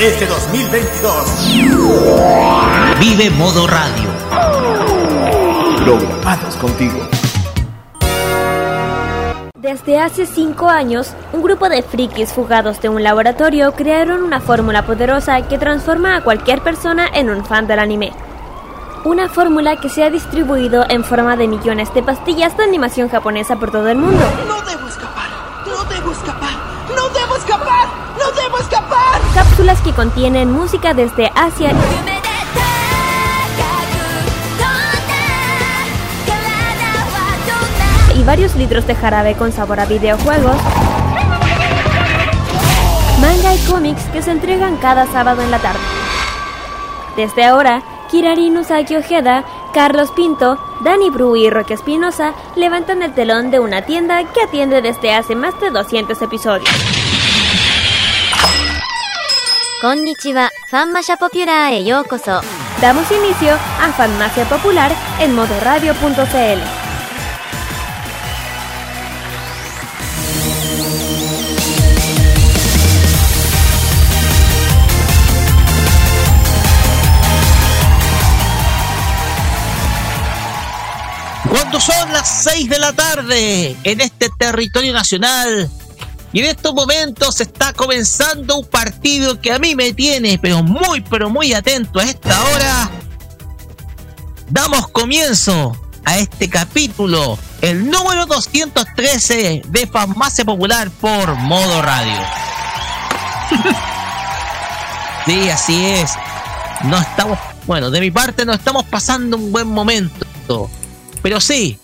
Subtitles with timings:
[0.00, 1.68] Este 2022.
[2.98, 4.08] Vive Modo Radio.
[5.84, 7.06] Programados contigo.
[9.58, 14.86] Desde hace cinco años, un grupo de frikis fugados de un laboratorio crearon una fórmula
[14.86, 18.12] poderosa que transforma a cualquier persona en un fan del anime.
[19.04, 23.56] Una fórmula que se ha distribuido en forma de millones de pastillas de animación japonesa
[23.56, 24.24] por todo el mundo.
[24.46, 24.87] No
[29.76, 31.72] que contienen música desde Asia
[38.18, 40.56] y varios litros de jarabe con sabor a videojuegos.
[43.20, 45.80] Manga y cómics que se entregan cada sábado en la tarde.
[47.16, 53.50] Desde ahora, Kirari Nusaki Ojeda, Carlos Pinto, Dani Bru y Roque Espinosa levantan el telón
[53.50, 56.97] de una tienda que atiende desde hace más de 200 episodios.
[59.80, 62.40] Konnichiwa, Fanmasha Popular e yokoso.
[62.80, 66.60] Damos inicio a Farmacia Popular en modoradio.cl.
[81.48, 85.70] Cuando son las 6 de la tarde en este territorio nacional
[86.32, 91.00] y en estos momentos está comenzando un partido que a mí me tiene pero muy
[91.00, 92.90] pero muy atento a esta hora.
[94.50, 102.18] Damos comienzo a este capítulo, el número 213 de Farmacia Popular por Modo Radio.
[105.26, 106.12] sí, así es.
[106.84, 110.70] No estamos, bueno, de mi parte no estamos pasando un buen momento.
[111.20, 111.78] Pero sí,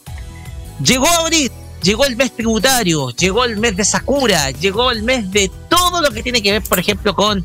[0.83, 1.53] llegó abril,
[1.85, 6.11] llegó el mes tributario, llegó el mes de Sakura, llegó el mes de todo lo
[6.11, 7.45] que tiene que ver, por ejemplo, con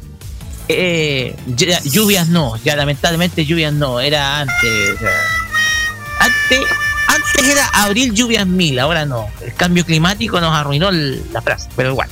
[0.68, 4.96] eh, ya- lluvias no, ya lamentablemente lluvias no, era antes.
[4.96, 5.10] o sea,
[6.20, 6.60] antes,
[7.08, 9.28] antes era abril lluvias mil, ahora no.
[9.42, 12.10] El cambio climático nos arruinó el- la frase, pero igual.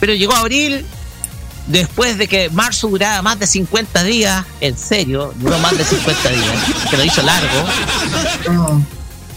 [0.00, 0.86] Pero llegó abril,
[1.66, 6.28] después de que marzo duraba más de 50 días, en serio, duró más de 50
[6.30, 6.56] días,
[6.90, 7.64] que lo hizo largo.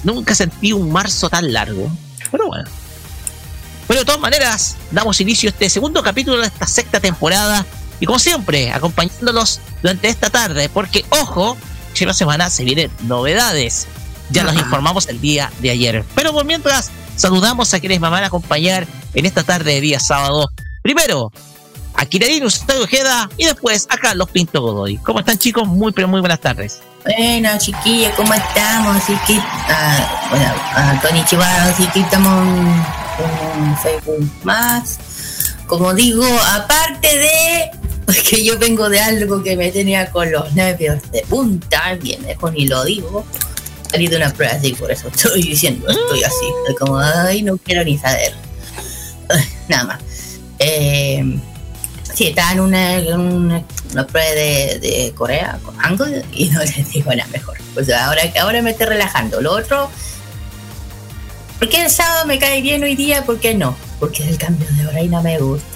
[0.03, 1.89] Nunca sentí un marzo tan largo,
[2.31, 2.69] pero bueno.
[3.87, 7.65] Pero de todas maneras, damos inicio a este segundo capítulo de esta sexta temporada.
[7.99, 11.57] Y como siempre, acompañándolos durante esta tarde, porque ojo,
[11.93, 13.87] que la semana se vienen novedades.
[14.29, 16.05] Ya los informamos el día de ayer.
[16.15, 19.99] Pero por mientras, saludamos a quienes me van a acompañar en esta tarde de día
[19.99, 20.49] sábado.
[20.81, 21.31] Primero,
[21.93, 24.97] a Kirarin Ustado Ojeda y después a Carlos Pinto Godoy.
[24.97, 25.67] ¿Cómo están chicos?
[25.67, 26.81] Muy pero muy buenas tardes.
[27.03, 28.95] Bueno, chiquillos, ¿cómo estamos?
[28.95, 32.47] Así que, ah, bueno, ah, konnichiwa, así que estamos
[33.17, 34.99] en Facebook más.
[35.65, 36.23] Como digo,
[36.53, 37.71] aparte de
[38.29, 42.53] que yo vengo de algo que me tenía con los nervios de punta, bien mejor
[42.53, 43.25] ni lo digo.
[43.89, 47.57] Salí de una prueba así, por eso estoy diciendo, estoy así, estoy como, ay, no
[47.57, 48.33] quiero ni saber.
[49.67, 49.99] Nada más.
[50.59, 51.39] Eh,
[52.13, 53.63] Sí, estaba en una, en una,
[53.93, 57.57] una prueba de, de Corea con Hangul y no les digo nada mejor.
[57.85, 59.39] Sea, ahora, ahora me estoy relajando.
[59.41, 59.89] Lo otro,
[61.59, 63.23] ¿por qué el sábado me cae bien hoy día?
[63.23, 63.75] ¿Por qué no?
[63.99, 65.67] Porque el cambio de hora y no me gusta.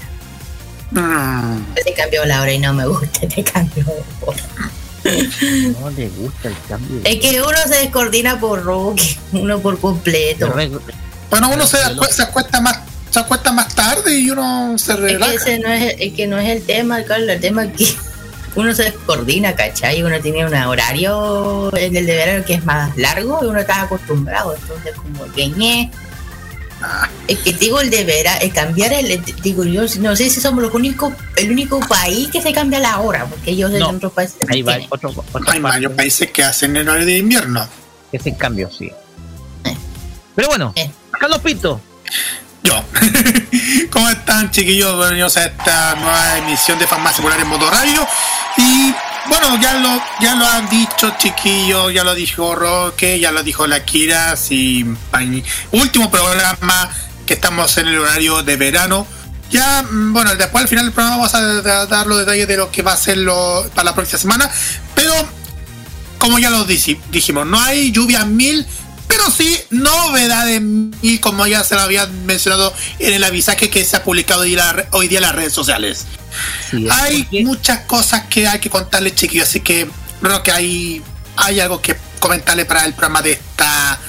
[1.84, 4.44] Te cambio la hora y no me gusta, te cambio de hora.
[5.79, 7.02] No le gusta el cambio.
[7.03, 10.47] Es que uno se descoordina por Rocky, uno por completo.
[11.29, 12.79] Bueno, uno se, acue- se acuesta más
[13.09, 15.31] se acuesta más tarde y uno se Es relaja.
[15.31, 17.87] que ese no es, es que no es el tema, Carlos, el tema es que
[18.55, 20.03] uno se descoordina, ¿cachai?
[20.03, 23.81] Uno tiene un horario en el de verano que es más largo y uno está
[23.84, 25.91] acostumbrado, entonces como que ñe.
[27.28, 30.61] Es que digo el de verano, el cambiar el, digo yo, no sé si somos
[30.61, 34.11] los únicos, el único país que se cambia la hora, porque ellos en No, otros
[34.11, 34.87] países Hay, va- tienen.
[34.91, 37.67] otro, otro Hay varios países que hacen el horario de invierno.
[38.11, 38.91] que se cambio, sí.
[40.35, 40.73] Pero bueno,
[41.17, 41.81] Carlos Pinto.
[42.66, 42.84] Yo.
[43.91, 44.97] ¿Cómo están, chiquillos?
[44.97, 48.08] Bienvenidos a esta nueva emisión de Farmacia Popular en Modo Radio.
[48.58, 48.91] Y
[49.29, 53.67] bueno, ya lo, ya lo han dicho, chiquillos, ya lo dijo Roque, ya lo dijo
[53.67, 54.34] la Kira.
[54.35, 56.90] Pañ- último programa
[57.28, 59.06] que estamos en el horario de verano.
[59.52, 62.72] Ya, mm, bueno, después al final del programa vamos a dar los detalles de lo
[62.72, 64.50] que va a ser lo, para la próxima semana.
[64.96, 65.14] Pero,
[66.17, 68.66] como ya lo dijimos, no hay lluvias mil,
[69.16, 73.96] pero sí novedades mil, como ya se lo había mencionado en el avisaje que se
[73.96, 76.06] ha publicado hoy, día en las redes sociales.
[76.91, 79.88] hay muchas cosas que hay que contarles, chiquillos, así que
[80.22, 81.02] creo que hay,
[81.38, 84.00] hay algo que comentarle para el programa de esta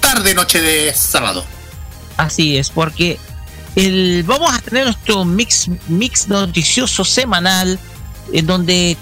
[0.00, 1.46] tarde, noche de sábado.
[2.18, 3.18] Así es, porque
[3.74, 7.78] el, vamos a tener nuestro mix, mix noticioso semanal
[8.32, 8.98] en donde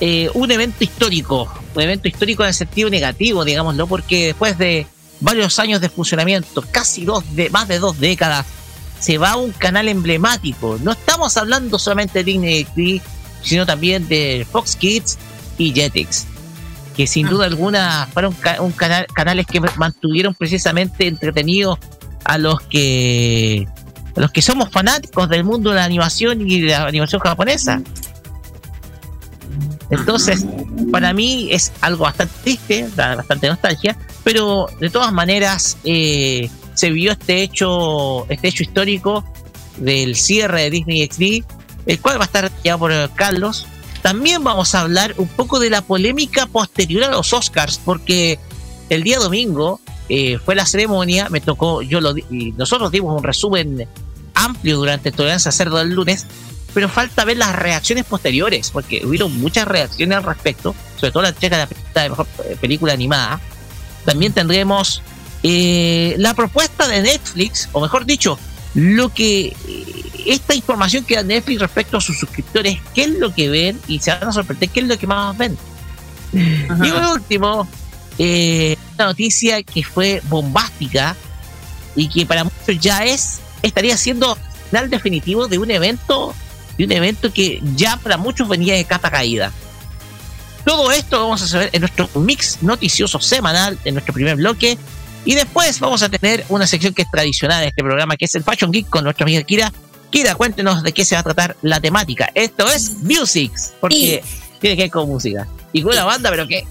[0.00, 4.86] eh, un evento histórico, un evento histórico en el sentido negativo, digámoslo, porque después de
[5.20, 8.46] varios años de funcionamiento, casi dos de más de dos décadas,
[9.00, 10.78] se va a un canal emblemático.
[10.82, 13.02] No estamos hablando solamente de Disney
[13.42, 15.18] sino también de Fox Kids
[15.56, 16.26] y Jetix
[16.96, 21.78] que sin duda alguna fueron un canal, canales que mantuvieron precisamente entretenidos
[22.24, 23.68] a los que
[24.16, 27.82] a los que somos fanáticos del mundo de la animación y de la animación japonesa.
[29.90, 30.44] Entonces,
[30.90, 37.12] para mí es algo bastante triste, bastante nostalgia, pero de todas maneras eh, se vio
[37.12, 39.24] este hecho, este hecho histórico
[39.76, 41.44] del cierre de Disney XD,
[41.86, 43.66] el cual va a estar ya por Carlos,
[44.02, 48.38] también vamos a hablar un poco de la polémica posterior a los Oscars, porque
[48.88, 51.98] el día domingo eh, fue la ceremonia, me tocó, yo
[52.30, 53.88] y nosotros dimos un resumen
[54.34, 56.26] amplio durante Tolerancia Cerdo del lunes,
[56.76, 61.30] pero falta ver las reacciones posteriores, porque hubieron muchas reacciones al respecto, sobre todo la
[61.30, 63.40] entrega de la mejor eh, película animada.
[64.04, 65.00] También tendremos
[65.42, 68.38] eh, la propuesta de Netflix, o mejor dicho,
[68.74, 69.56] lo que
[70.26, 74.00] esta información que da Netflix respecto a sus suscriptores, qué es lo que ven y
[74.00, 75.56] se van a sorprender qué es lo que más ven.
[76.34, 77.66] Y por último,
[78.18, 81.16] eh, una noticia que fue bombástica
[81.94, 86.34] y que para muchos ya es, estaría siendo el final definitivo de un evento,
[86.76, 89.52] de un evento que ya para muchos venía de capa caída.
[90.64, 94.76] Todo esto vamos a saber en nuestro mix noticioso semanal, en nuestro primer bloque.
[95.24, 98.34] Y después vamos a tener una sección que es tradicional en este programa, que es
[98.34, 99.72] el Fashion Geek con nuestra amiga Kira,
[100.10, 102.30] Kira, cuéntenos de qué se va a tratar la temática.
[102.34, 104.22] Esto es Musics, porque
[104.60, 105.46] tiene que ver con música.
[105.72, 106.64] Y con una banda, pero que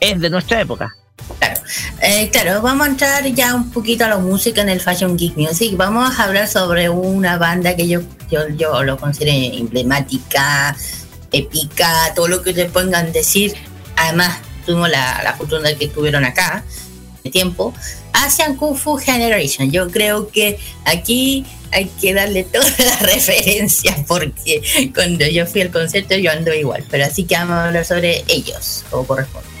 [0.00, 0.94] es de nuestra época.
[1.38, 1.60] Claro,
[2.00, 5.36] eh, claro, vamos a entrar ya un poquito a la música en el Fashion Geek
[5.36, 5.76] Music.
[5.76, 10.76] Vamos a hablar sobre una banda que yo, yo, yo lo considero emblemática,
[11.32, 13.54] épica, todo lo que te pongan decir.
[13.96, 16.64] Además, tuvimos la, la fortuna que estuvieron acá
[17.22, 17.74] de tiempo.
[18.12, 19.70] Asian Kung Fu Generation.
[19.70, 24.62] Yo creo que aquí hay que darle toda la referencia porque
[24.94, 28.24] cuando yo fui al concierto yo ando igual, pero así que vamos a hablar sobre
[28.28, 29.53] ellos, como corresponde.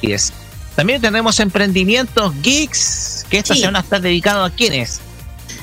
[0.00, 0.32] Así.
[0.76, 5.00] También tenemos emprendimientos geeks, que esta semana está dedicado a quiénes.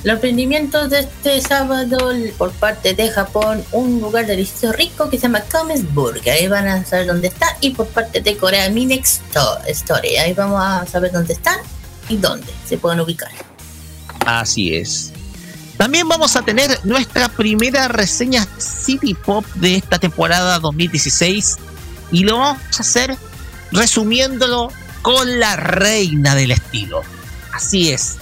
[0.03, 5.23] Los emprendimientos de este sábado por parte de Japón, un lugar delicioso rico que se
[5.23, 6.21] llama Comesburg.
[6.29, 7.57] Ahí van a saber dónde está.
[7.61, 9.21] Y por parte de Corea, Minex
[9.67, 10.17] Story.
[10.17, 11.57] Ahí vamos a saber dónde están
[12.07, 13.31] y dónde se pueden ubicar.
[14.25, 15.11] Así es.
[15.77, 21.57] También vamos a tener nuestra primera reseña City Pop de esta temporada 2016
[22.11, 23.17] y lo vamos a hacer
[23.75, 27.01] resumiéndolo con la reina del estilo.
[27.53, 28.17] Así es,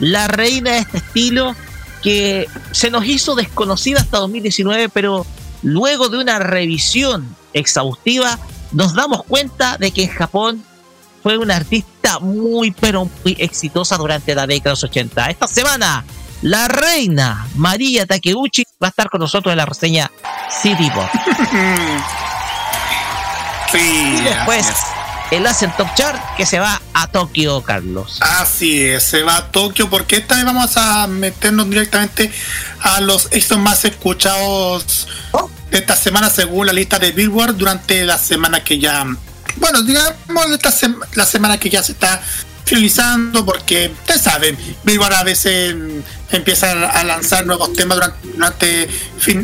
[0.00, 1.56] la reina de este estilo
[2.02, 5.26] que se nos hizo desconocida hasta 2019, pero
[5.62, 8.38] luego de una revisión exhaustiva
[8.72, 10.64] nos damos cuenta de que en Japón
[11.22, 15.30] fue una artista muy, pero muy exitosa durante la década de los 80.
[15.30, 16.04] Esta semana,
[16.42, 20.10] la reina María Takeuchi va a estar con nosotros en la reseña
[20.62, 21.08] City Pop.
[23.74, 24.66] y después,
[25.30, 28.18] el Ascent Top Chart que se va a Tokio, Carlos.
[28.20, 32.32] Así es, se va a Tokio porque esta vez vamos a meternos directamente
[32.80, 35.08] a los éxitos más escuchados
[35.70, 39.04] de esta semana según la lista de Billboard durante la semana que ya
[39.56, 40.72] bueno, digamos esta
[41.14, 42.22] la semana que ya se está
[42.68, 45.74] finalizando porque ustedes saben, Billboard a veces
[46.30, 48.88] empieza a lanzar nuevos temas durante,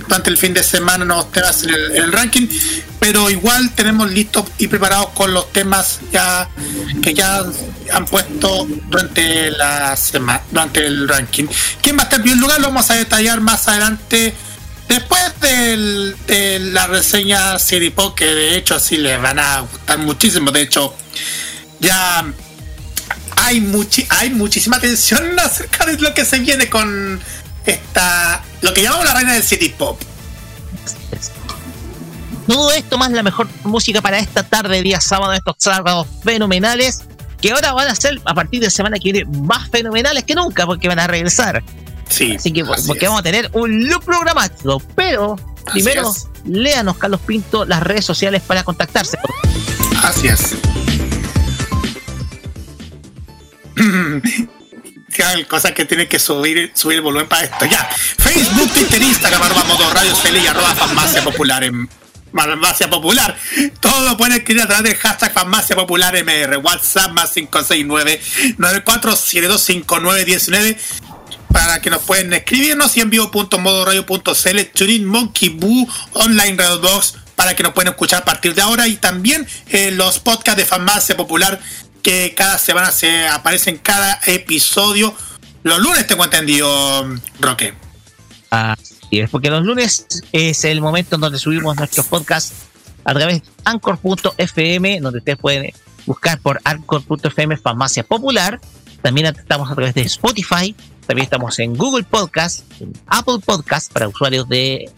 [0.06, 2.46] durante, el fin de semana, nuevos temas en el, ranking,
[3.00, 6.48] pero igual tenemos listos y preparados con los temas ya
[7.02, 7.42] que ya
[7.92, 11.46] han puesto durante la semana, durante el ranking.
[11.80, 12.60] ¿Quién va a estar en primer lugar?
[12.60, 14.34] Lo vamos a detallar más adelante
[14.88, 20.50] Después de la reseña City Pop, que de hecho así les van a gustar muchísimo,
[20.50, 20.94] de hecho
[21.80, 22.24] ya
[23.44, 27.20] hay, muchi hay muchísima atención acerca de lo que se viene con
[27.66, 30.00] esta, lo que llamamos la reina del City Pop.
[32.46, 37.02] Todo esto más la mejor música para esta tarde, día sábado, estos sábados fenomenales
[37.40, 40.66] que ahora van a ser a partir de semana que viene más fenomenales que nunca
[40.66, 41.62] porque van a regresar.
[42.08, 42.36] Sí.
[42.36, 44.80] Así que porque vamos a tener un loop programático.
[44.94, 45.36] Pero
[45.72, 46.12] primero,
[46.44, 49.18] léanos, Carlos Pinto, las redes sociales para contactarse.
[50.02, 50.54] Así es.
[55.48, 57.64] cosas que tiene que subir, subir el volumen para esto.
[57.66, 57.88] Ya.
[58.18, 61.88] Facebook, Twitter, Instagram, arroba modo radio Celia, arroba farmacia popular en
[62.34, 63.36] farmacia popular.
[63.80, 66.56] Todo lo pueden escribir a través del hashtag farmacia popular MR.
[66.58, 68.20] WhatsApp más 569
[68.58, 70.76] 94725919
[71.52, 77.54] para que nos pueden escribirnos y en vivo.modoradio.cl, Turing Monkey Boo, Online Radio Box, para
[77.54, 81.16] que nos puedan escuchar a partir de ahora y también eh, los podcasts de Farmacia
[81.16, 81.60] Popular
[82.04, 85.14] que cada semana se aparecen cada episodio.
[85.62, 86.68] Los lunes tengo entendido,
[87.40, 87.72] Roque.
[88.50, 92.54] Así es, porque los lunes es el momento en donde subimos nuestros podcasts
[93.04, 95.72] a través de anchor.fm, donde ustedes pueden
[96.04, 98.60] buscar por anchor.fm Farmacia Popular.
[99.00, 104.08] También estamos a través de Spotify, también estamos en Google Podcast, en Apple Podcast para
[104.08, 104.90] usuarios de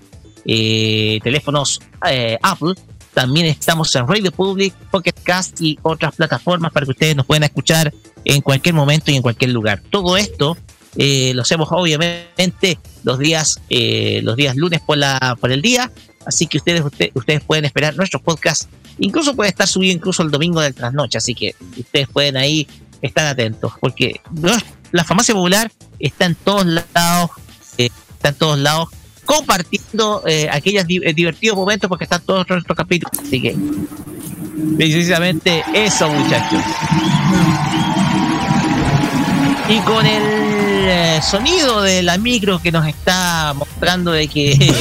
[0.44, 2.74] eh, teléfonos eh, Apple.
[3.16, 7.44] También estamos en Radio Public, Pocket Cast y otras plataformas para que ustedes nos puedan
[7.44, 7.94] escuchar
[8.26, 9.82] en cualquier momento y en cualquier lugar.
[9.88, 10.54] Todo esto
[10.96, 15.90] eh, lo hacemos obviamente los días, los días lunes por, la, por el día.
[16.26, 16.82] Así que ustedes,
[17.14, 18.68] ustedes pueden esperar nuestros podcasts.
[18.98, 21.16] Incluso puede estar subido incluso el domingo del trasnoche.
[21.16, 22.68] Así que ustedes pueden ahí
[23.00, 23.72] estar atentos.
[23.80, 24.20] Porque
[24.92, 27.30] la farmacia popular está en todos lados,
[27.78, 28.90] eh, está en todos lados,
[29.26, 33.12] compartiendo eh, aquellos eh, divertidos momentos porque están todos nuestros capítulos.
[33.20, 33.54] Así que,
[34.76, 36.62] precisamente eso, muchachos.
[39.68, 44.74] Y con el sonido de la micro que nos está mostrando de que.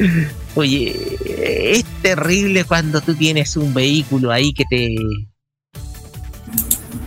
[0.56, 4.96] Oye, es terrible cuando tú tienes un vehículo ahí que te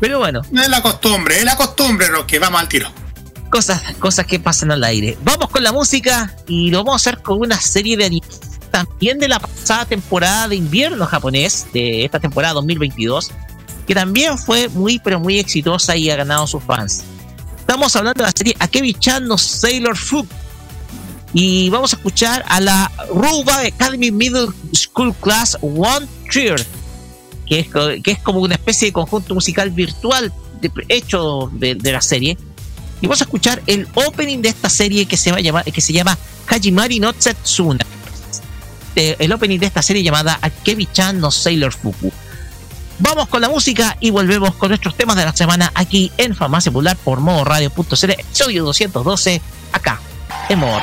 [0.03, 0.41] pero bueno.
[0.53, 2.91] Es la costumbre, es la costumbre, que vamos al tiro.
[3.53, 5.15] Cosas, cosas que pasan al aire.
[5.23, 8.41] Vamos con la música y lo vamos a hacer con una serie de animes
[8.71, 13.29] también de la pasada temporada de invierno japonés, de esta temporada 2022,
[13.85, 17.03] que también fue muy, pero muy exitosa y ha ganado sus fans.
[17.59, 20.25] Estamos hablando de la serie Akebi-chan no Sailor Food.
[21.35, 26.65] Y vamos a escuchar a la Ruba Academy Middle School Class One Cheer
[27.45, 27.67] que es,
[28.01, 30.33] que es como una especie de conjunto musical virtual
[30.89, 32.37] hecho de, la serie.
[33.03, 35.81] Y vamos a escuchar el opening de esta serie que se, va a llamar, que
[35.81, 36.17] se llama
[36.47, 37.85] Hajimari no Setsuna.
[38.95, 42.13] Eh, el opening de esta serie llamada Akebi-chan no Sailor Fuku.
[42.99, 46.71] Vamos con la música y volvemos con nuestros temas de la semana aquí en Farmacia
[46.71, 49.41] Popular por modo radio.cl, episodio 212,
[49.73, 49.99] acá,
[50.47, 50.79] en modo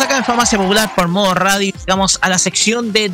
[0.00, 1.72] Acá en Farmacia Popular por modo radio.
[1.78, 3.12] Llegamos a la sección de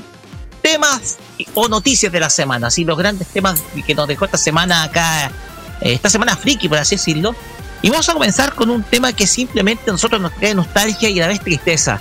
[0.62, 1.18] temas
[1.52, 2.68] o noticias de la semana.
[2.68, 5.26] Así los grandes temas que nos dejó esta semana acá,
[5.82, 7.34] eh, esta semana friki, por así decirlo.
[7.82, 11.18] Y vamos a comenzar con un tema que simplemente a nosotros nos trae nostalgia y
[11.18, 12.00] a la vez tristeza.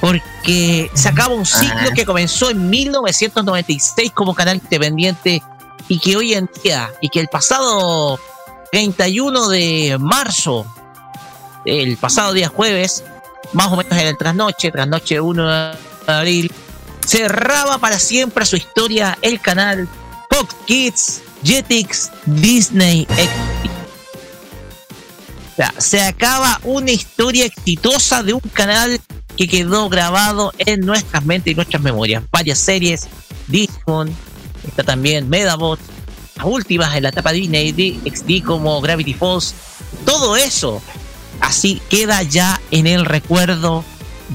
[0.00, 5.42] Porque se acaba un ciclo que comenzó en 1996 como canal independiente
[5.88, 8.20] y que hoy en día, y que el pasado
[8.70, 10.66] 31 de marzo,
[11.64, 13.02] el pasado día jueves,
[13.52, 15.76] más o menos en el trasnoche, trasnoche 1 de
[16.06, 16.52] abril,
[17.06, 19.88] cerraba para siempre su historia el canal
[20.30, 23.70] Fox Kids Jetix Disney XD.
[25.78, 28.98] Se acaba una historia exitosa de un canal
[29.36, 32.22] que quedó grabado en nuestras mentes y nuestras memorias.
[32.30, 33.08] Varias series,
[33.46, 34.14] Digimon,
[34.66, 35.78] está también Medabot,
[36.36, 39.54] las últimas en la etapa Disney XD como Gravity Falls,
[40.04, 40.82] todo eso
[41.40, 43.84] así queda ya en el recuerdo,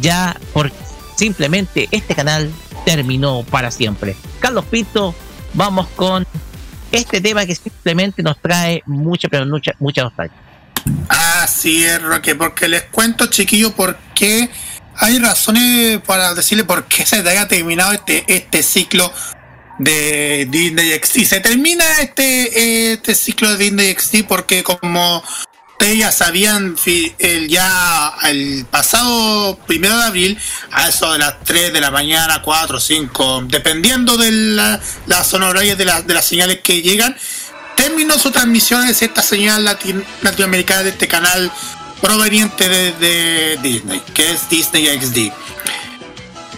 [0.02, 0.72] ya por
[1.16, 2.52] simplemente este canal
[2.86, 4.16] terminó para siempre.
[4.40, 5.16] Carlos Pinto,
[5.54, 6.26] vamos con
[6.92, 10.38] este tema que simplemente nos trae mucha, pero mucha, nostalgia.
[11.10, 14.50] Así es, Roque, porque les cuento, chiquillo, por qué
[14.98, 19.12] hay razones para decirle por qué se haya terminado este, este ciclo
[19.80, 21.24] de Disney XD.
[21.26, 25.24] Se termina este, este ciclo de Disney XD porque como
[25.80, 26.76] ya sabían
[27.20, 30.40] el, ya el pasado primero de abril,
[30.72, 35.78] a eso de las 3 de la mañana, 4, 5, dependiendo de la, las horarias
[35.78, 37.16] de, de las señales que llegan,
[37.76, 39.64] terminó su transmisión de esta señal
[40.22, 41.52] latinoamericana de este canal
[42.02, 45.32] proveniente de, de, Disney, que es Disney XD.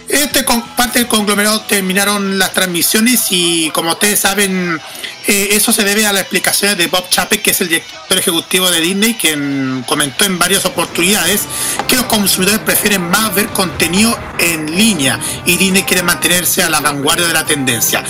[0.08, 0.42] Este
[0.76, 4.80] parte del conglomerado terminaron las transmisiones y como ustedes saben,
[5.28, 8.70] eh, eso se debe a las explicaciones de Bob Chapek, que es el director ejecutivo
[8.70, 11.42] de Disney, quien comentó en varias oportunidades
[11.86, 16.80] que los consumidores prefieren más ver contenido en línea y Disney quiere mantenerse a la
[16.80, 18.02] vanguardia de la tendencia.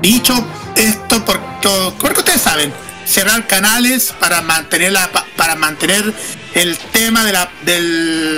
[0.00, 0.32] Dicho
[0.74, 2.72] esto, porque, que ustedes saben,
[3.04, 6.14] cerrar canales para mantener la, para mantener
[6.54, 7.80] el tema de la, de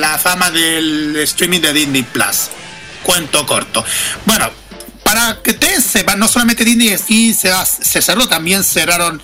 [0.01, 2.49] la fama del streaming de Disney Plus.
[3.05, 3.85] Cuento corto.
[4.25, 4.51] Bueno,
[5.05, 9.23] para que ustedes sepan, no solamente Disney sí se, cerró, también cerraron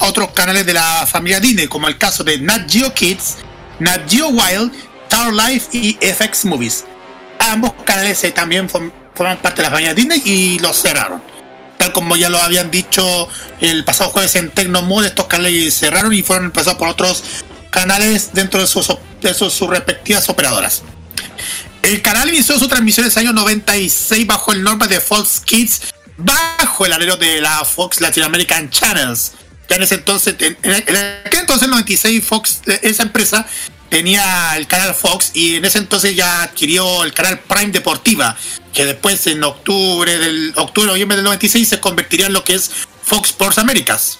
[0.00, 3.36] otros canales de la familia Disney, como el caso de Nat Geo Kids,
[3.80, 4.72] Nat Geo Wild,
[5.08, 6.84] Tower Life y FX Movies.
[7.38, 11.22] Ambos canales eh, también forman parte de la familia Disney y los cerraron.
[11.78, 13.28] Tal como ya lo habían dicho
[13.60, 17.22] el pasado jueves en Tecnomood, estos canales cerraron y fueron empezados por otros
[17.70, 20.82] canales dentro de sus respectivas operadoras.
[21.82, 25.82] El canal inició su transmisión en el año 96 bajo el nombre de Fox Kids,
[26.16, 29.32] bajo el alero de la Fox Latin American Channels.
[29.68, 33.46] Ya en ese entonces, en, aquel entonces, 96, Fox, esa empresa
[33.88, 38.36] tenía el canal Fox y en ese entonces ya adquirió el canal Prime Deportiva,
[38.72, 42.70] que después en octubre del octubre noviembre del 96 se convertiría en lo que es
[43.02, 44.18] Fox Sports Américas.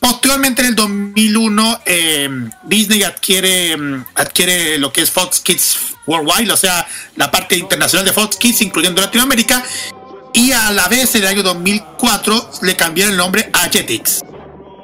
[0.00, 2.28] Posteriormente, en el 2001, eh,
[2.64, 5.76] Disney adquiere, mm, adquiere lo que es Fox Kids
[6.08, 9.62] Worldwide, o sea, la parte internacional de Fox Kids, incluyendo Latinoamérica,
[10.32, 14.22] y a la vez, en el año 2004, le cambiaron el nombre a Jetix.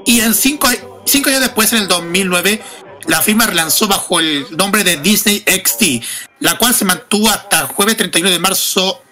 [0.07, 0.69] Y en cinco,
[1.05, 2.63] cinco años después, en el 2009,
[3.07, 6.05] la firma relanzó bajo el nombre de Disney XD,
[6.41, 9.03] la cual se mantuvo hasta el jueves 31 de marzo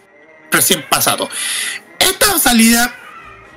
[0.51, 1.29] recién pasado.
[1.99, 2.95] Esta salida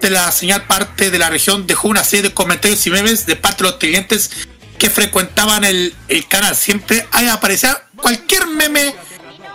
[0.02, 3.36] de la señal parte de la región dejó una serie de comentarios y memes de
[3.36, 4.32] parte de los clientes
[4.78, 5.94] que frecuentaban el,
[6.28, 6.56] canal.
[6.56, 8.96] Siempre ahí aparecía cualquier meme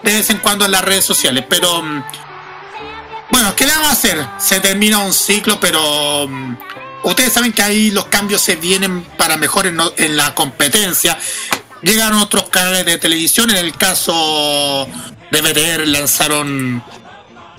[0.03, 1.45] de vez en cuando en las redes sociales.
[1.49, 2.05] Pero mm,
[3.31, 4.27] bueno, ¿qué le vamos a hacer?
[4.39, 6.57] Se termina un ciclo, pero mm,
[7.05, 11.19] ustedes saben que ahí los cambios se vienen para mejor en, en la competencia.
[11.83, 14.87] Llegaron otros canales de televisión, en el caso
[15.31, 16.83] de BTR lanzaron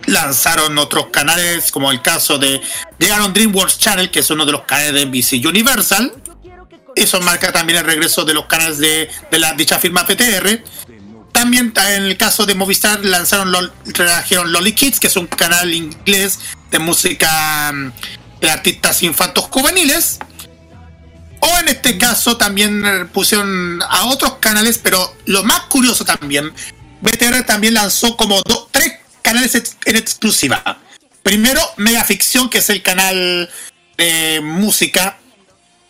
[0.05, 2.61] lanzaron otros canales, como el caso de.
[2.97, 6.13] Llegaron DreamWorks Channel, que es uno de los canales de NBC Universal.
[6.95, 10.63] Eso marca también el regreso de los canales de, la dicha firma PTR.
[11.31, 16.39] También en el caso de Movistar lanzaron trajeron Lolly Kids, que es un canal inglés
[16.69, 17.91] de música mm,
[18.41, 20.19] de artistas infantos juveniles.
[21.39, 26.53] O en este caso también pusieron a otros canales, pero lo más curioso también,
[27.01, 30.79] BTR también lanzó como tres canales en exclusiva.
[31.23, 33.49] Primero, Mega Ficción, que es el canal
[33.97, 35.17] de música.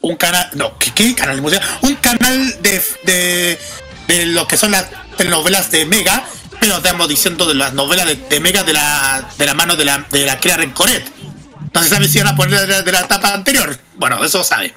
[0.01, 0.49] Un canal.
[0.53, 1.63] No, ¿qué, canal de música?
[1.81, 3.59] Un canal de, de,
[4.07, 4.87] de lo que son las
[5.17, 6.25] telenovelas de Mega,
[6.59, 10.05] pero estamos diciendo de las novelas de, Mega de la, de la mano de la,
[10.11, 11.03] de la Crea Rencoret.
[11.73, 13.79] No se sabe si van a poner de, la etapa anterior.
[13.95, 14.73] Bueno, eso sabe.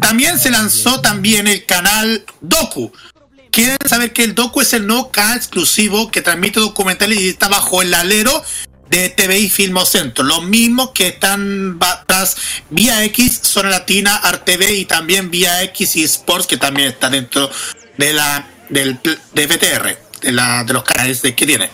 [0.00, 2.92] También se lanzó también el canal Doku.
[3.50, 7.48] Quieren saber que el Doku es el nuevo canal exclusivo que transmite documentales y está
[7.48, 8.42] bajo el alero
[8.92, 10.22] de TVI Filmocentro.
[10.22, 12.36] Los mismos que están tras
[12.68, 17.50] Vía X, Zona Latina, RTV y también Vía X y Sports, que también está dentro
[17.96, 19.00] de la del
[19.32, 19.98] de VTR.
[20.20, 21.68] De, la, de los canales de, que tiene.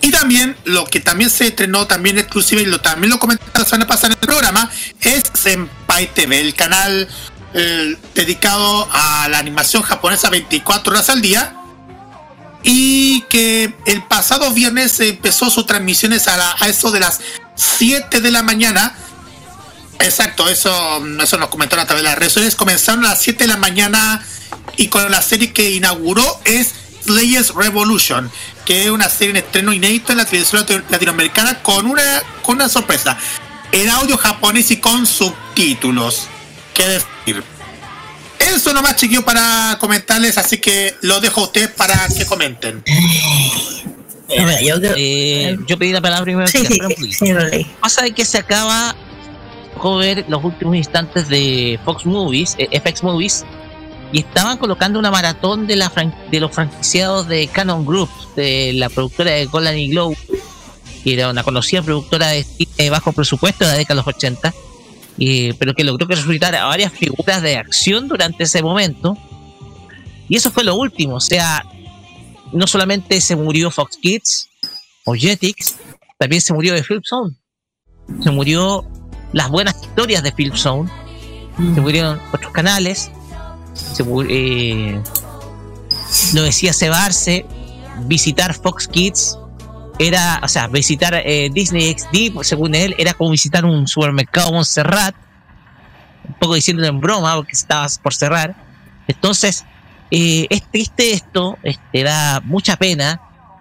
[0.00, 3.64] Y también lo que también se estrenó también exclusivo y lo también lo comenté la
[3.64, 4.68] semana pasada en el programa
[5.00, 7.06] es Senpai TV, el canal
[7.54, 11.61] eh, dedicado a la animación japonesa 24 horas al día
[12.62, 17.20] y que el pasado viernes empezó sus transmisiones a, eso de las
[17.54, 18.94] 7 de la mañana.
[19.98, 20.70] Exacto, eso,
[21.20, 22.56] eso nos comentaron a través de las redes sociales.
[22.56, 24.24] Comenzaron a las 7 de la mañana
[24.76, 28.30] y con la serie que inauguró es Slayers Revolution,
[28.64, 32.68] que es una serie en estreno inédito en la televisión latinoamericana con una, con una
[32.68, 33.18] sorpresa.
[33.72, 36.28] En audio japonés y con subtítulos.
[36.74, 37.42] ¿Qué decir?
[38.54, 42.82] Eso nomás, chiquillos, para comentarles, así que lo dejo a ustedes para que comenten.
[44.28, 46.46] Eh, yo, pedí la palabra primero.
[46.46, 46.62] Sí,
[47.80, 48.94] Pasa de que se acaba
[49.82, 53.44] de ver los últimos instantes de Fox Movies, eh, FX Movies,
[54.12, 55.90] y estaban colocando una maratón de, la
[56.30, 60.16] de los franquiciados de Canon Group, de la productora de Golden y Globe,
[61.02, 64.54] que era una conocida productora de, bajo presupuesto de la década de los 80
[65.18, 69.16] pero que logró que resucitara varias figuras de acción durante ese momento.
[70.28, 71.64] Y eso fue lo último, o sea,
[72.52, 74.48] no solamente se murió Fox Kids
[75.04, 75.76] o Jetix,
[76.18, 77.34] también se murió de Philip Zone.
[78.22, 78.86] Se murió
[79.32, 80.90] las buenas historias de Philip Zone,
[81.56, 81.80] se mm.
[81.80, 83.10] murieron otros canales,
[83.74, 85.02] se eh,
[86.34, 87.46] lo decía cebarse,
[88.06, 89.38] visitar Fox Kids
[89.98, 95.14] era, o sea, visitar eh, Disney XD, según él, era como visitar un supermercado Montserrat,
[96.28, 98.54] un poco diciéndolo en broma, porque estabas por cerrar.
[99.06, 99.64] Entonces,
[100.10, 103.20] eh, es triste esto, este, da mucha pena,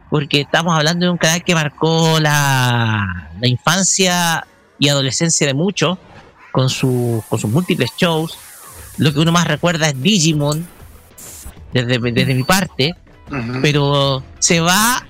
[0.10, 4.46] porque estamos hablando de un canal que marcó la, la infancia
[4.80, 5.98] y adolescencia de muchos,
[6.52, 8.38] con, su, con sus múltiples shows.
[8.98, 10.68] Lo que uno más recuerda es Digimon,
[11.72, 12.96] desde, desde mi parte,
[13.62, 15.06] pero se va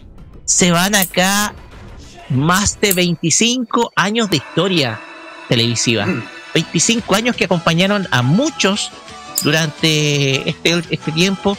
[0.51, 1.53] se van acá
[2.29, 4.99] más de 25 años de historia
[5.47, 6.05] televisiva.
[6.53, 7.15] 25 mm.
[7.15, 8.91] años que acompañaron a muchos
[9.43, 11.57] durante este, este tiempo.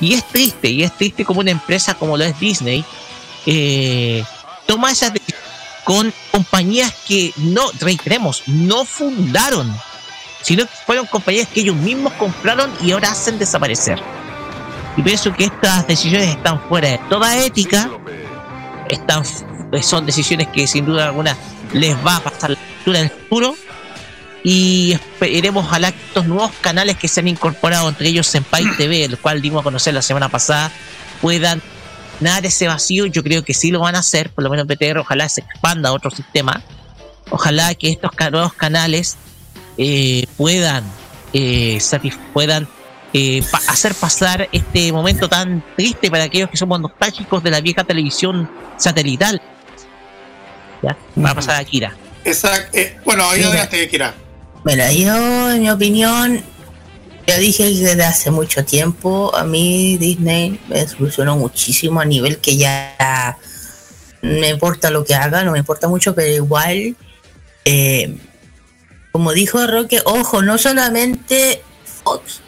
[0.00, 2.84] Y es triste, y es triste como una empresa como lo es Disney
[3.46, 4.24] eh,
[4.66, 5.42] toma esas decisiones
[5.84, 9.76] con compañías que no, reiteremos, no fundaron,
[10.42, 14.00] sino que fueron compañías que ellos mismos compraron y ahora hacen desaparecer.
[14.96, 17.90] Y pienso que estas decisiones están fuera de toda ética,
[18.88, 19.22] están,
[19.82, 21.36] son decisiones que sin duda alguna
[21.72, 23.56] les va a pasar la lectura en el futuro.
[24.44, 29.04] Y esperemos ojalá que estos nuevos canales que se han incorporado, entre ellos Senpai TV,
[29.04, 30.70] el cual dimos a conocer la semana pasada,
[31.20, 31.62] puedan
[32.20, 33.06] dar ese vacío.
[33.06, 35.88] Yo creo que sí lo van a hacer, por lo menos PTR, ojalá se expanda
[35.88, 36.62] a otro sistema.
[37.30, 39.16] Ojalá que estos nuevos canales
[39.78, 40.84] eh, puedan,
[41.32, 41.80] eh,
[42.34, 42.68] puedan
[43.12, 47.84] eh, hacer pasar este momento tan triste para aquellos que somos nostálgicos de la vieja
[47.84, 49.40] televisión satelital.
[50.82, 50.96] ¿Ya?
[51.22, 51.96] Va a pasar a Kira.
[52.24, 52.76] Exacto.
[52.76, 54.14] Eh, bueno, ahí adelante, Kira.
[54.64, 56.42] Bueno, yo, en mi opinión,
[57.26, 62.56] ya dije desde hace mucho tiempo, a mí Disney me solucionó muchísimo a nivel que
[62.56, 63.38] ya
[64.22, 66.96] me importa lo que haga, no me importa mucho, pero igual,
[67.64, 68.16] eh,
[69.10, 72.41] como dijo Roque, ojo, no solamente Fox,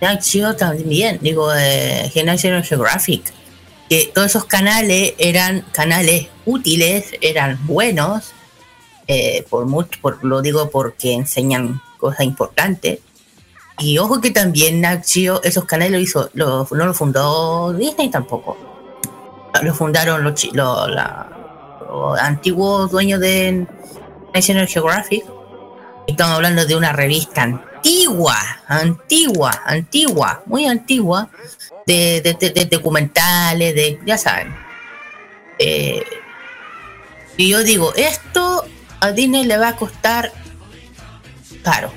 [0.00, 3.32] Nacho también, digo, eh, National Geographic,
[3.88, 8.32] que todos esos canales eran canales útiles, eran buenos,
[9.06, 13.00] eh, por mucho, por, lo digo porque enseñan cosas importantes.
[13.78, 18.56] Y ojo que también Nacho, esos canales lo hizo, no lo fundó Disney tampoco.
[19.62, 23.66] Lo fundaron los, los antiguos dueños de
[24.32, 25.24] National Geographic.
[26.06, 28.36] Estamos hablando de una revista antigua,
[28.68, 31.28] antigua, antigua, muy antigua,
[31.86, 34.54] de, documentales, de, ya saben.
[35.58, 36.04] Eh,
[37.36, 38.64] y yo digo, esto
[39.00, 40.32] a Disney le va a costar
[41.64, 41.90] caro.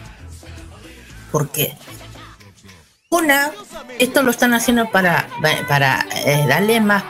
[1.31, 1.75] ¿Por qué?
[3.09, 3.51] Una,
[3.99, 5.27] esto lo están haciendo para,
[5.67, 7.03] para eh, darle más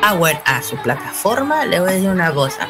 [0.00, 1.64] power a su plataforma.
[1.64, 2.68] Le voy a decir una cosa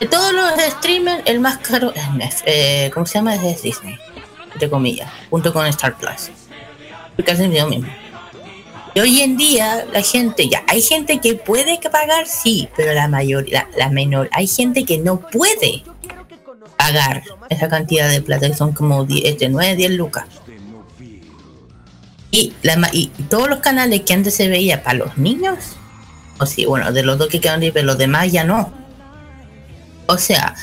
[0.00, 3.34] de todos los streamers, el más caro es eh, ¿Cómo se llama?
[3.34, 3.98] Es Disney,
[4.54, 6.30] entre comillas, junto con Star Plus.
[7.14, 7.88] Porque hacen lo mismo.
[8.94, 13.08] Y hoy en día la gente, ya, hay gente que puede pagar, sí, pero la
[13.08, 15.84] mayoría, la, menor, hay gente que no puede
[16.76, 20.24] pagar esa cantidad de plata, que son como 10, 9, 10 lucas.
[22.32, 25.58] Y, la, y todos los canales que antes se veía para los niños,
[26.38, 28.79] o sí, bueno, de los dos que quedan libres, los demás ya no.
[30.10, 30.54] O sea,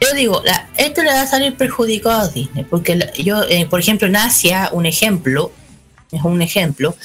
[0.00, 0.42] yo digo,
[0.76, 4.70] esto le va a salir perjudicado a Disney, porque yo, eh, por ejemplo, en Asia,
[4.72, 5.52] un ejemplo,
[6.10, 6.96] es un ejemplo,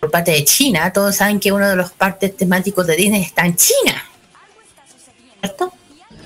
[0.00, 3.46] por parte de China, todos saben que uno de los partes temáticos de Disney está
[3.46, 4.04] en China.
[5.40, 5.72] ¿Cierto?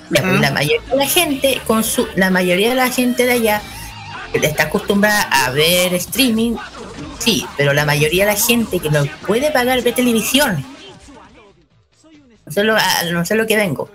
[0.09, 3.61] La mayoría de la gente, con su, la mayoría de la gente de allá
[4.33, 6.57] está acostumbrada a ver streaming,
[7.19, 10.65] sí, pero la mayoría de la gente que no puede pagar ve televisión.
[12.47, 12.77] No sé lo,
[13.13, 13.91] no sé lo que vengo.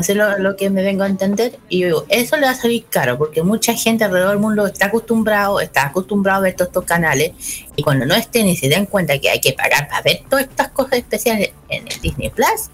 [0.00, 1.58] Sé lo, que me vengo a entender.
[1.68, 4.66] Y yo digo, eso le va a salir caro, porque mucha gente alrededor del mundo
[4.66, 7.32] está acostumbrado, está acostumbrado a ver todos estos canales,
[7.76, 10.44] y cuando no estén y se den cuenta que hay que pagar para ver todas
[10.46, 12.70] estas cosas especiales en el Disney Plus,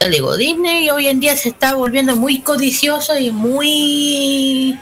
[0.00, 4.78] yo digo, Disney hoy en día se está volviendo muy codicioso y muy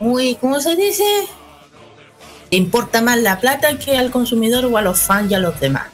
[0.00, 1.04] muy, ¿cómo se dice?
[2.50, 5.88] importa más la plata que al consumidor o a los fans y a los demás.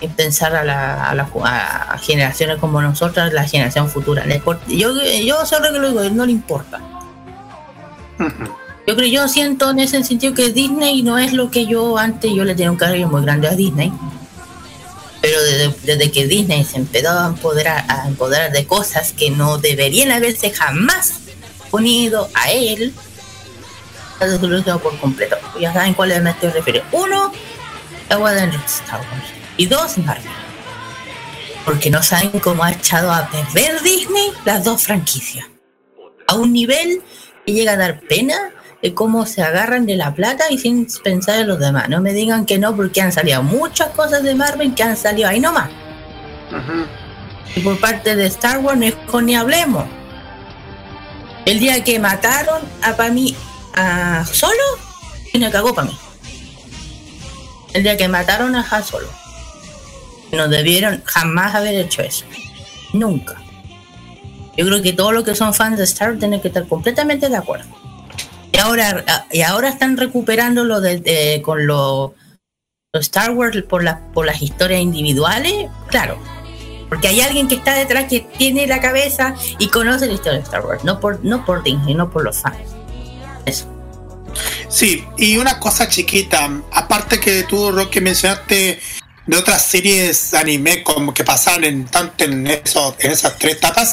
[0.00, 1.10] Y pensar a, la,
[1.44, 4.24] a, generaciones como nosotras, la generación futura.
[4.66, 6.80] Yo, yo solo que lo digo, no le importa.
[8.86, 12.32] Yo creo, yo siento en ese sentido que Disney no es lo que yo antes,
[12.34, 13.92] yo le tenía un cariño muy grande a Disney.
[15.20, 15.38] Pero
[15.84, 20.50] desde, que Disney se empezó a empoderar, a empoderar de cosas que no deberían haberse
[20.50, 21.20] jamás
[21.70, 22.94] unido a él,
[24.20, 25.36] ha por completo.
[25.58, 26.88] Ya saben cuál me estoy refiriendo.
[26.92, 27.32] Uno,
[28.08, 29.39] agua de Star Wars.
[29.60, 30.24] Y dos, Marvel.
[31.66, 35.44] Porque no saben cómo ha echado a perder Disney las dos franquicias.
[36.26, 37.02] A un nivel
[37.44, 41.40] que llega a dar pena de cómo se agarran de la plata y sin pensar
[41.40, 41.90] en los demás.
[41.90, 45.28] No me digan que no, porque han salido muchas cosas de Marvel que han salido
[45.28, 45.68] ahí nomás.
[47.54, 48.80] Y por parte de Star Wars,
[49.12, 49.84] no ni hablemos.
[51.44, 53.36] El día que mataron a para mí
[53.74, 54.54] a Solo,
[55.34, 55.98] me cagó para mí.
[57.74, 59.19] El día que mataron a Han Solo.
[60.32, 62.24] No debieron jamás haber hecho eso.
[62.92, 63.40] Nunca.
[64.56, 67.28] Yo creo que todos los que son fans de Star Wars tienen que estar completamente
[67.28, 67.68] de acuerdo.
[68.52, 72.12] Y ahora, y ahora están recuperando lo de, con los
[72.92, 75.68] Star Wars por, por las historias individuales.
[75.88, 76.18] Claro,
[76.90, 80.44] porque hay alguien que está detrás que tiene la cabeza y conoce la historia de
[80.44, 82.58] Star Wars, no por, no por Disney, no por los fans.
[83.46, 83.66] Eso.
[84.68, 88.80] Sí, y una cosa chiquita, aparte que tú, Rocky, mencionaste
[89.26, 93.92] de otras series anime como que pasaron en tanto en, eso, esas tres etapas,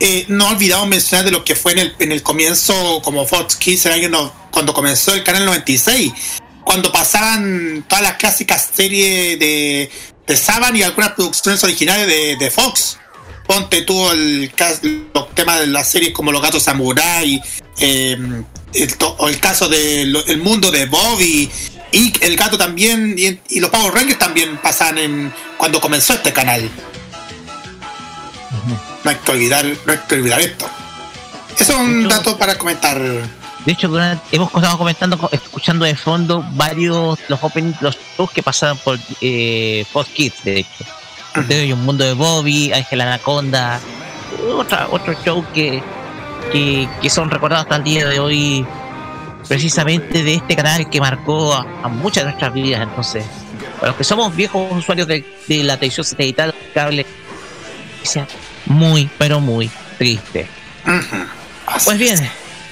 [0.00, 3.56] eh, no olvidamos mencionar de lo que fue en el, en el comienzo como Fox
[3.56, 6.12] Kids, el año cuando comenzó el canal 96,
[6.64, 9.90] cuando pasaban todas las clásicas series de
[10.28, 12.98] de Saban y algunas producciones originales de, Fox.
[13.46, 14.52] Ponte tú el,
[15.14, 17.42] los temas de las series como Los Gatos Samurai,
[19.00, 21.50] o el caso del mundo de Bobby,
[21.92, 26.68] y el gato también, y, los Power Rangers también pasan en cuando comenzó este canal.
[29.04, 30.68] No hay que olvidar, no hay que olvidar esto.
[31.58, 33.00] Eso es un dato para comentar.
[33.00, 33.90] De hecho,
[34.32, 39.84] hemos estado comentando, escuchando de fondo varios los openings, los shows que pasaron por eh,
[39.92, 40.84] Fox Kids, de hecho.
[41.34, 43.80] Hay un mundo de Bobby, Ángel Anaconda,
[44.56, 45.82] otra, otro show que,
[46.50, 48.66] que, son recordados hasta el día de hoy,
[49.48, 52.82] precisamente de este canal que marcó a, muchas de nuestras vidas.
[52.82, 53.24] Entonces,
[53.76, 57.06] para los que somos viejos usuarios de, la televisión satelital, cable,
[58.66, 60.46] muy, pero muy triste.
[61.84, 62.18] Pues bien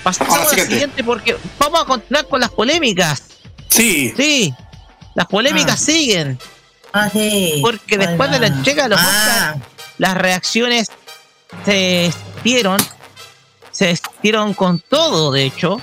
[0.07, 3.25] Pasamos a la siguiente porque vamos a continuar con las polémicas.
[3.69, 4.15] Sí.
[4.17, 4.55] Sí.
[5.17, 5.85] Las polémicas ah.
[5.85, 6.39] siguen.
[6.93, 7.59] Ah, sí.
[7.61, 9.57] Porque después de la entrega de los ah.
[9.99, 10.93] las reacciones
[11.65, 12.13] se
[12.45, 12.81] dieron,
[13.73, 15.81] se dieron con todo, de hecho.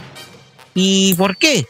[0.74, 1.68] ¿Y por qué?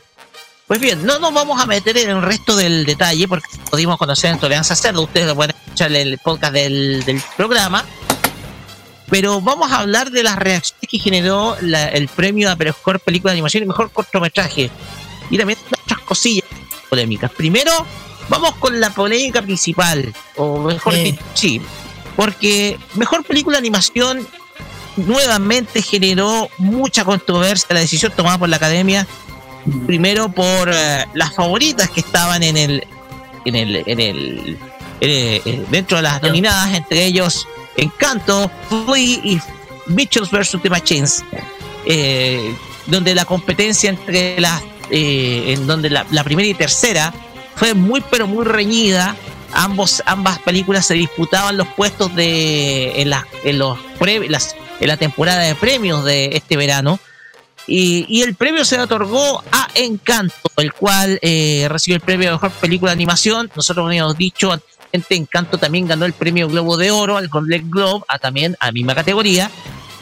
[0.67, 4.31] Pues bien, no nos vamos a meter en el resto del detalle porque pudimos conocer
[4.31, 5.03] en Tolerancia Cerdo.
[5.03, 7.85] Ustedes pueden escuchar el podcast del, del programa
[9.13, 13.35] pero vamos a hablar de las reacciones que generó el premio a mejor película de
[13.35, 14.71] animación y mejor cortometraje.
[15.29, 16.47] Y también otras cosillas
[16.89, 17.29] polémicas.
[17.29, 17.71] Primero,
[18.27, 20.95] vamos con la polémica principal, o mejor
[21.35, 21.61] sí,
[22.15, 24.27] porque mejor película de animación
[24.95, 29.07] nuevamente generó mucha controversia la decisión tomada por la academia.
[29.85, 32.87] Primero por eh, las favoritas que estaban en el,
[33.45, 34.57] en el, en el,
[34.99, 39.41] eh, eh, dentro de las nominadas, entre ellos Encanto, Flea y
[39.87, 40.57] Mitchells vs.
[40.61, 41.23] The Machines.
[41.85, 42.55] Eh,
[42.87, 47.13] donde la competencia entre las, eh, en donde la, primera y tercera
[47.55, 49.15] fue muy pero muy reñida.
[49.55, 53.77] Ambos, ambas películas se disputaban los puestos de en, la, en los
[54.27, 56.99] las, en la temporada de premios de este verano.
[57.65, 62.51] Y, el premio se otorgó a Encanto, el cual eh, recibió el premio de mejor
[62.51, 63.49] película de animación.
[63.55, 64.51] Nosotros habíamos dicho
[64.91, 68.93] Encanto también ganó el premio Globo de Oro, al Golden Globe, a también a misma
[68.93, 69.49] categoría.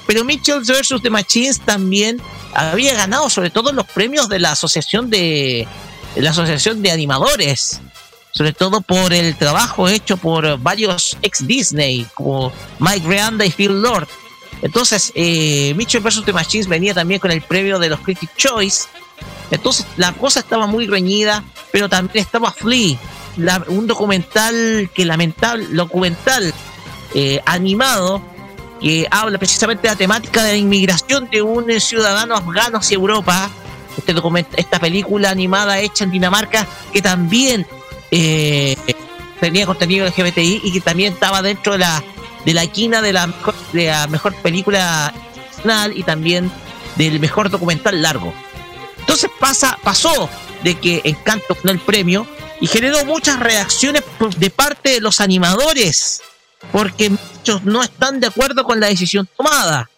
[0.08, 1.02] Pero Mitchell vs.
[1.04, 2.20] The Machines también
[2.56, 5.67] había ganado sobre todo los premios de la asociación de,
[6.15, 7.80] de la asociación de animadores
[8.34, 13.82] sobre todo por el trabajo hecho por varios ex Disney como Mike Reanda y Phil
[13.82, 14.08] Lord
[14.62, 16.24] entonces, eh, Mitchell vs.
[16.26, 18.86] The Machines venía también con el premio de los Critic Choice.
[19.50, 22.98] Entonces, la cosa estaba muy reñida, pero también estaba Flea,
[23.68, 26.54] un documental que lamentable, documental
[27.14, 28.22] eh, animado
[28.80, 33.50] que habla precisamente de la temática de la inmigración de un ciudadano afgano hacia Europa.
[33.98, 34.16] Este
[34.56, 37.68] esta película animada hecha en Dinamarca que también
[38.10, 38.76] eh,
[39.40, 42.04] tenía contenido LGBTI y que también estaba dentro de la
[42.45, 45.13] de la quina de la mejor, de la mejor película
[45.49, 46.51] nacional y también
[46.95, 48.34] del mejor documental largo.
[48.99, 50.30] Entonces pasa, pasó
[50.63, 52.27] de que Encanto ganó el premio
[52.60, 54.04] y generó muchas reacciones
[54.38, 56.21] de parte de los animadores,
[56.71, 59.89] porque muchos no están de acuerdo con la decisión tomada.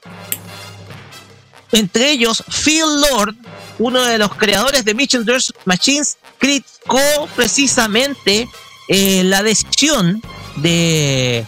[1.73, 3.35] Entre ellos, Phil Lord,
[3.79, 5.53] uno de los creadores de Mitchell vs.
[5.65, 7.01] Machines, criticó
[7.35, 8.47] precisamente
[8.87, 10.21] eh, la decisión
[10.57, 11.45] de,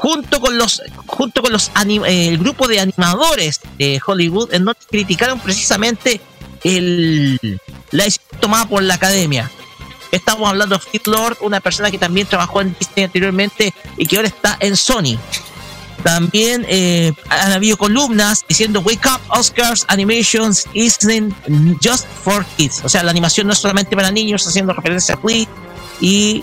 [0.00, 1.70] junto con los junto con los
[2.06, 6.22] eh, el grupo de animadores de Hollywood en donde criticaron precisamente
[6.64, 7.60] el,
[7.90, 9.50] la decisión tomada por la academia.
[10.10, 14.16] Estamos hablando de Phil Lord, una persona que también trabajó en Disney anteriormente y que
[14.16, 15.18] ahora está en Sony.
[16.02, 21.34] También eh, han habido columnas diciendo Wake Up Oscars Animations isn't
[21.84, 22.80] just for kids.
[22.84, 25.46] O sea, la animación no es solamente para niños, haciendo referencia a Flea
[26.00, 26.42] y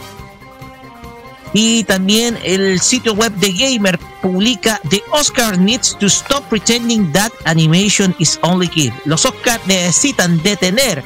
[1.59, 7.31] y también el sitio web de Gamer publica The Oscar needs to stop pretending that
[7.45, 8.93] animation is only kid.
[9.05, 11.03] Los Oscars necesitan detener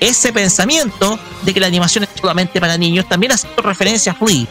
[0.00, 3.08] ese pensamiento de que la animación es solamente para niños.
[3.08, 4.46] También haciendo referencia a Flea.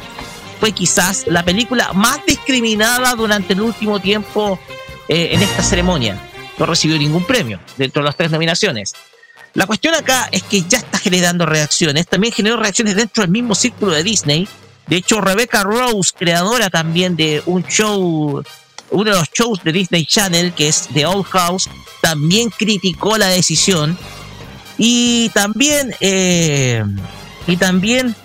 [0.62, 4.58] Fue quizás la película más discriminada durante el último tiempo
[5.10, 6.18] eh, en esta ceremonia.
[6.58, 8.94] No recibió ningún premio dentro de las tres nominaciones.
[9.56, 12.08] La cuestión acá es que ya está generando reacciones.
[12.08, 14.48] También generó reacciones dentro del mismo círculo de Disney
[14.88, 18.44] de hecho, Rebecca Rose, creadora también de un show,
[18.92, 21.70] uno de los shows de Disney Channel, que es The Old House,
[22.02, 23.98] también criticó la decisión.
[24.78, 26.84] Y también, eh,
[27.48, 28.16] y también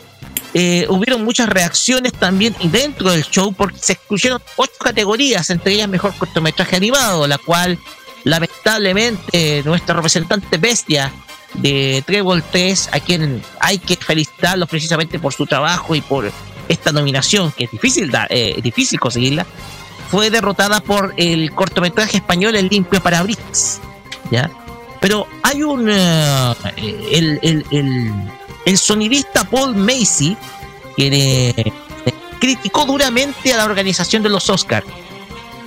[0.55, 5.89] eh, hubieron muchas reacciones también dentro del show porque se excluyeron ocho categorías, entre ellas
[5.89, 7.79] mejor cortometraje animado, la cual
[8.25, 11.13] lamentablemente nuestra representante bestia
[11.55, 16.31] de Trevor 3, a quien hay que felicitarlo precisamente por su trabajo y por
[16.69, 19.47] esta nominación, que es difícil, eh, difícil conseguirla,
[20.11, 23.81] fue derrotada por el cortometraje español El Limpio Parabrisas.
[24.31, 24.51] ¿ya?
[25.01, 25.89] Pero hay un.
[25.91, 26.55] Eh,
[27.13, 28.15] el, el,
[28.65, 30.37] el, sonidista Paul Macy,
[30.97, 31.73] que eh,
[32.39, 34.87] criticó duramente a la organización de los Oscars.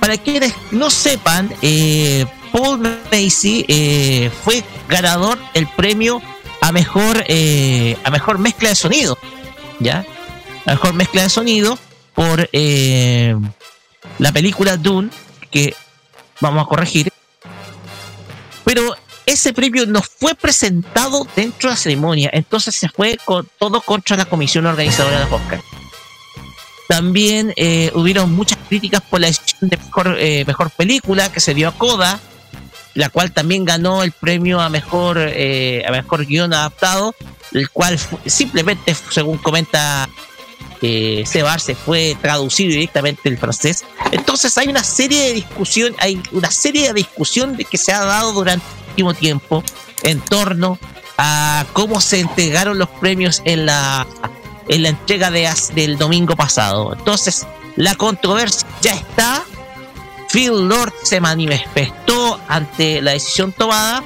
[0.00, 1.48] Para quienes no sepan,
[2.50, 6.20] Paul Macy fue ganador el premio
[6.60, 7.24] a mejor,
[8.04, 9.16] a mejor mezcla de sonido.
[9.78, 10.04] ¿Ya?
[10.64, 11.78] La mejor mezcla de sonido
[12.14, 13.36] por eh,
[14.18, 15.10] la película Dune,
[15.50, 15.74] que
[16.40, 17.12] vamos a corregir.
[18.64, 18.94] Pero
[19.26, 24.16] ese premio no fue presentado dentro de la ceremonia, entonces se fue con todo contra
[24.16, 25.64] la comisión organizadora de los Oscars.
[26.88, 31.54] También eh, hubieron muchas críticas por la decisión de mejor, eh, mejor película que se
[31.54, 32.20] dio a Coda,
[32.94, 37.14] la cual también ganó el premio a mejor, a mejor guion adaptado,
[37.52, 40.10] el cual simplemente, según comenta
[40.82, 43.84] eh, se fue traducido directamente el francés.
[44.10, 48.04] Entonces hay una serie de discusión, hay una serie de discusión de que se ha
[48.04, 49.64] dado durante el último tiempo
[50.02, 50.78] en torno
[51.18, 54.06] a cómo se entregaron los premios en la
[54.68, 56.94] en la entrega de, del domingo pasado.
[56.94, 59.44] Entonces, la controversia ya está.
[60.30, 64.02] Phil Lord se manifestó ante la decisión tomada.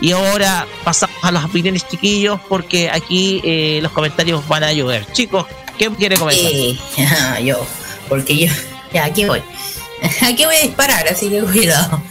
[0.00, 5.10] Y ahora pasamos a las opiniones chiquillos porque aquí eh, los comentarios van a llover.
[5.12, 5.46] Chicos,
[5.78, 6.52] ¿Quién quiere comentar?
[6.52, 6.78] Eh,
[7.44, 7.66] yo,
[8.08, 8.52] porque yo,
[8.92, 9.42] ya, aquí voy.
[10.20, 12.02] Aquí voy a disparar, así que cuidado.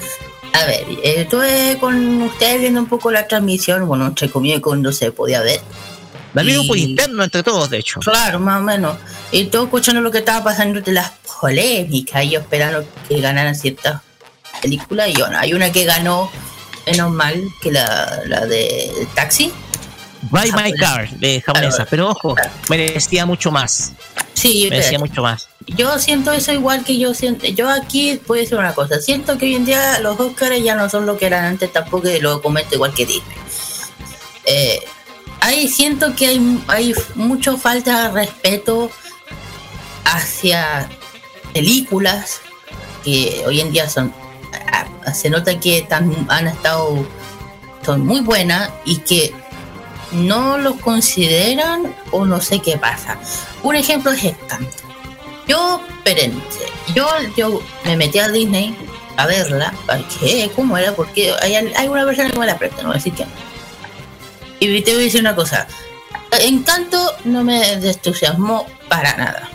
[0.54, 4.92] A ver, eh, estuve con ustedes viendo un poco la transmisión, bueno, entre comillas, cuando
[4.92, 5.62] se podía ver.
[6.34, 8.00] La vi por interno entre todos, de hecho.
[8.02, 8.98] Claro, más o menos.
[9.32, 13.56] Y todo escuchando lo que estaba pasando de las polémicas y yo esperando que ganaran
[13.56, 14.02] ciertas
[14.62, 15.10] películas.
[15.10, 16.30] Y bueno, hay una que ganó
[16.86, 19.54] menos mal que la, la de Taxi.
[20.30, 21.86] Buy My Car, de japonesa.
[21.90, 22.36] Pero ojo,
[22.70, 23.94] merecía mucho más.
[24.34, 25.48] Sí, merecía mucho más.
[25.68, 27.48] Yo siento eso igual que yo siento.
[27.48, 29.00] Yo aquí puedo decir una cosa.
[29.00, 32.08] Siento que hoy en día los Oscars ya no son lo que eran antes, tampoco
[32.22, 33.38] lo comento igual que Disney.
[34.46, 34.84] Eh,
[35.42, 38.92] ahí siento que hay, hay mucho falta de respeto
[40.04, 40.88] hacia
[41.54, 42.42] películas
[43.04, 44.14] que hoy en día son
[45.14, 47.06] se nota que han estado
[47.86, 49.34] son muy buenas y que
[50.12, 53.18] no los consideran o no sé qué pasa.
[53.64, 54.60] Un ejemplo es esta.
[55.48, 58.76] Yo, espérense, yo, yo me metí a Disney
[59.18, 59.74] a verla,
[60.20, 60.50] qué?
[60.56, 60.94] ¿cómo era?
[60.94, 63.26] Porque hay, hay una persona que me la presta, no voy a decir que
[64.60, 65.68] Y te voy a decir una cosa.
[66.32, 69.50] Encanto no me entusiasmó para nada.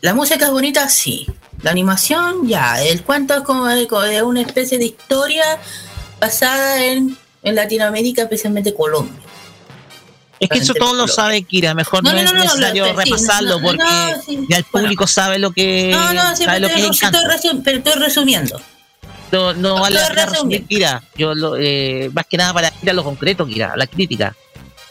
[0.00, 1.26] La música es bonita, sí.
[1.62, 2.80] La animación, ya.
[2.82, 5.58] El cuento es como de una especie de historia
[6.20, 9.14] basada en en Latinoamérica, especialmente Colombia.
[10.40, 13.84] Es que eso todo lo sabe Kira, mejor no, es necesario repasarlo porque
[14.48, 18.60] ya el público sabe lo que no, no, sabe lo que estoy pero estoy resumiendo.
[19.32, 21.02] No, no vale la resumir, Kira.
[21.16, 24.34] Yo lo, eh, más que nada para ir a lo concreto, Kira, la crítica.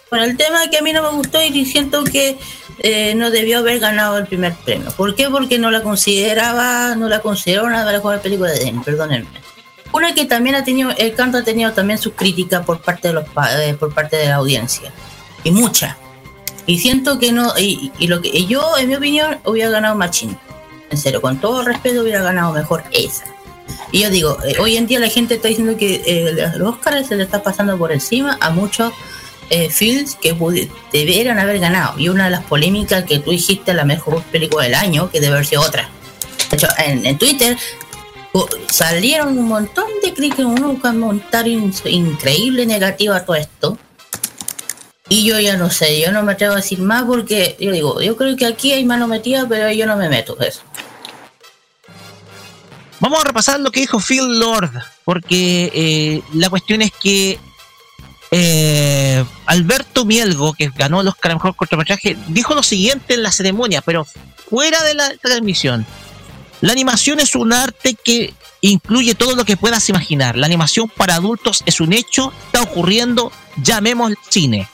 [0.09, 2.37] Bueno, el tema que a mí no me gustó y siento que
[2.79, 4.91] eh, no debió haber ganado el primer premio.
[4.91, 5.29] ¿Por qué?
[5.29, 9.27] Porque no la consideraba, no la consideró una de las mejores películas de Disney, perdónenme.
[9.93, 13.13] Una que también ha tenido, el canto ha tenido también sus críticas por parte de
[13.13, 13.25] los
[13.57, 14.91] eh, por parte de la audiencia.
[15.43, 15.95] Y muchas.
[16.67, 20.38] Y siento que no, y, lo que yo, en mi opinión, hubiera ganado Machine.
[20.89, 23.23] En serio, con todo respeto hubiera ganado mejor esa.
[23.91, 27.07] Y yo digo, eh, hoy en día la gente está diciendo que eh, los Oscars
[27.07, 28.91] se le está pasando por encima a muchos
[29.49, 30.35] eh, films que
[30.91, 31.97] debieran haber ganado.
[31.97, 35.35] Y una de las polémicas que tú dijiste, la mejor película del año, que debe
[35.35, 35.89] haber sido otra.
[36.49, 37.57] De hecho, en Twitter
[38.69, 43.77] salieron un montón de críticas, un comentario increíble negativo a todo esto.
[45.09, 48.01] Y yo ya no sé, yo no me atrevo a decir más porque yo digo,
[48.01, 50.61] yo creo que aquí hay mano metida, pero yo no me meto eso.
[52.99, 54.71] Vamos a repasar lo que dijo Phil Lord,
[55.05, 57.39] porque eh, la cuestión es que
[58.31, 63.81] eh, Alberto Mielgo, que ganó el Oscar Mejor Cortometraje, dijo lo siguiente en la ceremonia,
[63.81, 64.05] pero
[64.49, 65.85] fuera de la transmisión.
[66.61, 70.35] La animación es un arte que incluye todo lo que puedas imaginar.
[70.35, 73.31] La animación para adultos es un hecho, está ocurriendo,
[73.61, 74.67] llamemos cine.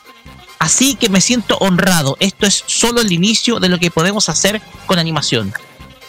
[0.59, 2.15] Así que me siento honrado.
[2.21, 5.53] Esto es solo el inicio de lo que podemos hacer con animación.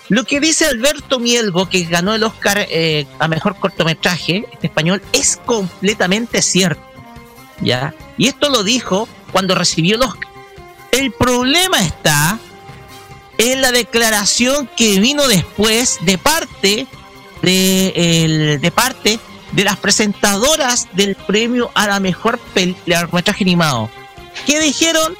[0.08, 5.02] Lo que dice Alberto Mielgo, que ganó el Oscar eh, a mejor cortometraje en español,
[5.12, 6.82] es completamente cierto.
[7.60, 7.94] ¿Ya?
[8.16, 10.28] Y esto lo dijo cuando recibió el Oscar.
[10.92, 12.38] El problema está
[13.38, 16.86] en la declaración que vino después de parte
[17.42, 19.18] de, parte
[19.52, 22.40] de las presentadoras del premio a la mejor
[22.86, 23.90] largometraje animado.
[24.46, 25.14] Que dijeron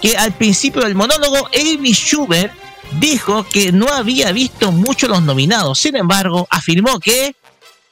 [0.00, 2.52] que al principio del monólogo Amy Schubert
[2.98, 5.78] dijo que no había visto mucho los nominados.
[5.78, 7.34] Sin embargo, afirmó que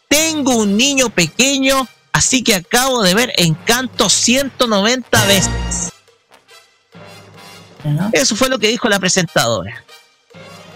[0.09, 5.93] tengo un niño pequeño, así que acabo de ver Encanto 190 veces.
[8.13, 9.85] Eso fue lo que dijo la presentadora.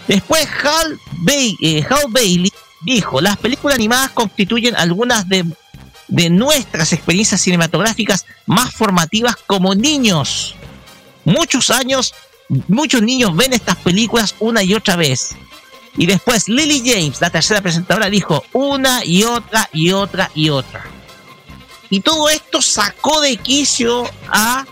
[0.07, 0.99] Después Hal,
[1.61, 2.51] eh, Bailey
[2.81, 5.45] dijo, las películas animadas constituyen algunas de,
[6.07, 10.55] de nuestras experiencias cinematográficas más formativas como niños.
[11.23, 12.13] Muchos años,
[12.67, 15.35] muchos niños ven estas películas una y otra vez.
[15.97, 20.85] Y después Lily James, la tercera presentadora, dijo una y otra y otra y otra.
[21.89, 24.65] Y todo esto sacó de quicio a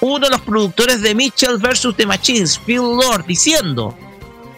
[0.00, 1.94] uno de los productores de Mitchell vs.
[1.96, 3.96] The Machines, Phil Lord, diciendo,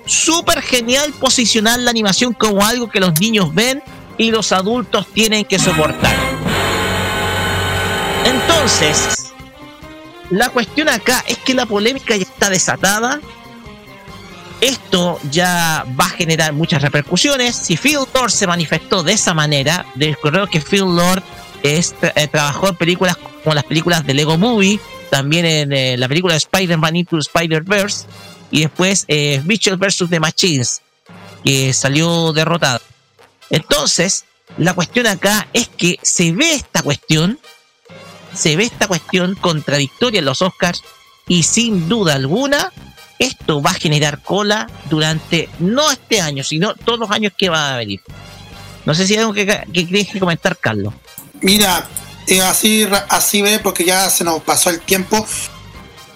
[0.07, 3.83] súper genial posicionar la animación como algo que los niños ven
[4.19, 6.15] y los adultos tienen que soportar.
[8.25, 9.33] Entonces,
[10.31, 13.21] la cuestión acá es que la polémica ya está desatada.
[14.61, 17.57] Esto ya va a generar muchas repercusiones.
[17.57, 19.85] Si Phil Lord se manifestó de esa manera,
[20.23, 21.23] creo que Phil Lord
[21.65, 21.83] eh,
[22.31, 24.81] trabajó en películas como las películas de Lego Movie,
[25.13, 28.07] también en eh, la película Spider-Man Into Spider-Verse
[28.51, 30.07] y después eh, Mitchell vs.
[30.09, 30.81] The Machines,
[31.45, 32.81] que salió derrotado.
[33.51, 34.25] Entonces,
[34.57, 37.39] la cuestión acá es que se ve esta cuestión,
[38.33, 40.83] se ve esta cuestión contradictoria en los Oscars
[41.29, 42.73] y sin duda alguna
[43.19, 47.75] esto va a generar cola durante no este año, sino todos los años que van
[47.75, 48.01] a venir.
[48.87, 50.95] No sé si hay algo que, que que comentar, Carlos.
[51.43, 51.87] Mira,
[52.43, 55.27] así, así ve, porque ya se nos pasó el tiempo.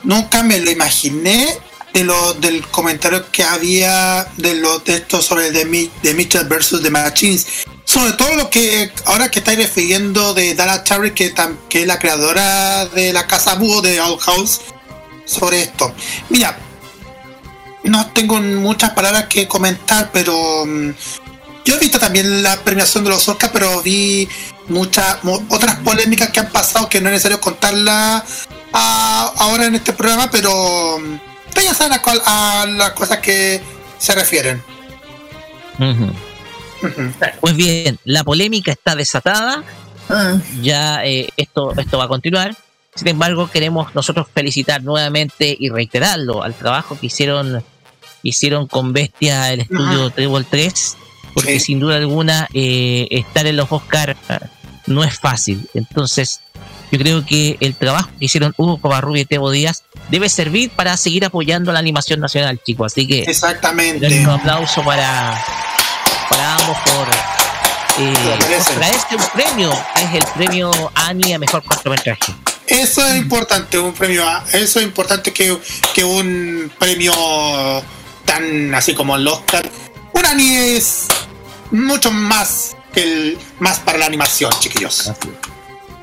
[0.03, 1.59] Nunca me lo imaginé
[1.93, 6.91] de lo, del comentario que había de los textos sobre de, de Mitchell versus The
[6.91, 7.47] Machines.
[7.85, 11.33] sobre todo lo que ahora que estáis refiriendo de Dana Cherry, que,
[11.69, 14.61] que es la creadora de la casa búho de Old House,
[15.25, 15.93] sobre esto.
[16.29, 16.59] Mira,
[17.85, 20.91] no tengo muchas palabras que comentar, pero mm,
[21.65, 24.29] yo he visto también la premiación de los Oscars, pero vi
[24.69, 30.31] muchas otras polémicas que han pasado que no es necesario contarlas ahora en este programa,
[30.31, 31.19] pero mm,
[31.55, 33.61] ya saben a, las cosas que
[33.99, 34.63] se refieren.
[37.41, 39.65] Pues bien, la polémica está desatada.
[40.09, 40.39] Ah.
[40.63, 42.55] Ya eh, esto, esto va a continuar.
[42.95, 47.63] Sin embargo, queremos nosotros felicitar nuevamente y reiterarlo al trabajo que hicieron
[48.23, 50.97] hicieron con Bestia el estudio Treble 3,
[51.35, 54.17] porque sin duda alguna eh, estar en los Oscars
[54.87, 55.69] no es fácil.
[55.75, 56.41] Entonces,
[56.91, 60.97] yo creo que el trabajo que hicieron Hugo Covarrubia y Tebo Díaz debe servir para
[60.97, 62.93] seguir apoyando la animación nacional, chicos.
[62.93, 65.45] Así que exactamente un aplauso para,
[66.29, 67.09] para ambos por
[67.99, 68.39] eh,
[68.77, 72.35] traerse un premio, es el premio ANI a mejor cortometraje.
[72.67, 75.57] Eso es importante, un premio, eso es importante que,
[75.95, 77.13] que un premio
[78.25, 79.69] tan así como el Oscar.
[80.13, 81.07] Un ANI es
[81.71, 85.13] mucho más el más para la animación, chiquillos.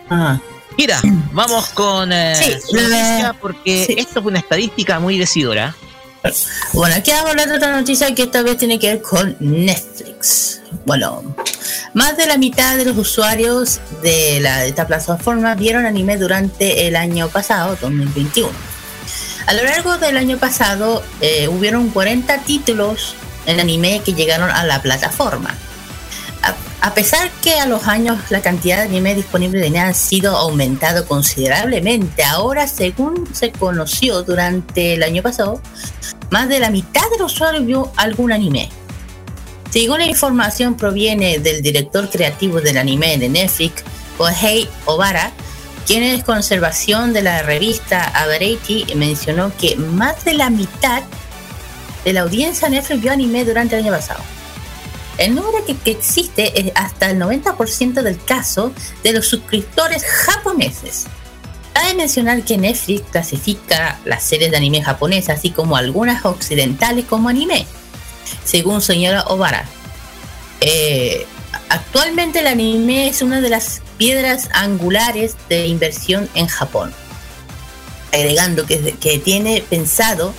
[0.10, 0.40] Ah.
[0.78, 1.00] Mira,
[1.32, 2.60] vamos con eh,
[3.42, 5.76] porque esto fue una estadística muy decidora.
[6.72, 9.36] Bueno, aquí vamos a hablar de otra noticia que esta vez tiene que ver con
[9.40, 10.62] Netflix.
[10.86, 11.36] Bueno,
[11.94, 16.96] más de la mitad de los usuarios de, la, esta plataforma vieron anime durante el
[16.96, 18.50] año pasado, 2021.
[19.46, 23.16] A lo largo del año pasado eh, hubieron 40 títulos
[23.46, 25.54] en anime que llegaron a la plataforma.
[26.84, 31.08] A pesar que a los años la cantidad de anime disponible en ha sido aumentado
[31.08, 35.62] considerablemente, ahora según se conoció durante el año pasado,
[36.30, 38.68] más de la mitad de los usuarios vio algún anime.
[39.70, 43.86] Según la información proviene del director creativo del anime de Netflix,
[44.18, 45.32] Kohei Obara,
[45.88, 51.02] quien es conservación de la revista Variety, mencionó que más de la mitad
[52.04, 54.20] de la audiencia Netflix vio anime durante el año pasado.
[55.18, 61.06] El número que, existe es hasta el 90% del caso de los suscriptores japoneses.
[61.74, 67.30] Cabe mencionar que Netflix clasifica las series de anime japonesas, así como algunas occidentales, como
[67.30, 67.66] anime,
[68.44, 69.66] según señora Obara.
[70.62, 71.26] Eh,
[71.70, 76.94] actualmente el anime es una de las piedras angulares de inversión en Japón,
[78.12, 80.34] agregando que, que tiene pensado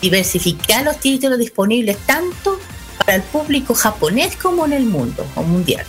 [0.00, 2.58] diversificar los títulos disponibles tanto
[3.04, 5.84] para el público japonés como en el mundo o mundial.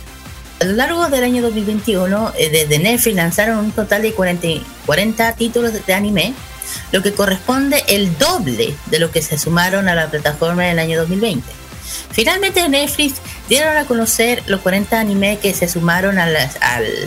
[0.60, 4.48] A lo largo del año 2021, eh, desde Netflix lanzaron un total de 40,
[4.86, 6.34] 40 títulos de anime,
[6.92, 10.78] lo que corresponde el doble de lo que se sumaron a la plataforma en el
[10.78, 11.44] año 2020.
[12.12, 13.16] Finalmente Netflix
[13.48, 16.36] dieron a conocer los 40 animes que se sumaron al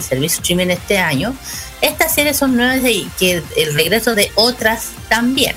[0.01, 1.33] servicio streaming este año.
[1.81, 5.55] Estas series son nuevas y que el regreso de otras también.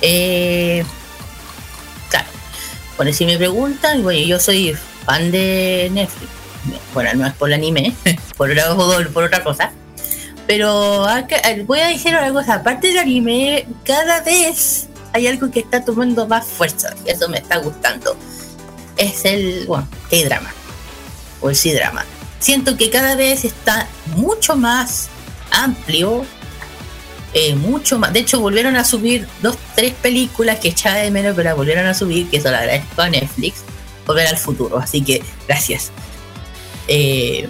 [0.00, 0.84] Eh,
[2.96, 6.30] bueno, si me preguntan, bueno, yo soy fan de Netflix.
[6.92, 7.94] Bueno, no es por el anime,
[8.36, 8.50] por,
[9.12, 9.72] por otra cosa.
[10.46, 11.06] Pero
[11.66, 16.26] voy a decir una cosa, aparte del anime, cada vez hay algo que está tomando
[16.26, 16.94] más fuerza.
[17.06, 18.16] Y eso me está gustando.
[18.96, 20.52] Es el, bueno, K-drama.
[21.40, 22.04] O el C-drama.
[22.40, 23.86] Siento que cada vez está
[24.16, 25.08] mucho más
[25.50, 26.26] amplio
[27.34, 28.12] eh, mucho más.
[28.12, 31.92] De hecho, volvieron a subir dos, tres películas que echaba de menos, pero volvieron a
[31.92, 33.64] subir, que eso lo agradezco a Netflix.
[34.06, 35.90] Volver al futuro, así que gracias.
[36.86, 37.48] Eh,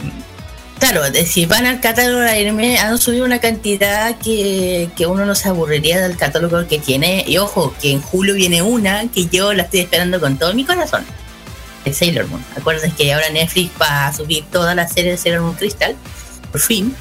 [0.79, 5.35] claro, si van al catálogo de anime, han subido una cantidad que, que, uno no
[5.35, 7.23] se aburriría del catálogo que tiene.
[7.27, 10.65] Y ojo, que en julio viene una que yo la estoy esperando con todo mi
[10.65, 11.05] corazón.
[11.85, 12.43] El Sailor Moon.
[12.57, 15.95] Acuérdense que ahora Netflix va a subir toda la serie de Sailor Moon Crystal.
[16.51, 16.97] Por fin.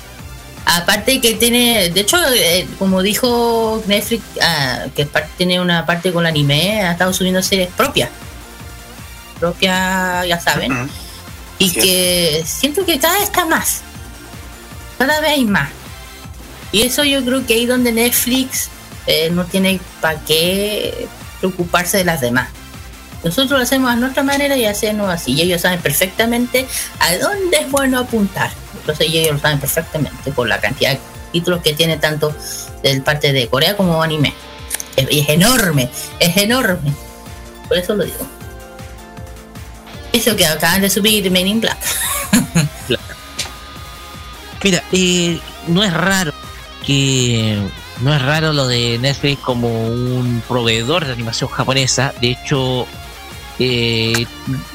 [0.65, 5.07] Aparte que tiene, de hecho, eh, como dijo Netflix, ah, que
[5.37, 8.09] tiene una parte con el anime, ha estado subiendo series propias.
[9.39, 10.89] Propias, ya saben.
[11.59, 13.81] Y que siento que cada vez está más.
[14.97, 15.69] Cada vez hay más.
[16.71, 18.69] Y eso yo creo que ahí donde Netflix
[19.05, 21.07] eh, no tiene para qué
[21.39, 22.49] preocuparse de las demás.
[23.23, 25.33] Nosotros lo hacemos a nuestra manera y hacemos así.
[25.33, 26.65] Y ellos saben perfectamente
[26.99, 28.51] a dónde es bueno apuntar.
[28.83, 30.99] Entonces ellos lo saben perfectamente por la cantidad de
[31.31, 32.35] títulos que tiene tanto
[32.81, 34.33] del parte de Corea como anime.
[35.09, 36.93] y es enorme, es enorme.
[37.69, 38.27] Por eso lo digo.
[40.11, 41.77] Eso que acaban de subir Men in Black.
[44.63, 46.33] Mira, eh, no es raro
[46.85, 47.57] que
[48.01, 52.13] no es raro lo de Netflix como un proveedor de animación japonesa.
[52.19, 52.85] De hecho,
[53.59, 54.25] eh,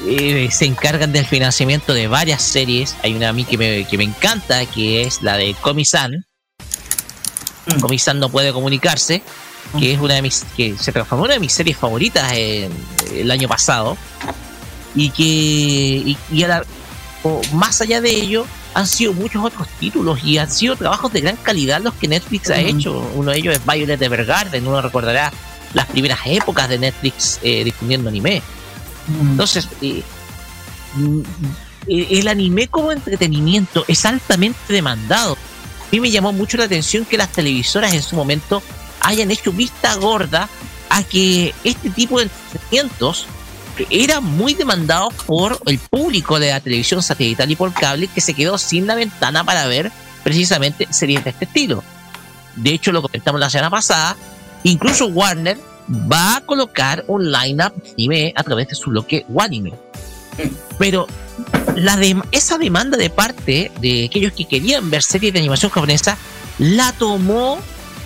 [0.07, 2.95] eh, se encargan del financiamiento de varias series.
[3.03, 6.25] Hay una a mí que me, que me encanta, que es la de Comisan.
[7.67, 7.79] Mm.
[7.79, 9.21] Comisan no puede comunicarse,
[9.77, 12.71] que es una de mis que se transformó en una de mis series favoritas en-
[13.13, 13.97] el año pasado
[14.95, 16.65] y que y, y a la-
[17.23, 21.21] o más allá de ello han sido muchos otros títulos y han sido trabajos de
[21.21, 22.67] gran calidad los que Netflix ha Ujú.
[22.67, 23.11] hecho.
[23.15, 25.31] Uno de ellos es Violet Evergarden, uno recordará
[25.73, 28.41] las primeras épocas de Netflix eh, difundiendo anime.
[29.21, 29.67] Entonces,
[30.95, 31.21] mm,
[31.87, 35.33] el anime como entretenimiento es altamente demandado.
[35.33, 38.61] A mí me llamó mucho la atención que las televisoras en su momento
[39.01, 40.49] hayan hecho vista gorda
[40.89, 43.25] a que este tipo de entretenimientos
[43.89, 48.33] eran muy demandados por el público de la televisión satelital y por cable que se
[48.33, 49.91] quedó sin la ventana para ver
[50.23, 51.83] precisamente series de este estilo.
[52.55, 54.17] De hecho, lo comentamos la semana pasada,
[54.63, 55.57] incluso Warner
[55.89, 59.73] va a colocar un lineup de anime a través de su bloque Wanime.
[60.77, 61.07] Pero
[61.75, 66.17] la dem- esa demanda de parte de aquellos que querían ver series de animación japonesa
[66.59, 67.57] la tomó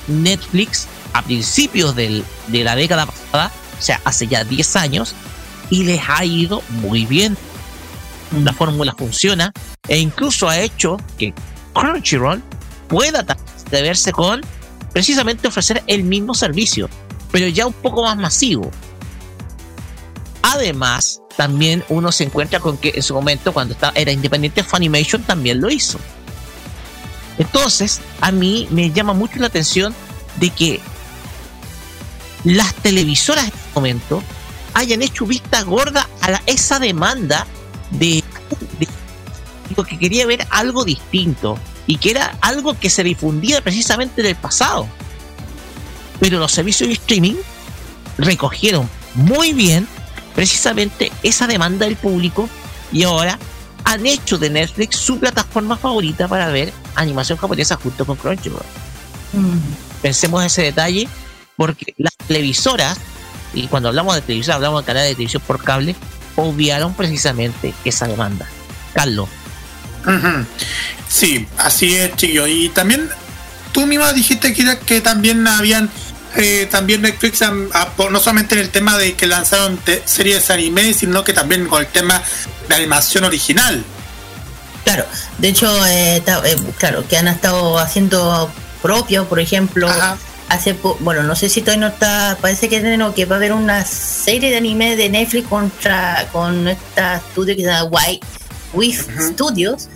[0.08, 5.14] Netflix a principios del- de la década pasada, o sea, hace ya 10 años,
[5.70, 7.38] y les ha ido muy bien.
[8.44, 9.52] La fórmula funciona
[9.88, 11.34] e incluso ha hecho que
[11.74, 12.42] Crunchyroll
[12.88, 13.26] pueda
[13.72, 14.42] verse con
[14.92, 16.90] precisamente ofrecer el mismo servicio,
[17.34, 18.70] pero ya un poco más masivo.
[20.44, 25.24] Además, también uno se encuentra con que en su momento, cuando estaba, era independiente, Funimation
[25.24, 26.00] también lo hizo.
[27.40, 29.96] Entonces, a mí me llama mucho la atención
[30.36, 30.80] de que
[32.44, 34.22] las televisoras en este momento
[34.76, 37.48] hayan hecho vista gorda a la- esa demanda
[37.90, 38.24] de,
[38.80, 38.88] de-
[39.70, 41.58] digo, que quería ver algo distinto
[41.88, 44.88] y que era algo que se difundía precisamente en el pasado.
[46.24, 47.36] Pero los servicios de streaming
[48.18, 49.86] recogieron muy bien
[50.34, 52.48] precisamente esa demanda del público
[52.94, 53.38] y ahora
[53.84, 58.64] han hecho de Netflix su plataforma favorita para ver animación japonesa junto con Crunchyroll.
[60.02, 61.10] Pensemos ese detalle
[61.58, 62.98] porque las televisoras,
[63.54, 65.94] y cuando hablamos de televisión, hablamos de canales de televisión por cable,
[66.38, 68.48] obviaron precisamente esa demanda.
[68.94, 69.28] Carlos.
[71.10, 72.48] Sí, así es, chiquillo.
[72.48, 73.10] Y también
[73.74, 75.92] tú misma dijiste Kira, que también habían
[76.36, 77.40] eh, también Netflix
[77.96, 81.68] por- no solamente en el tema de que lanzaron te- series anime, sino que también
[81.68, 82.22] con el tema
[82.68, 83.84] de animación original.
[84.84, 85.06] Claro,
[85.38, 90.18] de hecho, eh, ta- eh, claro, que han estado haciendo propio, por ejemplo, Ajá.
[90.50, 93.38] hace po- bueno, no sé si todavía no está, parece que, no, que va a
[93.38, 98.28] haber una serie de anime de Netflix contra con esta estudio que se llama White
[98.74, 99.00] With
[99.32, 99.88] Studios,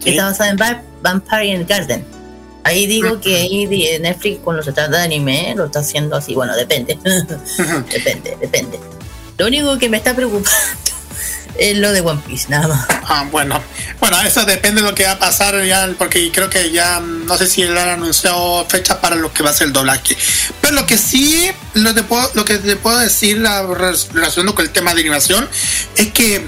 [0.00, 0.10] que Sí.
[0.10, 2.04] está basada en Va- Vampire Garden.
[2.64, 3.66] Ahí digo que ahí
[4.00, 6.98] Netflix cuando se trata de anime lo está haciendo así, bueno, depende,
[7.92, 8.80] depende, depende.
[9.36, 10.48] Lo único que me está preocupando
[11.58, 12.86] es lo de One Piece, nada más.
[12.88, 13.60] Ah, bueno,
[14.00, 17.26] bueno, eso depende de lo que va a pasar ya, porque creo que ya mm,
[17.26, 20.16] no sé si él han anunciado fechas para lo que va a ser el doblaje.
[20.60, 24.64] Pero lo que sí, lo, te puedo, lo que te puedo decir la- relacionando con
[24.64, 25.48] el tema de animación
[25.96, 26.46] es que,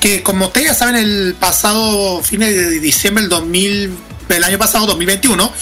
[0.00, 3.96] que como ustedes ya saben, el pasado fin de diciembre del 2000,
[4.28, 5.52] del año pasado, 2021,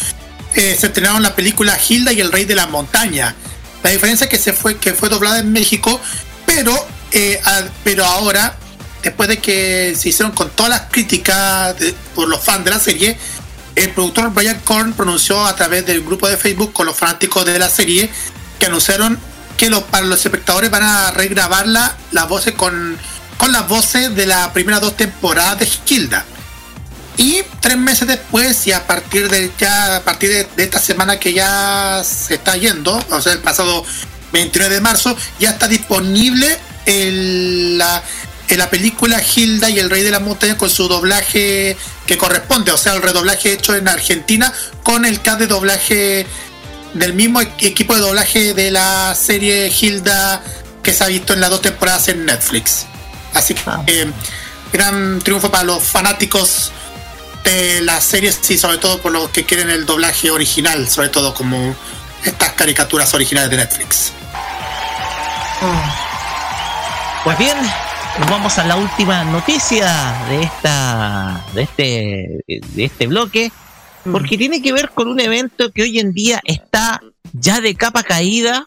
[0.55, 3.35] eh, se estrenaron la película Hilda y el Rey de la Montaña.
[3.83, 6.01] La diferencia es que se fue, que fue doblada en México,
[6.45, 6.75] pero,
[7.13, 7.41] eh,
[7.85, 8.57] pero ahora,
[9.03, 11.77] después de que se hicieron con todas las críticas
[12.15, 13.19] por los fans de la serie,
[13.77, 17.59] el productor Brian Korn pronunció a través del grupo de Facebook con los fanáticos de
[17.59, 18.11] la serie
[18.59, 19.19] que anunciaron
[19.57, 22.97] que los, para los espectadores van a regrabarla las voces con,
[23.37, 26.25] con las voces de las primeras dos temporadas de Hilda.
[27.19, 31.19] Y tres meses después, y a partir de ya, a partir de, de esta semana
[31.19, 33.85] que ya se está yendo, o sea, el pasado
[34.33, 38.03] 29 de marzo, ya está disponible el- la,
[38.49, 42.71] en la película Hilda y el Rey de la Montaña con su doblaje que corresponde,
[42.73, 44.53] o sea, el redoblaje hecho en Argentina
[44.83, 46.27] con el cast de doblaje
[46.95, 50.43] del mismo e- equipo de doblaje de la serie Hilda
[50.83, 52.87] que se ha visto en las dos temporadas en Netflix.
[53.35, 53.83] Así que Ah.
[53.87, 54.11] eh,
[54.73, 56.71] gran triunfo para los fanáticos
[57.51, 61.33] de las series y sobre todo por los que quieren el doblaje original, sobre todo
[61.33, 61.75] como
[62.25, 64.13] estas caricaturas originales de Netflix.
[67.25, 67.57] Pues bien,
[68.19, 73.53] nos vamos a la última noticia de esta de este de este bloque
[74.11, 77.01] porque tiene que ver con un evento que hoy en día está
[77.33, 78.67] ya de capa caída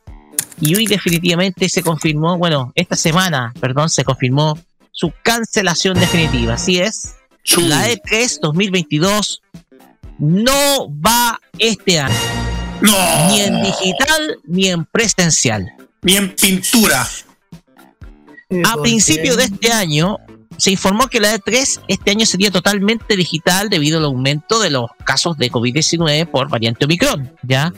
[0.62, 4.58] y hoy definitivamente se confirmó, bueno, esta semana, perdón, se confirmó
[4.92, 6.56] su cancelación definitiva.
[6.56, 7.16] Así es,
[7.58, 9.42] La E E3 2022
[10.20, 12.16] no va este año,
[12.82, 12.92] No,
[13.30, 15.66] ni en digital ni en presencial.
[16.02, 17.08] ni en pintura.
[18.66, 20.18] A principios de este año
[20.58, 24.90] se informó que la E3 este año sería totalmente digital debido al aumento de los
[25.06, 27.72] casos de COVID-19 por variante Omicron, ¿ya?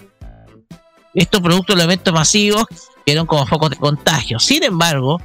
[1.13, 2.65] Estos productos de eventos masivos
[3.05, 4.39] vieron como focos de contagio.
[4.39, 5.21] Sin embargo,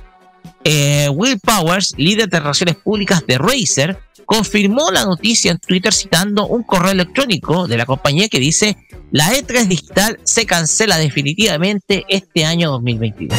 [0.64, 3.96] eh, Will Powers, líder de relaciones públicas de Razer,
[4.26, 8.76] confirmó la noticia en Twitter citando un correo electrónico de la compañía que dice
[9.12, 13.38] la E3 digital se cancela definitivamente este año 2022.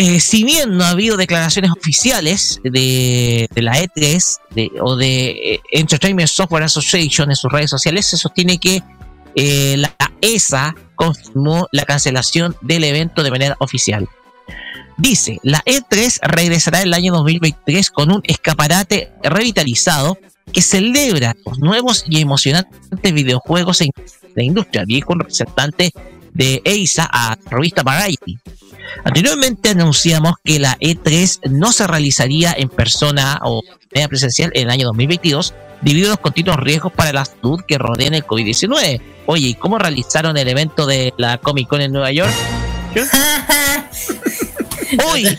[0.00, 4.38] Eh, si bien no ha habido declaraciones oficiales de, la E3
[4.80, 8.80] o de eh, Entertainment Software Association en sus redes sociales, se sostiene que
[9.34, 14.08] eh, la ESA confirmó la cancelación del evento de manera oficial.
[14.98, 20.18] Dice, la E3 regresará el año 2023 con un escaparate revitalizado
[20.52, 23.90] que celebra los nuevos y emocionantes videojuegos en
[24.34, 24.84] la industria.
[24.84, 25.92] Vi con representante
[26.34, 28.38] de ESA a revista Variety.
[29.04, 34.70] Anteriormente anunciamos que la E3 no se realizaría en persona o manera presencial en el
[34.70, 39.00] año 2022 debido a los continuos riesgos para la salud que rodean el COVID-19.
[39.26, 42.32] Oye, ¿y cómo realizaron el evento de la Comic Con en Nueva York?
[45.06, 45.38] Hoy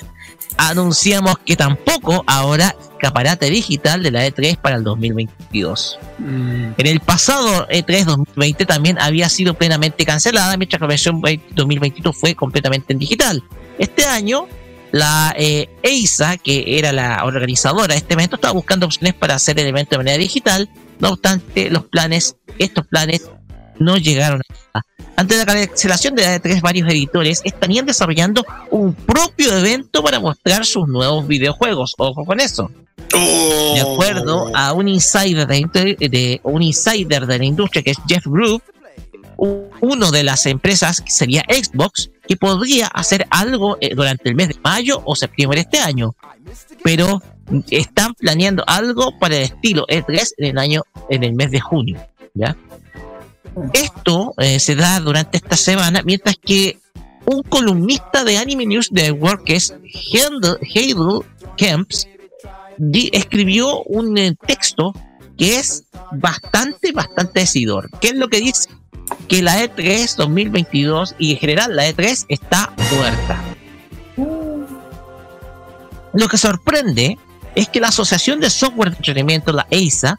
[0.57, 5.99] anunciamos que tampoco ahora escaparate digital de la E3 para el 2022.
[6.17, 6.71] Mm.
[6.77, 12.15] En el pasado E3 2020 también había sido plenamente cancelada, mientras que la versión 2022
[12.15, 13.43] fue completamente en digital.
[13.77, 14.47] Este año,
[14.91, 19.57] la eh, EISA, que era la organizadora de este evento, estaba buscando opciones para hacer
[19.59, 20.69] el evento de manera digital.
[20.99, 23.29] No obstante, los planes, estos planes
[23.79, 24.41] no llegaron
[24.73, 24.81] a
[25.19, 30.65] ante la cancelación de la E3, varios editores estarían desarrollando un propio evento para mostrar
[30.65, 31.93] sus nuevos videojuegos.
[31.97, 32.71] Ojo con eso.
[33.11, 38.63] De acuerdo a un insider de, un insider de la industria que es Jeff Group,
[39.35, 44.47] uno de las empresas que sería Xbox, que podría hacer algo eh, durante el mes
[44.47, 46.15] de mayo o septiembre de este año.
[46.81, 47.21] Pero
[47.69, 51.99] están planeando algo para el estilo E3 en el año, en el mes de junio.
[52.35, 52.55] ¿ya?
[53.73, 56.79] Esto eh, se da durante esta semana, mientras que
[57.25, 59.73] un columnista de Anime News Network, que es
[60.73, 61.21] Heidel
[61.57, 62.07] Kemps,
[63.11, 64.93] escribió un eh, texto
[65.37, 67.89] que es bastante, bastante decidor.
[67.99, 68.69] ¿Qué es lo que dice?
[69.27, 73.41] Que la E3 2022 y en general la E3 está muerta.
[76.13, 77.17] Lo que sorprende
[77.55, 80.17] es que la Asociación de Software de Entretenimiento, la EISA,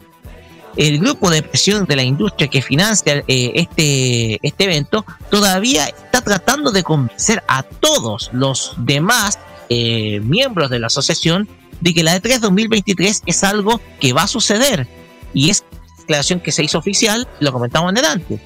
[0.77, 6.21] el grupo de presión de la industria que financia eh, este, este evento todavía está
[6.21, 11.47] tratando de convencer a todos los demás eh, miembros de la asociación
[11.79, 14.87] de que la E3 2023 es algo que va a suceder.
[15.33, 15.63] Y es
[15.99, 18.39] declaración que se hizo oficial, lo comentamos adelante.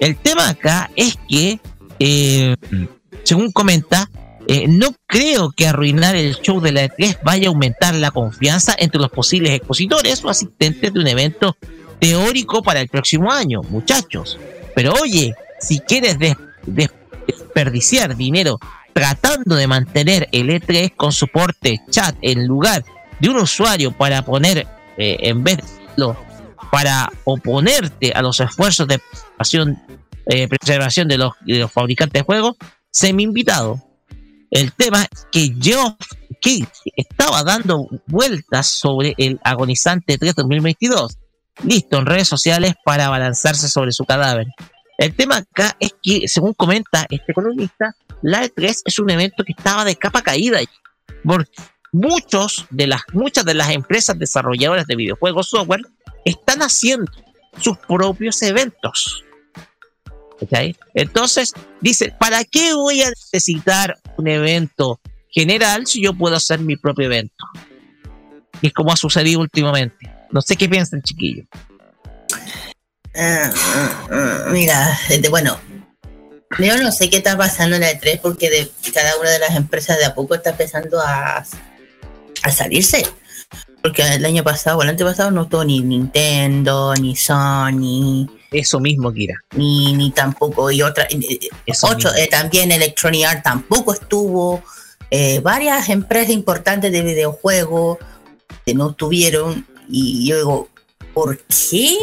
[0.00, 1.60] El tema acá es que,
[1.98, 2.56] eh,
[3.22, 4.10] según comenta,
[4.46, 8.74] eh, no creo que arruinar el show de la E3 vaya a aumentar la confianza
[8.78, 11.56] entre los posibles expositores o asistentes de un evento
[11.98, 14.38] teórico para el próximo año, muchachos.
[14.74, 16.18] Pero oye, si quieres
[16.66, 18.58] desperdiciar dinero
[18.92, 22.84] tratando de mantener el E3 con soporte chat en lugar
[23.20, 24.66] de un usuario para poner,
[24.96, 26.14] eh, en vez de
[26.70, 29.80] para oponerte a los esfuerzos de preservación,
[30.26, 32.56] eh, preservación de, los, de los fabricantes de juegos,
[32.90, 33.80] semi invitado
[34.54, 35.96] el tema es que Geoff
[36.40, 41.18] Keighley estaba dando vueltas sobre el agonizante 3 2022,
[41.64, 44.46] listo en redes sociales para abalanzarse sobre su cadáver.
[44.96, 49.54] El tema acá es que, según comenta este columnista, la E3 es un evento que
[49.58, 50.60] estaba de capa caída.
[51.24, 51.50] Porque
[51.90, 55.82] muchos de las, muchas de las empresas desarrolladoras de videojuegos software
[56.24, 57.10] están haciendo
[57.58, 59.24] sus propios eventos.
[60.94, 66.76] Entonces, dice, ¿para qué voy a necesitar un evento general si yo puedo hacer mi
[66.76, 67.44] propio evento?
[68.60, 70.10] Y es como ha sucedido últimamente.
[70.30, 71.46] No sé qué piensan, chiquillos.
[73.16, 74.98] Ah, ah, ah, mira,
[75.30, 75.56] bueno,
[76.58, 79.54] yo no sé qué está pasando en la E3 porque de cada una de las
[79.54, 81.44] empresas de a poco está empezando a,
[82.42, 83.06] a salirse.
[83.82, 89.12] Porque el año pasado o el antepasado no estuvo ni Nintendo, ni Sony, eso mismo,
[89.12, 89.42] Kira.
[89.56, 91.06] Ni, ni tampoco, y otra,
[91.82, 94.62] ocho, eh, también Electronic Arts tampoco estuvo.
[95.10, 97.98] Eh, varias empresas importantes de videojuegos
[98.64, 99.66] que no estuvieron.
[99.88, 100.68] Y yo digo,
[101.12, 101.96] ¿por qué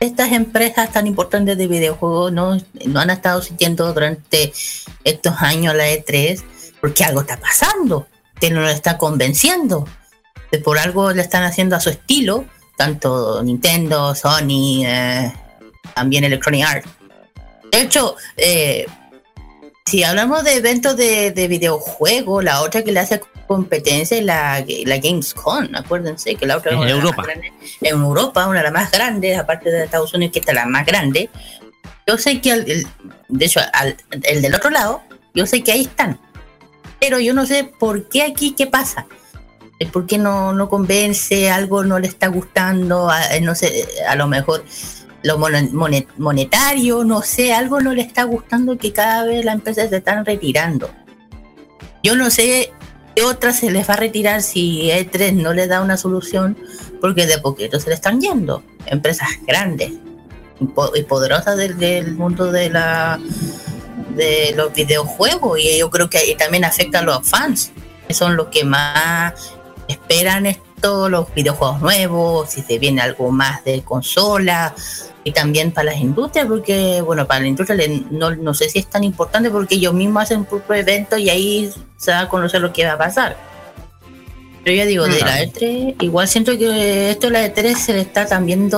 [0.00, 4.52] estas empresas tan importantes de videojuegos no, no han estado sintiendo durante
[5.04, 6.42] estos años la E3?
[6.80, 8.08] Porque algo está pasando,
[8.40, 9.86] que no lo está convenciendo.
[10.64, 12.44] Por algo le están haciendo a su estilo,
[12.76, 15.32] tanto Nintendo, Sony, eh,
[15.94, 16.88] también Electronic Arts.
[17.70, 18.86] De hecho, eh,
[19.84, 24.64] Si hablamos de eventos de, de videojuegos, la otra que le hace competencia es la,
[24.86, 27.24] la Gamescom, acuérdense que la otra En Europa.
[27.80, 30.66] en Europa, una de las más grandes, aparte de Estados Unidos, que esta es la
[30.66, 31.28] más grande.
[32.06, 32.86] Yo sé que, el-
[33.28, 35.02] de hecho, al- el del otro lado,
[35.34, 36.18] yo sé que ahí están.
[37.00, 39.06] Pero yo no sé por qué aquí, qué pasa.
[39.92, 41.50] ¿Por qué no, no convence?
[41.50, 44.64] Algo no le está gustando, a- no sé, a lo mejor
[45.22, 45.38] lo
[46.18, 50.24] monetario, no sé, algo no le está gustando que cada vez las empresas se están
[50.24, 50.90] retirando.
[52.02, 52.72] Yo no sé
[53.14, 56.56] qué otra se les va a retirar si E3 no le da una solución,
[57.00, 58.62] porque de poquito se le están yendo.
[58.86, 59.92] Empresas grandes
[60.94, 63.20] y poderosas del, del mundo de la
[64.14, 67.72] de los videojuegos y yo creo que ahí también afecta a los fans
[68.06, 69.54] que son los que más
[69.88, 74.74] esperan esto los videojuegos nuevos si se viene algo más de consola
[75.24, 78.78] y también para las industrias porque bueno para la industria le- no, no sé si
[78.80, 82.60] es tan importante porque ellos mismos hacen propio evento y ahí se va a conocer
[82.60, 83.36] lo que va a pasar
[84.64, 88.00] pero yo digo de la E3 igual siento que esto de la E3 se le
[88.00, 88.70] está también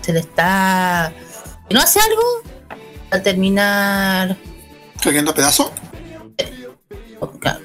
[0.00, 1.12] se le está
[1.68, 2.22] si no hace algo
[3.12, 4.36] va a terminar
[5.02, 5.72] Cayendo a pedazos.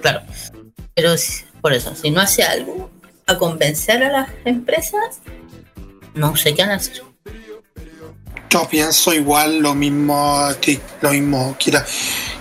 [0.01, 0.21] Claro.
[0.93, 1.15] Pero
[1.61, 2.89] por eso, si no hace algo
[3.27, 5.19] a convencer a las empresas,
[6.13, 7.01] no sé qué van a hacer.
[8.55, 10.47] Yo pienso igual lo mismo,
[11.01, 11.85] lo mismo, Kira.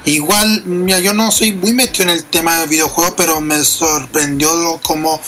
[0.04, 4.54] Igual, mira, yo no soy muy metido en el tema de videojuegos, pero me sorprendió
[4.54, 5.20] lo como,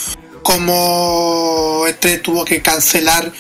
[0.45, 3.32] como este tuvo que cancelar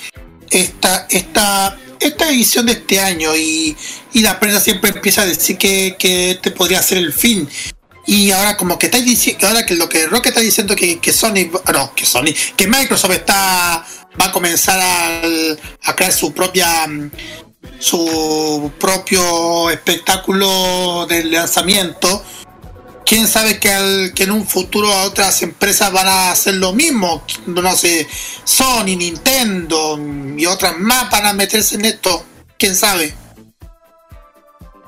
[0.50, 3.76] esta, esta, esta edición de este año y,
[4.12, 7.48] y la prensa siempre empieza a decir que, que este podría ser el fin.
[8.06, 11.12] Y ahora como que está diciendo, ahora que lo que Rocket está diciendo que, que
[11.12, 13.84] Sony, no, que Sony, que Microsoft está
[14.20, 17.10] va a comenzar al- a crear su propia mm,
[17.78, 22.24] su propio espectáculo de lanzamiento.
[23.04, 27.24] Quién sabe que, que en un futuro otras empresas van a hacer lo mismo.
[27.46, 28.06] No sé,
[28.44, 32.24] Sony, Nintendo mm, y otras más van a meterse en esto.
[32.58, 33.14] Quién sabe.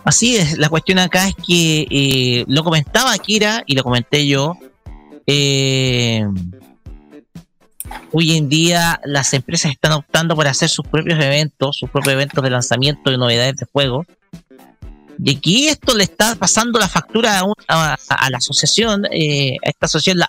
[0.09, 4.55] Así es, la cuestión acá es que eh, lo comentaba Akira y lo comenté yo.
[5.27, 6.25] eh,
[8.13, 12.43] hoy en día las empresas están optando por hacer sus propios eventos, sus propios eventos
[12.43, 14.07] de lanzamiento de novedades de juego.
[15.23, 17.97] Y aquí esto le está pasando la factura a, un- a-
[18.31, 20.29] la asociación, eh, a esta asociación, la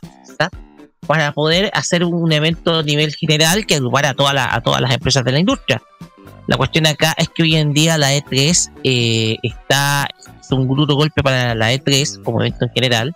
[1.08, 5.32] para poder hacer un evento a nivel general que agrupara a todas las empresas de
[5.32, 5.82] la industria.
[6.50, 10.08] La cuestión acá es que hoy en día la E3 eh, está
[10.42, 13.16] es un duro golpe para la E3 como evento en general.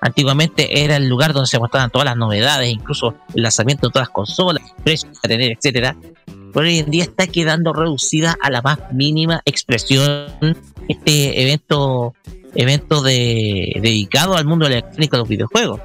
[0.00, 4.08] Antiguamente era el lugar donde se mostraban todas las novedades, incluso el lanzamiento de todas
[4.08, 5.94] las consolas, precios a tener, etcétera.
[6.24, 10.56] Pero hoy en día está quedando reducida a la más mínima expresión
[10.88, 12.14] este evento
[12.54, 15.80] evento de, dedicado al mundo electrónico de los videojuegos.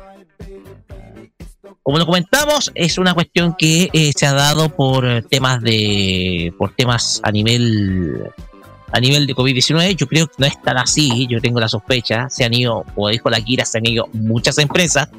[1.85, 6.51] Como lo comentamos, es una cuestión que eh, se ha dado por eh, temas de
[6.57, 8.23] por temas a nivel
[8.91, 9.95] a nivel de COVID-19.
[9.95, 11.27] Yo creo que no es tan así.
[11.27, 12.27] Yo tengo la sospecha.
[12.27, 15.09] Se han ido, como dijo la Kira, se han ido muchas empresas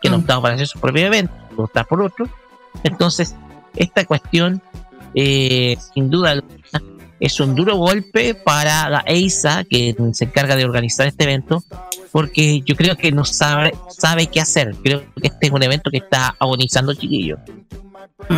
[0.00, 0.20] que han Mm.
[0.20, 2.26] optado para hacer su propio evento, optar por otro.
[2.84, 3.34] Entonces,
[3.76, 4.62] esta cuestión,
[5.14, 6.93] eh, sin duda, alguna,
[7.26, 11.62] es un duro golpe para la EISA, que se encarga de organizar este evento,
[12.12, 14.74] porque yo creo que no sabe, sabe qué hacer.
[14.82, 17.38] Creo que este es un evento que está agonizando chiquillos.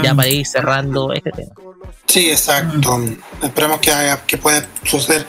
[0.03, 0.17] Ya Mm.
[0.17, 1.53] para ir cerrando este tema.
[2.07, 3.01] Sí, exacto.
[3.43, 5.27] Esperemos que, haya- que pueda suceder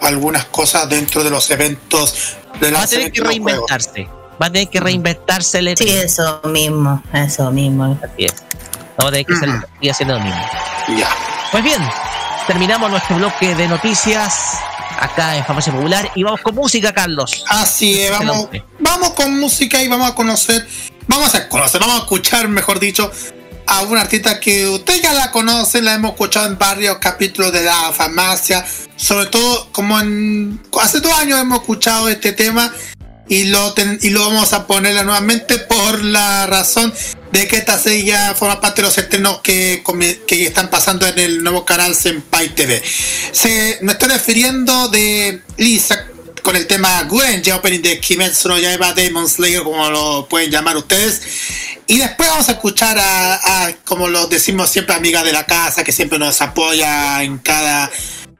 [0.00, 4.08] algunas cosas dentro de los eventos de Va a tener que reinventarse.
[4.42, 7.98] Va a tener que reinventarse el Sí, eso mismo, eso mismo.
[8.02, 8.34] Así es.
[8.96, 10.40] Vamos a tener que seguir haciendo lo mismo.
[10.98, 11.08] Ya.
[11.52, 11.80] Pues bien,
[12.54, 14.58] terminamos nuestro bloque de noticias
[14.98, 17.44] acá en Farmacia Popular y vamos con música, Carlos.
[17.48, 18.48] Así es, vamos,
[18.80, 20.66] vamos con música y vamos a conocer,
[21.06, 23.08] vamos a conocer, vamos a escuchar, mejor dicho,
[23.68, 27.62] a una artista que usted ya la conoce, la hemos escuchado en varios capítulos de
[27.62, 32.72] la farmacia, sobre todo como en hace dos años hemos escuchado este tema
[33.28, 36.92] y lo ten- y lo vamos a ponerla nuevamente por la razón
[37.32, 39.82] de que esta serie ya forma parte de los estrenos que,
[40.26, 42.82] que están pasando en el nuevo canal Senpai TV.
[43.32, 46.06] Se, me estoy refiriendo de Lisa
[46.42, 50.76] con el tema Gurenja Opening de Kimetsu no Yaiba Demon Slayer, como lo pueden llamar
[50.76, 51.22] ustedes.
[51.86, 55.84] Y después vamos a escuchar a, a, como lo decimos siempre, amiga de la casa,
[55.84, 57.90] que siempre nos apoya en cada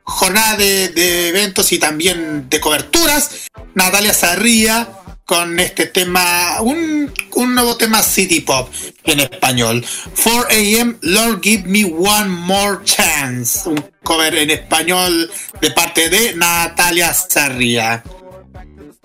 [0.03, 3.31] jornada de, de eventos y también de coberturas.
[3.75, 4.89] Natalia Sarria
[5.31, 8.69] con este tema, un, un nuevo tema City Pop
[9.05, 9.87] en español.
[10.25, 13.69] 4 AM, Lord Give Me One More Chance.
[13.69, 18.03] Un cover en español de parte de Natalia Sarria.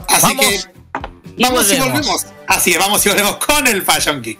[0.07, 0.55] Así Vamos que
[1.37, 2.07] y vamos y volvemos.
[2.07, 2.25] volvemos.
[2.47, 4.39] Así es, vamos y volvemos con el Fashion Geek.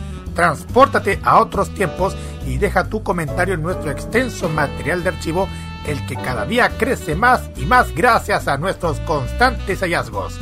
[0.35, 2.15] Transpórtate a otros tiempos
[2.47, 5.47] y deja tu comentario en nuestro extenso material de archivo,
[5.85, 10.39] el que cada día crece más y más gracias a nuestros constantes hallazgos.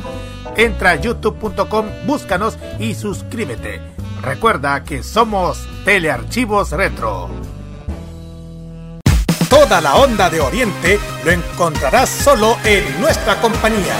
[0.56, 3.80] Entra a youtube.com, búscanos y suscríbete.
[4.22, 7.30] Recuerda que somos Telearchivos Retro.
[9.48, 13.96] Toda la onda de Oriente lo encontrarás solo en nuestra compañía.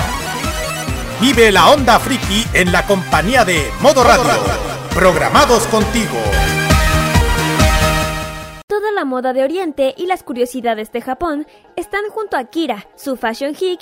[1.20, 4.79] Vive la onda friki en la compañía de Modo Radio.
[4.94, 6.18] Programados contigo.
[8.66, 11.46] Toda la moda de Oriente y las curiosidades de Japón
[11.76, 13.80] están junto a Kira, su fashion geek,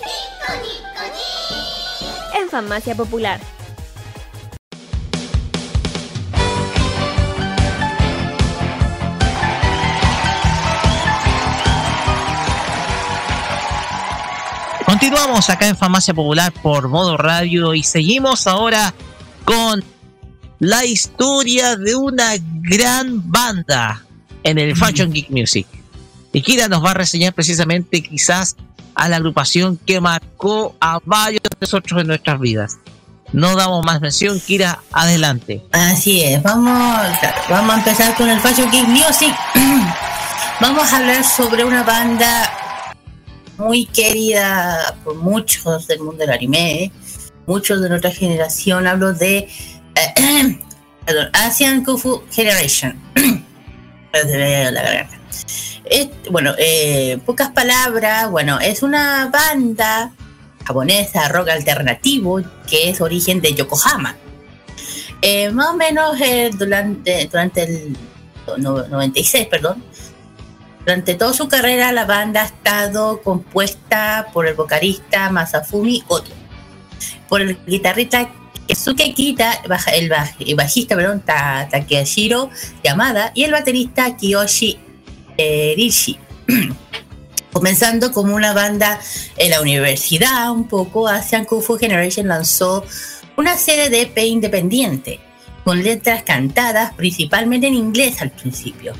[2.39, 3.41] en Farmacia Popular.
[14.85, 18.95] Continuamos acá en Farmacia Popular por modo radio y seguimos ahora
[19.45, 19.83] con
[20.59, 22.33] la historia de una
[22.63, 24.03] gran banda
[24.43, 25.67] en el Fashion Geek Music.
[26.33, 28.57] Y Kira nos va a reseñar precisamente quizás
[28.95, 32.79] a la agrupación que marcó a varios de nosotros en nuestras vidas.
[33.33, 35.63] No damos más mención, Kira, adelante.
[35.73, 37.09] Así es, vamos,
[37.49, 39.35] vamos a empezar con el Fashion Geek Music.
[40.61, 42.51] vamos a hablar sobre una banda
[43.59, 46.91] muy querida por muchos del mundo del anime,
[47.47, 48.87] muchos de nuestra generación.
[48.87, 49.49] Hablo de eh,
[51.33, 52.99] Asian Kung Fu Generation.
[56.31, 58.31] Bueno, eh, pocas palabras.
[58.31, 60.11] Bueno, es una banda
[60.65, 64.17] japonesa, rock alternativo, que es origen de Yokohama.
[65.23, 67.97] Eh, más o menos eh, durante, durante el
[68.59, 69.83] no- 96, perdón,
[70.81, 76.31] durante toda su carrera la banda ha estado compuesta por el vocalista Masafumi Oto,
[77.29, 78.31] por el guitarrista
[78.69, 79.63] Keisuke Kita,
[79.95, 82.51] el, baj- el bajista perdón, Ta- Takehiro
[82.85, 84.79] Yamada y el baterista Kiyoshi
[85.39, 86.19] eh, Rishi.
[87.53, 89.01] Comenzando como una banda
[89.37, 92.85] en la universidad, un poco, Asian Kung Fu Generation lanzó
[93.37, 95.19] una serie de EP independiente,
[95.65, 98.93] con letras cantadas principalmente en inglés al principio.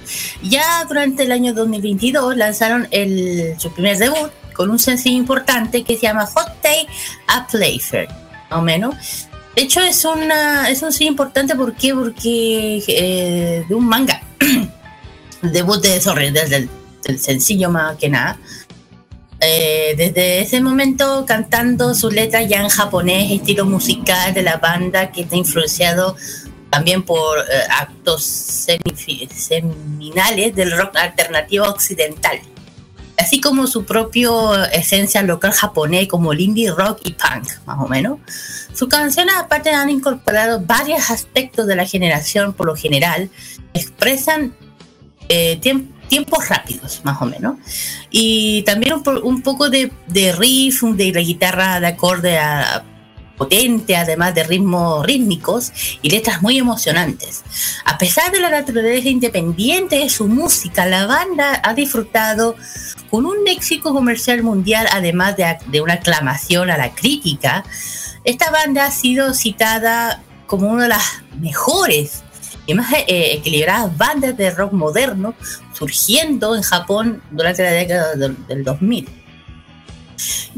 [0.43, 5.95] Ya durante el año 2022 lanzaron el, su primer debut con un sencillo importante que
[5.97, 6.87] se llama Hot Day
[7.29, 8.09] a Playfair,
[8.51, 9.28] más o menos.
[9.59, 14.23] De hecho es, una, es un sencillo importante ¿por porque eh, de un manga.
[15.43, 16.71] debut de Sorry, desde el
[17.03, 18.39] del sencillo más que nada.
[19.41, 25.11] Eh, desde ese momento cantando sus letras ya en japonés, estilo musical de la banda
[25.11, 26.15] que está influenciado
[26.71, 28.23] también por eh, actos
[29.35, 32.39] seminales del rock alternativo occidental,
[33.19, 34.31] así como su propia
[34.73, 38.19] esencia local japonés como el indie rock y punk, más o menos.
[38.73, 43.29] Sus canciones aparte han incorporado varios aspectos de la generación, por lo general,
[43.75, 44.55] expresan
[45.29, 47.57] eh, tiemp- tiempos rápidos, más o menos.
[48.11, 52.85] Y también un poco de, de riff, de la guitarra de acorde a-
[53.39, 57.45] potente, además de ritmos rítmicos y letras muy emocionantes.
[57.85, 62.57] A pesar de la naturaleza independiente de su música, la banda ha disfrutado
[63.11, 67.65] con un éxito comercial mundial, además de, de una aclamación a la crítica.
[68.25, 72.25] Esta banda ha sido citada como una de las mejores
[72.67, 75.35] y más eh, equilibradas bandas de rock moderno
[75.73, 79.18] surgiendo en Japón durante la década del, del 2000.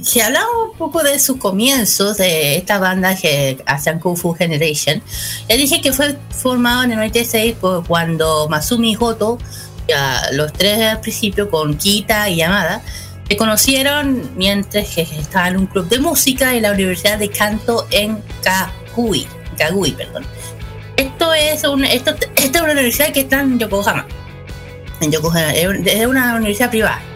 [0.02, 5.02] Si hablamos un poco de sus comienzos de esta banda que Asian Kung Fu Generation,
[5.48, 9.38] ya dije que fue formado en el 96 por cuando Masumi Hoto,
[9.86, 12.82] ya los tres al principio con Kita y Yamada,
[13.28, 17.86] se conocieron mientras que estaban en un club de música en la Universidad de Canto
[17.90, 19.26] en Kagui,
[19.58, 20.24] Kagui perdón.
[20.96, 24.06] Esto es, un, esto, esta es una universidad que está en Yokohama.
[25.00, 27.09] En Yokohama, es una universidad privada.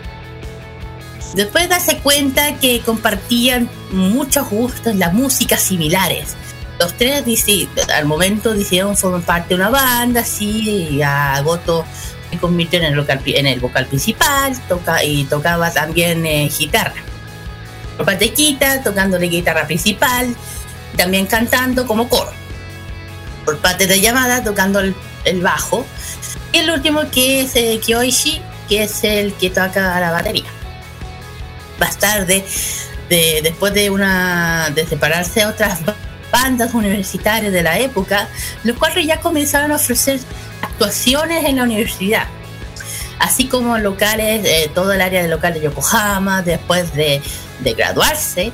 [1.34, 6.36] Después darse cuenta que compartían muchos gustos, la música similares.
[6.78, 11.84] Los tres dice, al momento decidieron formar parte de una banda, así, y a Goto
[12.30, 16.94] se convirtió en el vocal, en el vocal principal toca, y tocaba también eh, guitarra.
[17.96, 20.34] Por parte Kita, tocando la guitarra principal,
[20.96, 22.32] también cantando como coro.
[23.44, 24.94] Por parte de Yamada, tocando el,
[25.24, 25.86] el bajo.
[26.52, 30.44] Y el último que es eh, Kyoishi, que es el que toca la batería.
[31.78, 32.44] Más tarde,
[33.09, 35.96] de, después de una de separarse a otras ba-
[36.32, 38.28] bandas universitarias de la época,
[38.62, 40.20] los cuales ya comenzaron a ofrecer
[40.62, 42.26] actuaciones en la universidad,
[43.18, 47.20] así como locales, eh, todo el área de local de Yokohama, después de,
[47.60, 48.52] de graduarse,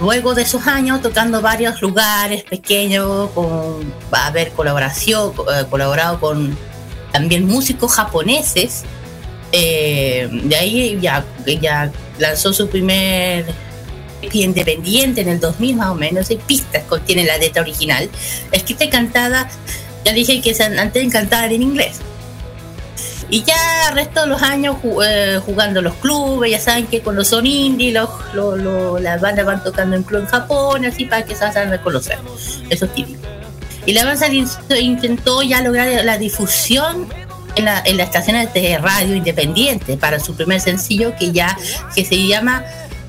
[0.00, 6.20] luego de esos años tocando varios lugares pequeños, con va a haber colaboración, eh, colaborado
[6.20, 6.56] con
[7.12, 8.84] también músicos japoneses.
[9.60, 11.24] Eh, de ahí ya,
[11.60, 13.44] ya lanzó su primer
[14.22, 18.08] EP independiente en el 2000 más o menos, y pistas contiene la letra original,
[18.52, 19.50] escrita y cantada,
[20.04, 21.98] ya dije que es antes de cantar en inglés.
[23.30, 27.24] Y ya el resto de los años eh, jugando los clubes, ya saben que cuando
[27.24, 31.24] son indie, los, lo- lo- las bandas van tocando en club en Japón, así para
[31.24, 32.16] que se hagan reconocer.
[32.70, 33.20] Eso es típico.
[33.86, 34.48] Y la banda in-
[34.80, 37.08] intentó ya lograr la difusión
[37.58, 41.56] en, la- en las estaciones de radio independiente para su primer sencillo que ya
[41.94, 42.64] que se llama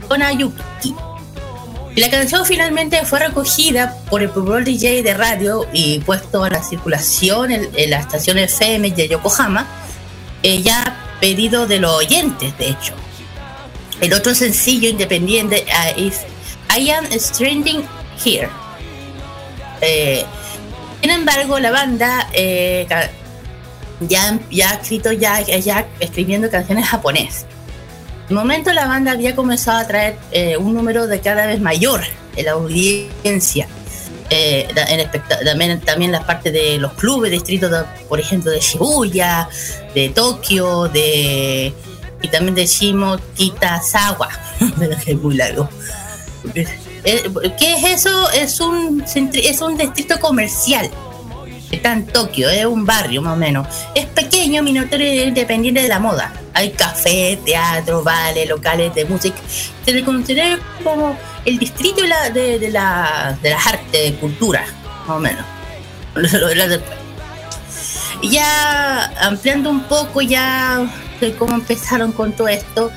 [0.07, 0.93] Konayuki.
[1.95, 6.63] La canción finalmente fue recogida por el popular DJ de radio y puesto a la
[6.63, 9.67] circulación en, en la estación FM de Yokohama,
[10.43, 12.93] eh, ya pedido de los oyentes, de hecho.
[13.99, 16.21] El otro sencillo independiente ah, es
[16.79, 17.83] I Am Stranding
[18.23, 18.49] Here.
[19.81, 20.23] Eh,
[21.01, 22.87] sin embargo, la banda eh,
[24.01, 27.45] ya, ya escrito, ya, ya escribiendo canciones japonés.
[28.27, 32.01] De momento la banda había comenzado a traer eh, un número de cada vez mayor
[32.35, 33.67] en la audiencia.
[34.29, 34.67] Eh,
[35.43, 37.71] también, también la parte de los clubes, distritos,
[38.07, 39.49] por ejemplo, de Shibuya,
[39.95, 41.73] de Tokio, de
[42.21, 44.29] y también de Shimo Kitazawa.
[47.05, 47.23] Eh,
[47.57, 48.29] ¿Qué es eso?
[48.31, 49.01] Es un,
[49.33, 50.91] es un distrito comercial.
[51.71, 53.67] Está en Tokio, es un barrio más o menos.
[53.93, 56.33] Es pequeño, minoritario e independiente de la moda.
[56.53, 59.37] Hay café, teatro, bares, locales de música.
[59.85, 61.15] Se le considera como
[61.45, 64.65] el distrito de, la, de, de la, de las artes, de cultura,
[65.07, 65.45] más o menos.
[68.23, 70.91] Ya ampliando un poco ya
[71.21, 72.91] de cómo empezaron con todo esto,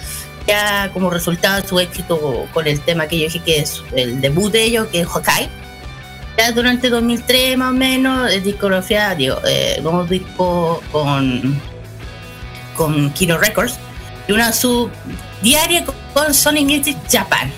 [0.47, 4.20] ya como resultado de su éxito con el tema que yo dije que es el
[4.20, 5.49] debut de ellos, que es Hokai.
[6.37, 11.61] Ya durante 2003 más o menos, eh, discografía, digo, eh, como disco con,
[12.77, 13.79] con Kino Records
[14.27, 17.53] y una subdiaria con, con Sony Music Japan.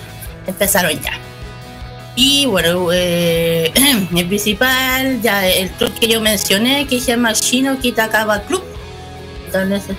[0.47, 1.13] Empezaron ya.
[2.15, 3.71] Y bueno, eh,
[4.15, 8.63] el principal, ya el club que yo mencioné, que se llama Shino Kitakawa Club.
[9.45, 9.95] Entonces,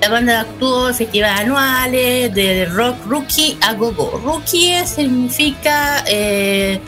[0.00, 4.20] la banda actuó en festivales anuales de rock rookie a gogo.
[4.24, 6.80] Rookie significa eh,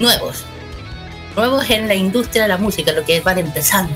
[0.00, 0.44] nuevos.
[1.36, 3.94] Nuevos en la industria de la música, lo que van empezando.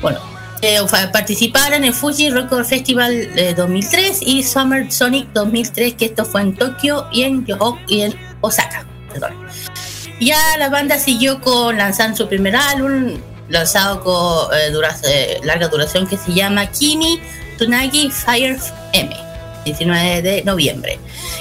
[0.00, 0.20] Bueno,
[0.62, 0.80] eh,
[1.12, 6.54] participaron en Fuji Record Festival eh, 2003 y Summer Sonic 2003, que esto fue en
[6.54, 7.46] Tokio y en,
[7.88, 8.86] y en Osaka.
[10.20, 13.18] Ya la banda siguió con lanzando su primer álbum,
[13.48, 14.72] lanzado con eh,
[15.04, 17.20] eh, larga duración, que se llama Kimi
[17.56, 18.58] Tsunagi Fire
[18.92, 19.16] M,
[19.68, 20.98] 19 de noviembre.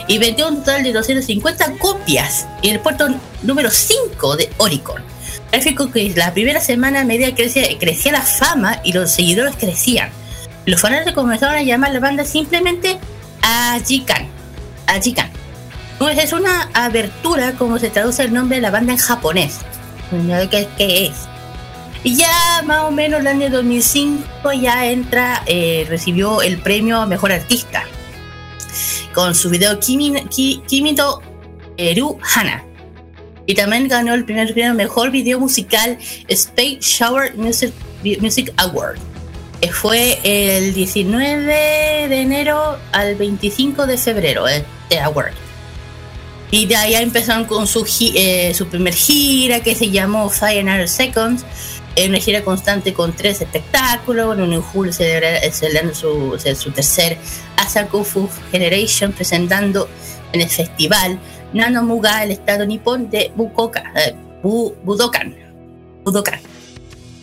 [0.07, 3.07] Y vendió un total de 250 copias y el puerto
[3.43, 5.01] número 5 de Oricon.
[5.51, 9.55] Gráfico que la primera semana a medida que crecía, crecía la fama y los seguidores
[9.55, 10.09] crecían.
[10.65, 12.99] Los fanáticos comenzaron a llamar a la banda simplemente
[13.41, 14.27] Ajikan.
[14.87, 15.29] Ajikan.
[15.97, 19.59] Pues es una abertura como se traduce el nombre de la banda en japonés.
[20.51, 21.13] ¿Qué, qué es?
[22.03, 27.05] Y ya más o menos el año 2005 ya entra, eh, recibió el premio a
[27.05, 27.83] Mejor Artista
[29.13, 31.21] con su video Kimi, Ki- Kimito
[31.77, 32.63] Eru Hana.
[33.45, 38.97] Y también ganó el primer premio Mejor Video Musical Space Shower Music, Award.
[39.61, 45.33] que fue el 19 de enero al 25 de febrero, este award.
[46.51, 47.85] Y de ahí empezaron con su,
[48.15, 51.43] eh, su primer gira que se llamó Five Another Seconds.
[51.97, 54.27] Es una gira constante con tres espectáculos.
[54.27, 57.17] Bueno, en julio celebra- celebrando su, su tercer
[57.57, 59.89] Asakufu Generation, presentando
[60.31, 61.19] en el festival
[61.53, 65.35] Nanomuga, el estado nipón de Bukoka, eh, Bu- Budokan.
[66.03, 66.39] Budokan.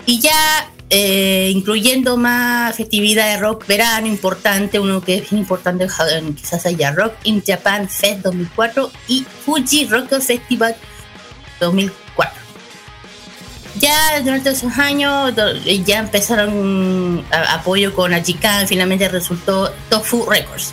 [0.06, 5.86] Y ya eh, incluyendo más festividades de rock verano importante, uno que es importante
[6.18, 10.74] en- quizás haya Rock in Japan Fest 2004 y Fuji Rock Festival
[11.60, 12.03] 2004.
[13.80, 15.32] Ya durante esos años
[15.84, 20.72] ya empezaron a- apoyo con Ajikan, finalmente resultó Tofu Records.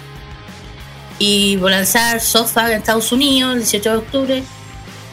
[1.17, 4.43] Y por lanzar Sofa en Estados Unidos el 18 de octubre.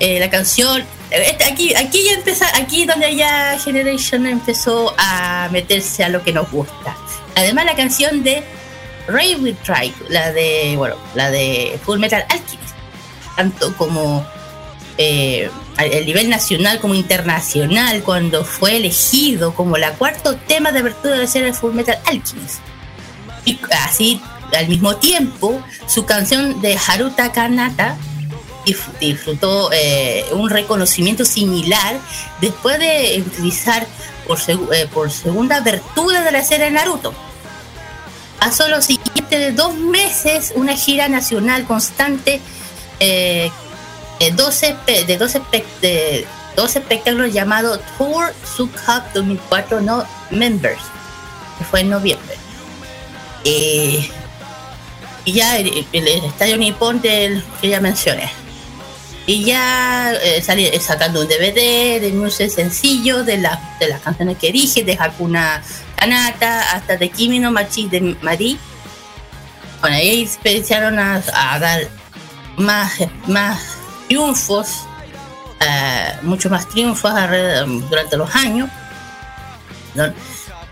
[0.00, 6.04] Eh, la canción, este- aquí, aquí ya empezó, aquí donde ya Generation empezó a meterse
[6.04, 6.96] a lo que nos gusta.
[7.34, 8.42] Además la canción de
[9.08, 12.74] Ray Will Try, la de, bueno, la de Full Metal Alchemist,
[13.36, 14.24] tanto como
[14.98, 20.80] eh, a a nivel nacional como internacional, cuando fue elegido como la cuarto tema de
[20.80, 22.58] apertura de la serie Full Metal Alchemist.
[23.44, 24.20] Y así,
[24.56, 27.96] al mismo tiempo, su canción de Haruta Kanata
[29.00, 31.98] disfrutó eh, un reconocimiento similar
[32.40, 33.86] después de utilizar
[34.26, 37.14] por, segu- eh, por segunda apertura de la serie Naruto.
[38.38, 42.40] Pasó los siguientes dos meses una gira nacional constante
[43.00, 43.50] eh,
[44.18, 46.26] de 12, espe- de 12, espe- de
[46.56, 50.80] 12 espectáculos llamado Tour Sub Cup 2004 No Members,
[51.58, 52.36] que fue en noviembre.
[53.44, 54.10] Eh,
[55.24, 58.30] y ya el, el- el estadio Nippon del que ya mencioné.
[59.26, 64.00] Y ya eh, salí eh, sacando un DVD de music sencillo de, la- de las
[64.00, 65.62] canciones que dije, de Hakuna
[65.96, 68.58] Kanata hasta de Kimi no Machi de Mari.
[69.80, 71.82] Bueno, ahí empezaron a, a dar
[72.56, 72.92] más,
[73.26, 73.60] más
[74.08, 74.84] triunfos,
[75.60, 78.68] eh, mucho más triunfos alrededor- durante los años.
[79.94, 80.12] ¿no?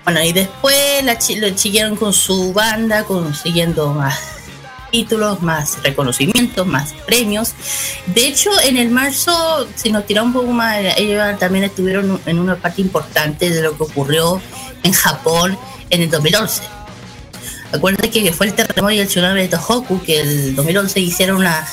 [0.04, 4.18] Bueno, y después la, lo siguieron con su banda, consiguiendo más
[4.92, 7.52] títulos, más reconocimientos, más premios.
[8.06, 12.38] De hecho, en el marzo, si nos tiramos un poco más, ellos también estuvieron en
[12.38, 14.40] una parte importante de lo que ocurrió
[14.84, 15.58] en Japón
[15.90, 16.62] en el 2011.
[17.72, 21.66] Acuérdate que fue el terremoto y el tsunami de Tohoku, que el 2011 hicieron una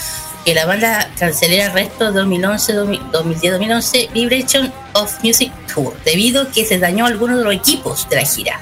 [0.46, 6.52] que la banda cancelera el resto de 2011, 2010-2011 Vibration of Music Tour, debido a
[6.52, 8.60] que se dañó algunos de los equipos de la gira.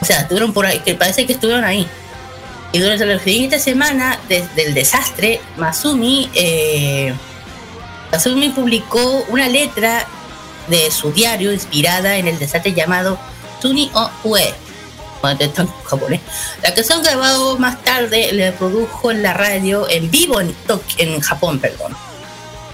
[0.00, 1.86] O sea, estuvieron por ahí, que parece que estuvieron ahí.
[2.72, 7.14] Y durante la siguiente semana desde el desastre, Masumi, eh,
[8.10, 10.06] Masumi publicó una letra
[10.68, 13.18] de su diario inspirada en el desastre llamado
[13.60, 14.54] Tuni o Ue.
[15.22, 16.20] Bueno, está en japonés.
[16.62, 20.54] La canción grabado más tarde le produjo en la radio en vivo en,
[20.98, 21.96] en Japón, perdón.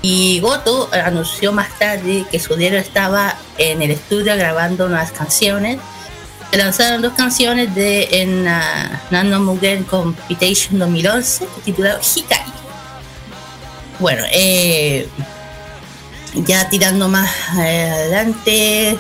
[0.01, 5.79] Y Goto anunció más tarde que su diario estaba en el estudio grabando unas canciones.
[6.51, 12.53] Se lanzaron dos canciones de en uh, Nano Mugen Competition 2011 titulado Hikari.
[13.99, 15.09] Bueno, eh,
[16.35, 18.99] ya tirando más eh, adelante,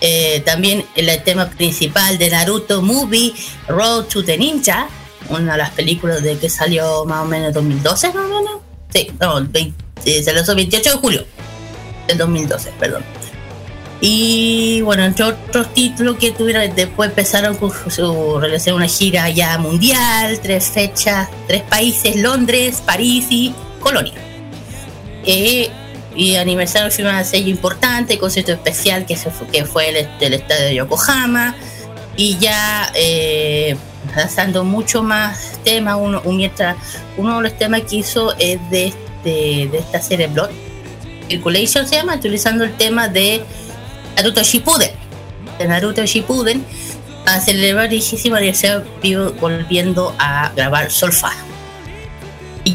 [0.00, 3.32] eh, también el tema principal de Naruto Movie,
[3.68, 4.88] Road to the Ninja,
[5.28, 8.60] una de las películas de que salió más o menos en 2012, más o menos.
[8.92, 11.26] Sí, no, el 20 eh, se lanzó el 28 de julio
[12.06, 13.04] del 2012, perdón.
[14.00, 19.58] Y bueno, entre otros títulos que tuvieron, después empezaron con su realizar una gira ya
[19.58, 24.14] mundial, tres fechas, tres países, Londres, París y Colonia.
[25.24, 25.68] Eh,
[26.18, 30.34] y aniversario fue una sello importante, concierto especial que, se fue, que fue el, el
[30.34, 31.54] estadio de Yokohama.
[32.16, 33.76] Y ya eh,
[34.16, 36.76] lanzando mucho más temas, uno, un- mientras
[37.16, 40.50] uno de los temas que hizo es de, este, de esta serie Blood.
[41.28, 43.44] Circulation se llama, utilizando el tema de
[44.16, 44.90] Naruto Shippuden.
[45.58, 46.64] De Naruto Shippuden,
[47.26, 48.84] a celebrar el vigésimo aniversario
[49.40, 51.30] volviendo a grabar Solfa.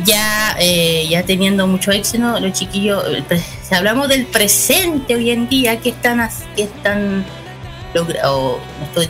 [0.06, 5.49] Ya, eh, ya teniendo mucho éxito, los chiquillos, pre- si hablamos del presente hoy en
[5.49, 7.26] día, que están, que están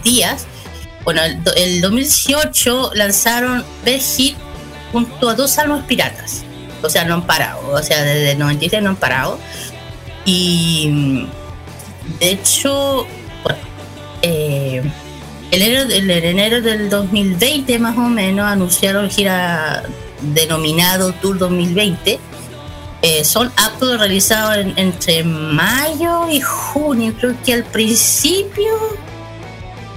[0.04, 0.46] días,
[1.04, 4.36] bueno, el, do- el 2018 lanzaron Best Hit
[4.92, 6.44] junto a dos almas piratas.
[6.82, 7.70] O sea, no han parado.
[7.72, 9.40] O sea, desde el 96 no han parado.
[10.26, 11.28] Y
[12.20, 13.06] de hecho,
[13.44, 13.60] bueno,
[14.22, 14.82] eh,
[15.52, 19.84] el enero, el enero del 2020 más o menos anunciaron gira
[20.24, 22.20] denominado Tour 2020.
[23.02, 27.14] Eh, son actos realizados en- entre mayo y junio.
[27.20, 28.72] Creo que al principio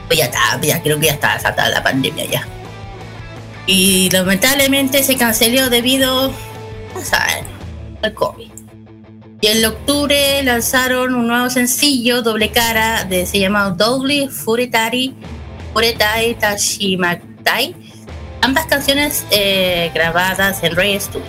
[0.07, 2.47] pues ya está, ya creo que ya está desatada la pandemia ya.
[3.67, 6.27] Y lamentablemente se canceló debido
[6.95, 7.45] a saben,
[8.03, 8.51] al COVID.
[9.41, 15.15] Y en octubre lanzaron un nuevo sencillo, doble cara, de, se llama Doble Furetari,
[15.73, 17.75] Furetai Tashimatai.
[18.47, 21.27] Ambas canciones eh, grabadas en Ray Studio.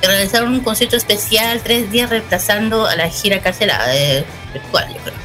[0.00, 5.16] Realizaron un concierto especial tres días reemplazando a la gira cancelada, eh, virtual, yo creo.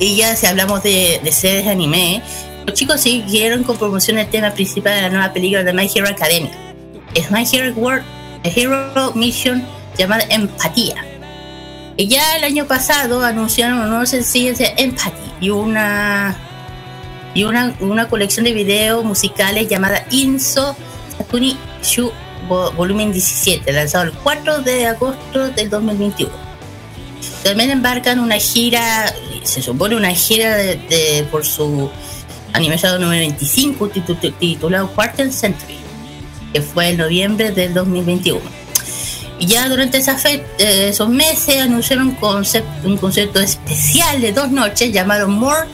[0.00, 2.20] Y ya si hablamos de, de series de anime,
[2.66, 6.08] los chicos siguieron con promoción el tema principal de la nueva película de My Hero
[6.08, 6.50] Academia.
[7.14, 8.04] Es My Hero World,
[8.42, 9.64] Hero Mission
[9.96, 10.96] llamada Empatía.
[11.96, 16.36] Y ya el año pasado anunciaron un nuevo sencillo de Empathy y una
[17.34, 20.76] y una, una colección de videos musicales llamada Inso
[21.18, 22.10] Sakuni Shu
[22.48, 26.32] vo- volumen 17, lanzado el 4 de agosto del 2021.
[27.42, 29.12] También embarcan una gira,
[29.42, 31.90] se supone una gira de, por su
[32.52, 35.76] aniversario número 25 titu- titulado Quarter Century,
[36.52, 38.40] que fue en noviembre del 2021.
[39.38, 44.50] Y ya durante esa fe- eh, esos meses anunciaron concep- un concierto especial de dos
[44.50, 45.66] noches llamado More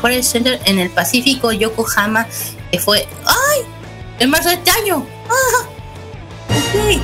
[0.00, 2.26] Quarter Center en el Pacífico Yokohama,
[2.70, 3.60] que fue ¡ay!
[4.18, 5.06] en marzo de este año.
[5.28, 5.66] ¡Ah!
[6.50, 7.00] Ok.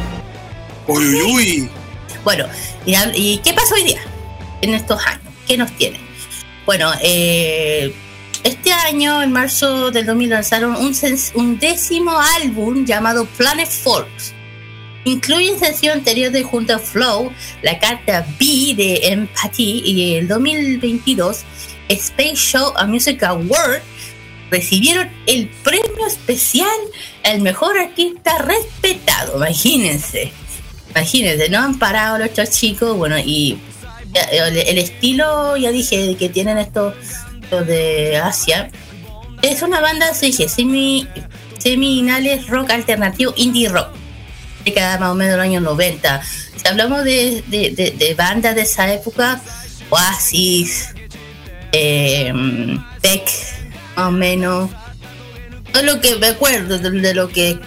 [0.88, 1.70] Uy, uy, uy.
[2.24, 2.46] Bueno,
[2.84, 4.00] y, hab- ¿y qué pasó hoy día?
[4.60, 6.00] En estos años, ¿qué nos tiene?
[6.64, 7.94] Bueno, eh,
[8.42, 12.12] este año, en marzo del 2000, lanzaron un, décimo
[12.42, 14.34] álbum llamado Planet Folks.
[15.04, 17.32] Incluye en sesión anterior de Junto a Flow,
[17.62, 21.44] la carta B de Empathy y el 2022
[21.88, 23.80] Space Show a Music Award
[24.50, 26.68] recibieron el premio especial
[27.24, 30.32] al mejor artista respetado, imagínense.
[30.90, 33.58] Imagínense, no han parado los chicos, bueno, y
[34.32, 36.94] el, estilo, ya dije, que tienen estos,
[37.66, 38.70] de Asia,
[39.42, 41.06] es una banda, dije, semi,
[41.58, 43.88] seminales rock alternativo, indie rock,
[44.64, 46.22] de cada más o menos los años 90.
[46.56, 49.40] Si hablamos de, de, de- de bandas de esa época,
[49.90, 50.88] Oasis,
[51.72, 52.32] eh,
[53.02, 53.28] Beck,
[53.96, 54.70] más o menos.
[55.72, 57.58] Todo lo que me acuerdo de, lo que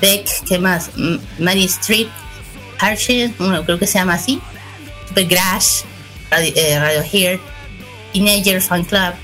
[0.00, 0.90] Beck, ¿qué más?
[1.38, 2.08] Mary Street,
[2.80, 4.40] Hershey, bueno, creo que se llama así.
[5.08, 5.84] Supergrass,
[6.30, 7.40] Radio, eh, Radio Here,
[8.12, 9.14] Teenager Fan Club.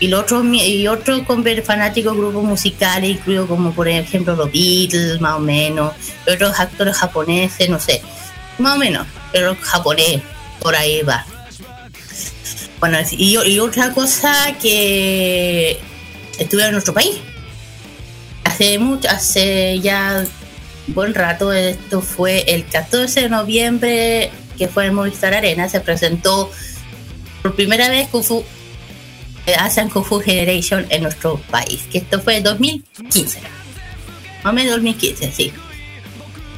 [0.00, 5.36] Y, otro, y otro con fanáticos grupos musicales, incluido como por ejemplo los Beatles, más
[5.36, 5.92] o menos,
[6.26, 8.02] otros actores japoneses, no sé,
[8.58, 10.20] más o menos, pero japonés,
[10.58, 11.24] por ahí va.
[12.82, 15.78] Bueno, y, y otra cosa que
[16.36, 17.14] estuve en nuestro país.
[18.42, 20.24] Hace mucho, hace ya
[20.88, 26.50] buen rato, esto fue el 14 de noviembre que fue en Movistar Arena, se presentó
[27.40, 28.44] por primera vez Kung Fu,
[29.46, 33.38] eh, Asian Kung Fu Generation en nuestro país, que esto fue en 2015.
[34.42, 35.52] Más o menos 2015, sí.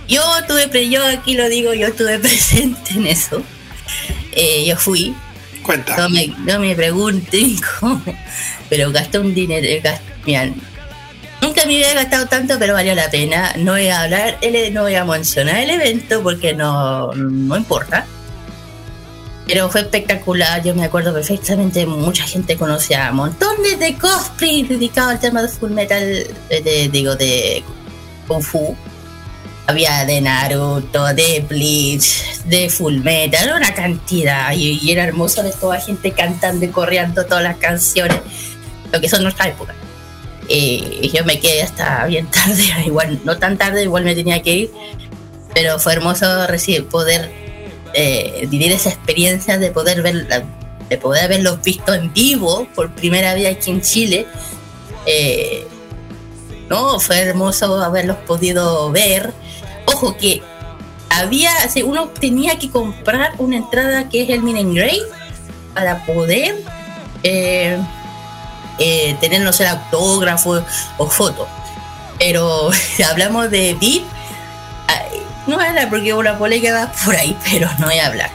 [0.08, 3.42] Yo tuve, pre- yo aquí lo digo, yo estuve presente en eso.
[4.32, 5.14] Eh, yo fui.
[5.64, 5.96] Cuenta.
[5.96, 7.56] No me, no me pregunten
[8.68, 9.66] pero gasté un dinero.
[9.66, 10.46] eh, gas- mira,
[11.42, 13.52] nunca me había gastado tanto, pero valió la pena.
[13.58, 14.38] No voy a hablar,
[14.72, 18.06] no voy a mencionar el evento porque no, no importa.
[19.46, 25.20] Pero fue espectacular, yo me acuerdo perfectamente, mucha gente conocía montones de cosplay dedicados al
[25.20, 27.62] tema de Full Metal, eh, de, digo, de
[28.26, 28.74] Kung Fu.
[29.66, 34.52] Había de Naruto, de Bleach, de Full Metal, una cantidad.
[34.52, 38.18] Y, era hermoso ver toda la gente cantando y corriendo todas las canciones,
[38.92, 39.74] lo que son nuestra época.
[40.48, 44.42] Eh, y yo me quedé hasta bien tarde, igual, no tan tarde, igual me tenía
[44.42, 44.70] que ir.
[45.54, 47.30] Pero fue hermoso recibir, poder
[47.94, 50.26] eh, vivir esa experiencia de poder ver
[50.88, 54.26] de poder haberlos visto en vivo por primera vez aquí en Chile.
[55.06, 55.66] Eh,
[56.68, 59.32] no, fue hermoso haberlos podido ver.
[59.86, 60.42] Ojo que
[61.10, 61.52] había,
[61.84, 65.00] uno tenía que comprar una entrada que es el Minen Grey
[65.74, 66.56] para poder
[67.22, 67.78] eh,
[68.78, 70.62] eh, tener, no sé, autógrafo
[70.98, 71.46] o foto.
[72.18, 72.70] Pero
[73.10, 74.04] hablamos de VIP,
[75.46, 78.30] no voy a hablar porque una polémica va por ahí, pero no voy a hablar.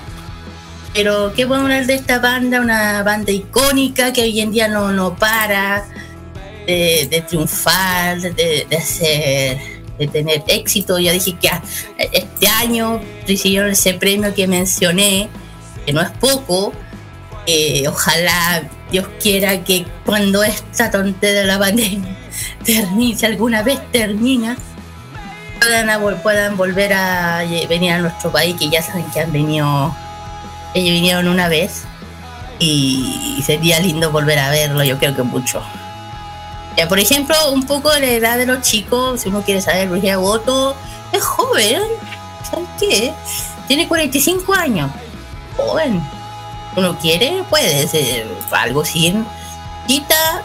[0.93, 4.91] Pero qué bueno hablar de esta banda, una banda icónica que hoy en día no,
[4.91, 5.85] no para
[6.65, 10.97] de, triunfar, de hacer, de tener éxito.
[10.97, 11.51] Ya dije que
[11.97, 15.30] este año recibieron ese premio que mencioné,
[15.85, 16.73] que no es poco.
[17.45, 22.17] Eh, ojalá Dios quiera que cuando esta tontería de la pandemia
[22.65, 24.57] termine, si alguna vez termina,
[25.59, 29.95] puedan, puedan volver a venir a nuestro país, que ya saben que han venido,
[30.73, 31.84] ellos vinieron una vez
[32.59, 35.61] y sería lindo volver a verlo, yo creo que mucho.
[36.88, 40.10] Por ejemplo, un poco de la edad de los chicos, si uno quiere saber, Luis
[40.10, 40.76] Agoto
[41.11, 41.81] es joven,
[42.49, 43.14] ¿sabes qué?
[43.68, 44.91] Tiene 45 años,
[45.57, 46.01] joven.
[46.76, 49.26] Uno quiere, puede ser algo sin
[49.88, 50.43] quita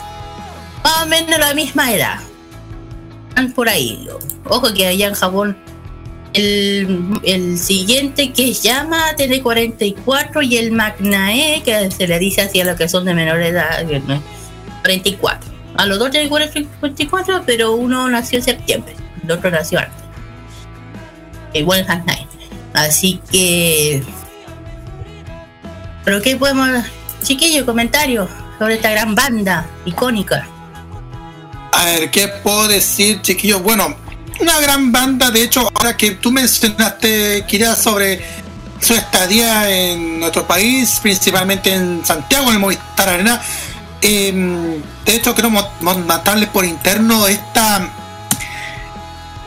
[0.83, 2.19] más o menos la misma edad.
[3.29, 4.09] Están por ahí.
[4.47, 5.57] Ojo que allá en Japón
[6.35, 12.61] el, siguiente que es Llama tiene 44 y el Magnae, que se le dice así
[12.61, 14.21] a los que son de menor edad, que no es
[14.83, 15.54] 44.
[15.77, 20.05] A los dos tienen 44, pero uno nació en septiembre, el otro nació antes.
[21.53, 22.27] Igual el Magnae.
[22.73, 24.03] Así que.
[26.05, 26.85] ¿Pero qué podemos.?
[27.23, 28.29] Chiquillo, comentarios
[28.59, 30.47] sobre esta gran banda icónica.
[31.73, 33.63] A ver, ¿qué puedo decir, chiquillos?
[33.63, 33.97] Bueno,
[34.41, 38.23] una gran banda, de hecho, ahora que tú mencionaste, Kira, sobre
[38.81, 43.41] su estadía en nuestro país, principalmente en Santiago, en el Movistar Arena,
[44.05, 47.89] em, de hecho, queremos matarles por interno esta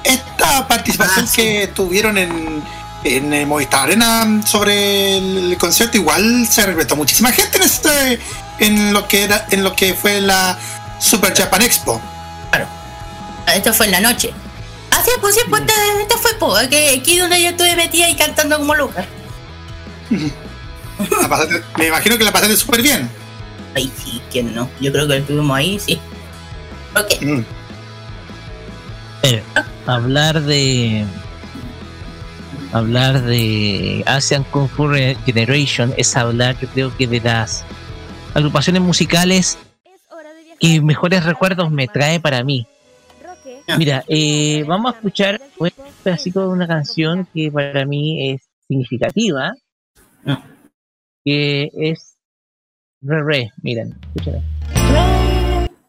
[0.03, 1.35] esta participación Ah, sí.
[1.41, 2.63] que tuvieron en,
[3.03, 8.19] en el Movistar Arena sobre el, concierto, igual se regresó muchísima gente en este
[8.59, 10.57] en lo que era en lo que fue la
[10.99, 12.01] Super Japan Expo.
[13.53, 14.33] Esto fue en la noche.
[14.91, 18.09] Ah, sí, pues sí, pues esto, esto fue po, que aquí donde yo estuve metida
[18.09, 18.73] y cantando como
[21.29, 23.09] pasaste- me imagino que la pasaste súper bien.
[23.77, 24.67] Ay, sí, ¿quién no?
[24.81, 25.99] Yo creo que estuvimos ahí, sí.
[26.95, 27.21] Ok.
[27.21, 27.41] Mm.
[29.21, 29.43] Eh,
[29.85, 31.05] hablar de
[32.73, 34.89] hablar de Asian Kung Fu
[35.27, 37.63] Generation es hablar yo creo que de las
[38.33, 39.59] agrupaciones musicales
[40.59, 42.67] que mejores recuerdos me trae para mí
[43.77, 45.71] mira eh, vamos a escuchar un
[46.03, 49.53] pedacito de una canción que para mí es significativa
[51.23, 52.06] que es
[53.01, 54.41] Re Re miren escúchala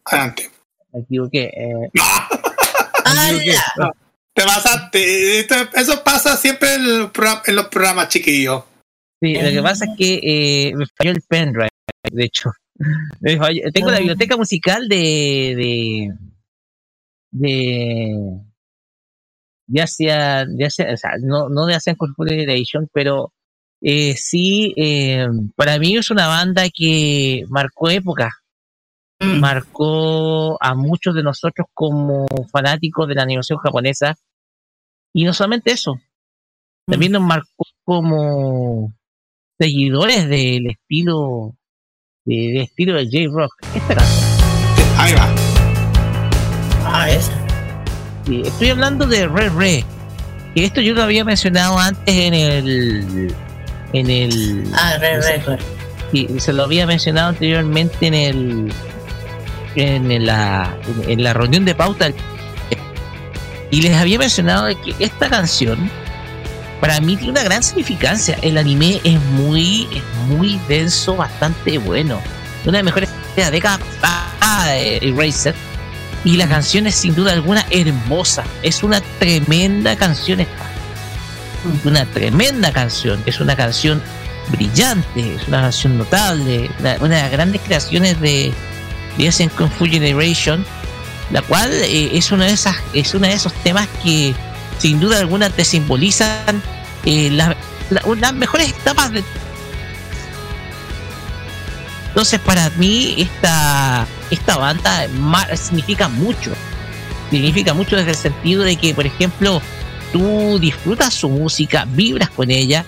[0.05, 0.51] Adelante.
[0.93, 1.91] me equivoqué eh,
[3.79, 3.91] No,
[4.35, 5.41] te pasaste.
[5.41, 7.11] Esto- Eso pasa siempre en los,
[7.47, 8.65] en los programas chiquillos.
[9.21, 11.69] Sí, lo que pasa es que eh, me falló el pendrive,
[12.13, 12.51] de hecho.
[13.21, 15.55] Me falló- Tengo la biblioteca musical de.
[15.57, 16.15] de.
[17.33, 18.41] de.
[19.67, 23.33] de Asia, de Asia- o sea, no, no de Asian Culture Generation, pero
[23.81, 25.27] eh, sí, eh,
[25.57, 28.31] para mí es una banda que marcó época.
[29.21, 34.15] Marcó a muchos de nosotros como fanáticos de la animación japonesa.
[35.13, 35.99] Y no solamente eso,
[36.87, 38.93] también nos marcó como
[39.59, 41.57] seguidores del estilo
[42.25, 43.53] de- del estilo de J-Rock.
[43.75, 44.99] Esta canción.
[44.99, 45.29] Ahí va.
[46.85, 47.33] Ah, esa.
[48.25, 49.85] Sí, estoy hablando de Re Re.
[50.55, 53.35] Que esto yo lo había mencionado antes en el.
[53.93, 54.65] En el.
[54.75, 55.59] Ah, re, re, re.
[56.13, 58.73] Sí, se lo había mencionado anteriormente en el.
[59.77, 62.11] En la, en la reunión de pauta.
[63.71, 65.91] Y les había mencionado de que esta canción.
[66.81, 68.39] Para mí tiene una gran significancia.
[68.41, 72.21] El anime es muy, es muy denso, bastante bueno.
[72.63, 75.55] Una de las mejores de la década pasada de Eraser.
[76.25, 78.45] Y la canción es sin duda alguna hermosa.
[78.63, 80.78] Es una tremenda canción esta.
[81.85, 83.23] Una tremenda canción.
[83.27, 84.03] Es una canción
[84.49, 85.37] brillante.
[85.37, 86.71] Es una canción notable.
[86.81, 88.53] Una, una de las grandes creaciones de,
[89.27, 90.65] Asian Kung Fu Generation.
[91.31, 94.35] La cual eh, es una de esas, es uno de esos temas que
[94.79, 96.63] sin duda alguna te simbolizan
[97.05, 97.57] eh, la-
[97.91, 99.23] la- las mejores etapas de
[102.09, 105.07] entonces para mí esta, esta banda
[105.57, 106.53] significa mucho.
[107.31, 109.61] Significa mucho desde el sentido de que, por ejemplo,
[110.13, 112.85] tú disfrutas su música, vibras con ella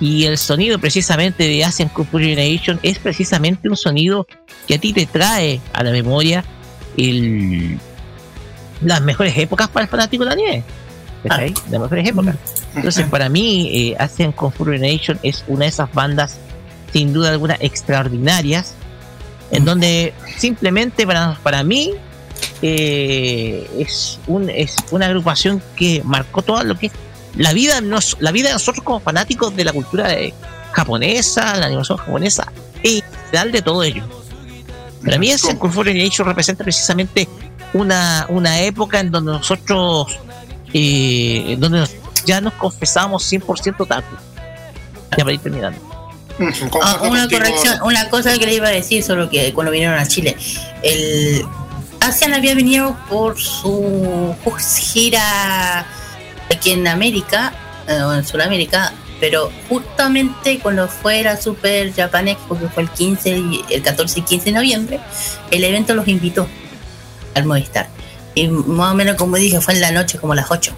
[0.00, 4.26] y el sonido precisamente de Asian Fu Generation es precisamente un sonido
[4.66, 6.44] que a ti te trae a la memoria
[6.96, 7.78] el,
[8.82, 10.64] las mejores épocas para el fanático de anime.
[11.22, 11.54] ¿cachai?
[11.70, 12.36] Las mejores épocas.
[12.74, 16.38] Entonces, para mí, eh, Asian Fu Generation es una de esas bandas,
[16.92, 18.74] sin duda alguna, extraordinarias,
[19.50, 21.92] en donde simplemente para, para mí
[22.66, 26.92] eh, es, un, es una agrupación que marcó todo lo que es
[27.36, 30.32] la vida, nos, la vida de nosotros como fanáticos de la cultura de-
[30.72, 32.50] japonesa, la animación japonesa,
[32.82, 34.02] e general de todo ello.
[35.04, 37.28] Para mí, Kung Fu Generation representa precisamente
[37.74, 40.18] una, una época en donde nosotros
[40.72, 41.90] eh, donde nos-
[42.24, 44.16] ya nos confesamos 100% otaku.
[45.16, 45.78] Ya para ir terminando.
[46.82, 50.08] Ah, una corrección, una cosa que le iba a decir sobre que cuando vinieron a
[50.08, 50.34] Chile.
[50.82, 51.44] El
[52.06, 54.34] Asian había venido por su
[54.92, 55.86] gira
[56.54, 57.52] aquí en América,
[57.88, 63.30] eh, en Sudamérica, pero justamente cuando fue la Super Japan Expo, que fue el 15,
[63.30, 65.00] y- el 14 y 15 de noviembre,
[65.50, 66.46] el evento los invitó
[67.34, 67.88] al Movistar.
[68.34, 70.72] Y más o menos como dije, fue en la noche, como las 8.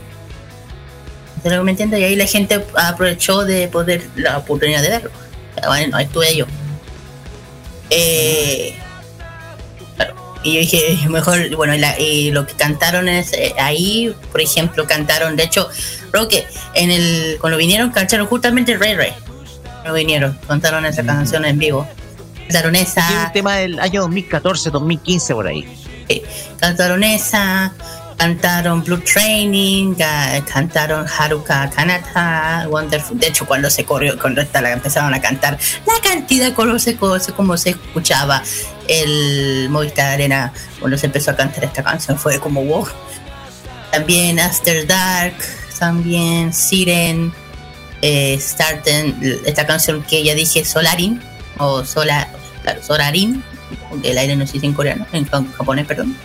[1.42, 2.00] ¿Se lo que me entiendes?
[2.00, 5.10] Y ahí la gente aprovechó de poder la oportunidad de verlo.
[5.66, 6.46] Bueno, estuve yo.
[7.90, 8.76] Eh.
[10.42, 14.40] Y yo dije, mejor, bueno, y la- y lo que cantaron es eh, ahí, por
[14.40, 15.68] ejemplo, cantaron, de hecho,
[16.10, 19.12] creo que en el, cuando vinieron, cantaron justamente Ray Ray.
[19.82, 21.88] Cuando vinieron, cantaron esa canción en vivo.
[22.48, 25.66] Cantaron Es esa, un tema del año 2014, 2015 por ahí.
[26.60, 27.72] cantaron esa,
[28.16, 33.18] cantaron Blue Training, ca- cantaron Haruka Kanata, Wonderful.
[33.18, 37.56] De hecho, cuando se corrió, cuando la empezaron a cantar, la cantidad como se, como
[37.56, 38.42] se escuchaba
[38.88, 42.86] el Movistar Arena cuando se empezó a cantar esta canción fue como wow.
[43.92, 45.34] También After Dark,
[45.78, 47.32] también Siren,
[48.02, 51.20] eh, Starten, esta canción que ya dije, Solarin,
[51.58, 52.28] o Sola,
[52.86, 53.42] Solarin,
[54.02, 56.16] el aire no dice en coreano, en ja- japonés, perdón.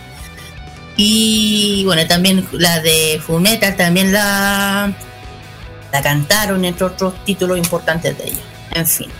[0.96, 4.92] Y bueno, también la de Fullmetal también la,
[5.90, 8.42] la cantaron, entre otros títulos importantes de ella.
[8.72, 9.10] En fin.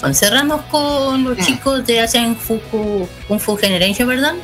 [0.00, 4.34] Bueno, cerramos con los chicos de Asian Fuku, Kung Fu Generation, ¿verdad?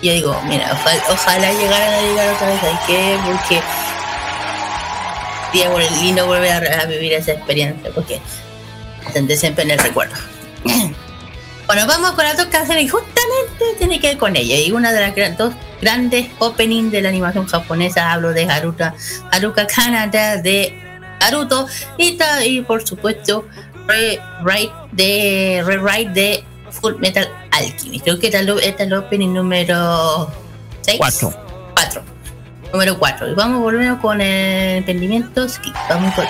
[0.00, 3.18] Y yo digo, mira, ojalá, ojalá llegaran a llegar otra vez ¿sabes qué?
[3.24, 3.60] Porque
[5.64, 8.20] bueno, lindo volver a, a vivir esa experiencia, porque
[9.12, 10.14] tendré siempre en el recuerdo.
[11.66, 14.56] Bueno, vamos con las dos canciones y justamente tiene que ver con ella.
[14.58, 18.94] Y una de las gran- dos grandes openings de la animación japonesa, hablo de Haruka,
[19.32, 20.80] Haruka Kanata de
[21.20, 21.66] Naruto
[21.98, 23.46] y, por supuesto
[23.88, 28.04] rewrite de, rewrite de Full Metal Alchemist.
[28.04, 30.30] Creo que esta es el opening número
[30.82, 30.98] 6.
[30.98, 31.32] Cuatro.
[31.74, 32.02] 4.
[32.72, 33.28] Número 4.
[33.30, 35.48] Y vamos volviendo con el emprendimiento.
[35.48, 35.74] Skip.
[35.88, 36.24] Vamos con.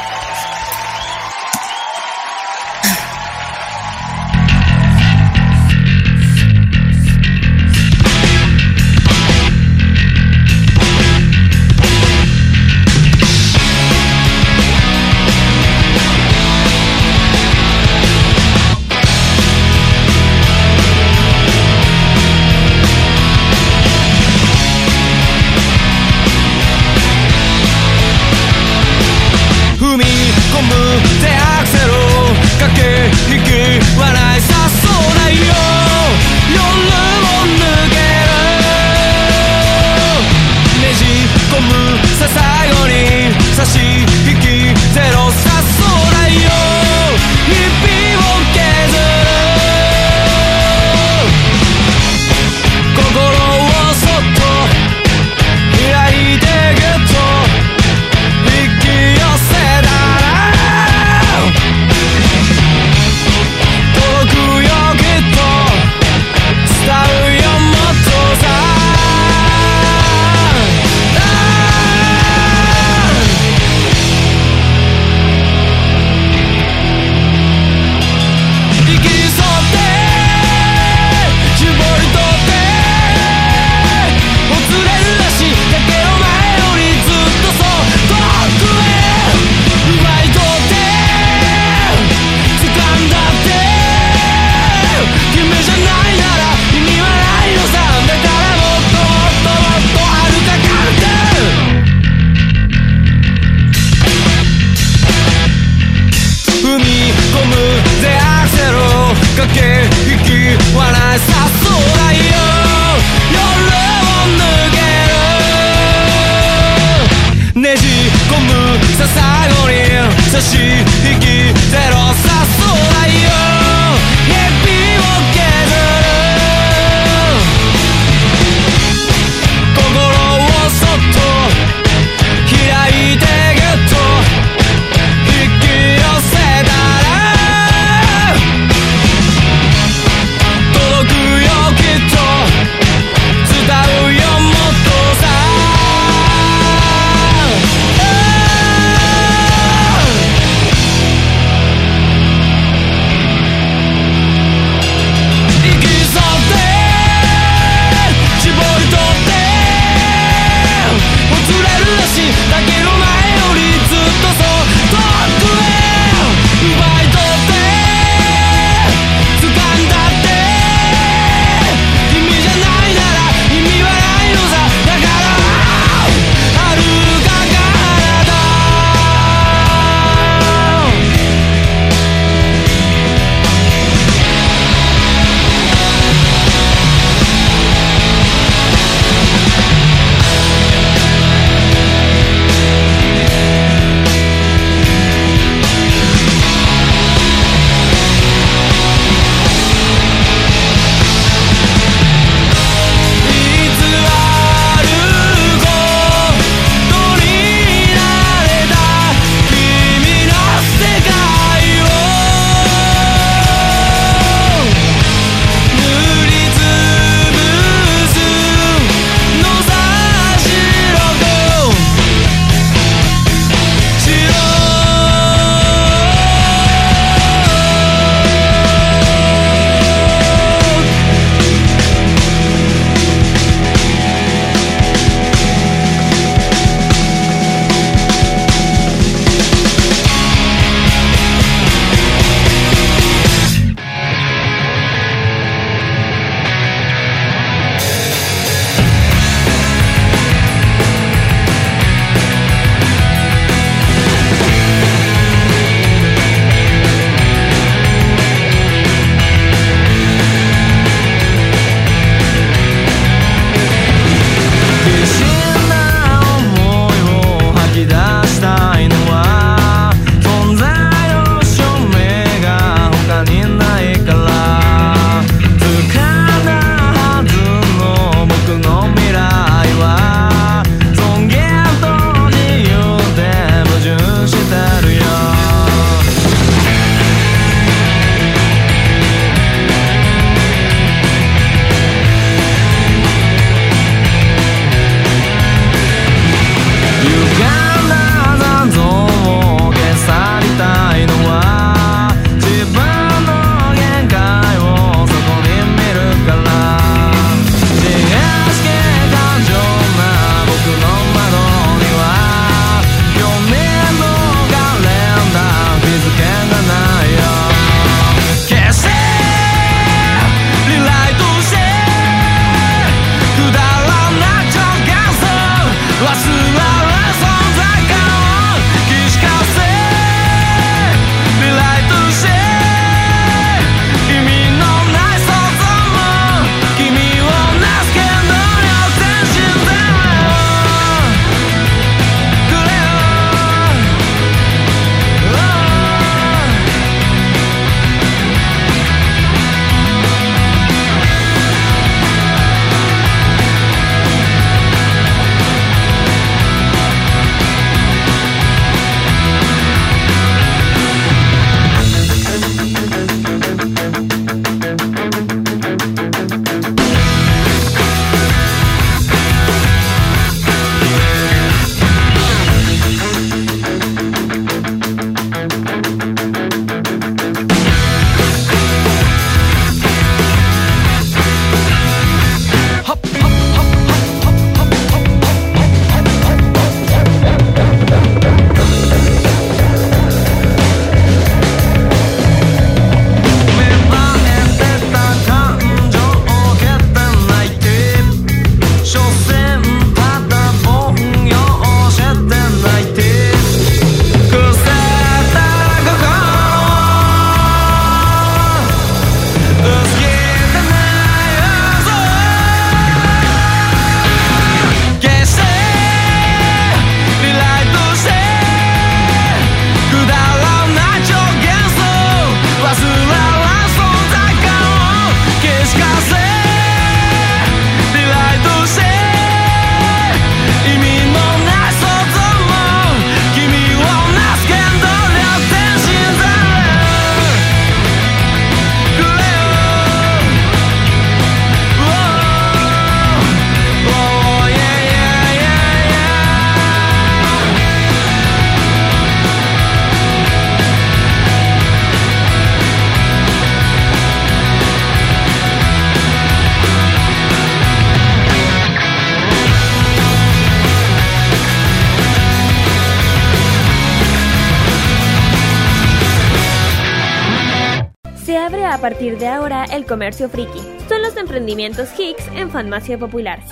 [469.86, 470.60] Comercio friki.
[470.88, 473.42] Son los emprendimientos Hicks en Farmacia Popular.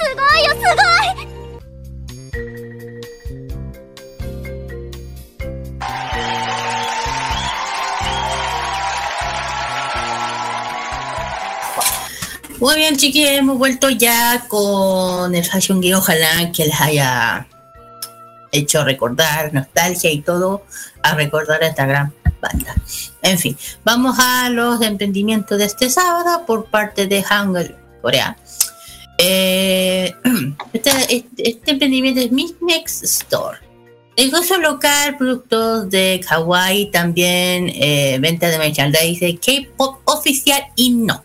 [12.61, 15.97] Muy bien, chiquillos, hemos vuelto ya con el Fashion Geek.
[15.97, 17.47] Ojalá que les haya
[18.53, 20.65] hecho recordar nostalgia y todo
[21.03, 22.75] a recordar a esta gran banda.
[23.21, 28.37] En fin, vamos a los emprendimientos de este sábado por parte de Hangul Corea.
[29.19, 30.13] Eh,
[30.73, 33.59] este, este- este emprendimiento es Miss Next Store.
[34.17, 41.25] Negocio local, productos de kawaii, también eh, venta de merchandise, K-pop oficial y no.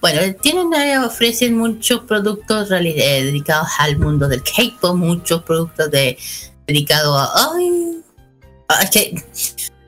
[0.00, 0.72] Bueno, tienen,
[1.04, 6.16] ofrecen muchos productos eh, dedicados al mundo del K-pop, muchos productos de,
[6.66, 8.02] dedicados a, ay,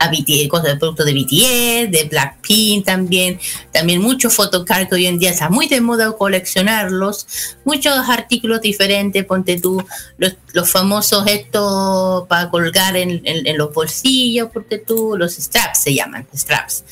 [0.03, 3.39] a cosas de productos de BTS, de Blackpink también,
[3.71, 7.27] también muchos photocards que hoy en día está muy de moda coleccionarlos,
[7.65, 9.83] muchos artículos diferentes, ponte tú
[10.17, 15.93] los, los famosos estos para colgar en, en- los bolsillos, ponte tú, los straps se
[15.93, 16.83] llaman, straps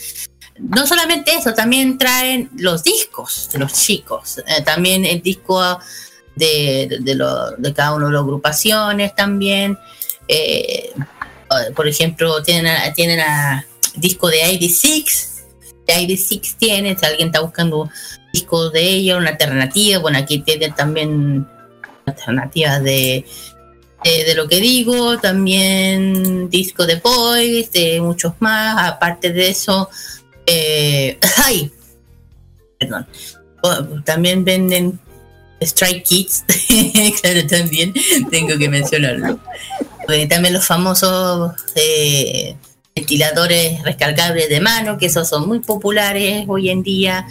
[0.59, 4.39] no solamente eso, también traen los discos de los chicos.
[4.45, 5.79] Eh, también el disco
[6.35, 7.25] de, de, de
[7.57, 9.77] de cada una de las agrupaciones también.
[10.27, 10.91] Eh,
[11.75, 13.65] por ejemplo, tienen, a- tienen a
[13.95, 15.43] disco de 86.
[15.87, 17.89] De 86 tiene, si alguien está buscando
[18.31, 19.99] discos de ellos, una alternativa.
[19.99, 21.47] Bueno, aquí tienen también
[22.05, 23.25] alternativas de,
[24.03, 28.87] de, de lo que digo, también disco de Boys, de muchos más.
[28.87, 29.89] Aparte de eso,
[30.45, 31.71] eh, ay,
[32.79, 33.07] perdón.
[33.61, 34.99] Oh, también venden
[35.59, 36.45] Strike Kids,
[37.21, 37.93] claro, también
[38.31, 39.37] tengo que mencionarlo
[40.27, 42.55] también los famosos eh,
[42.95, 47.27] ventiladores recargables de mano, que esos son muy populares hoy en día,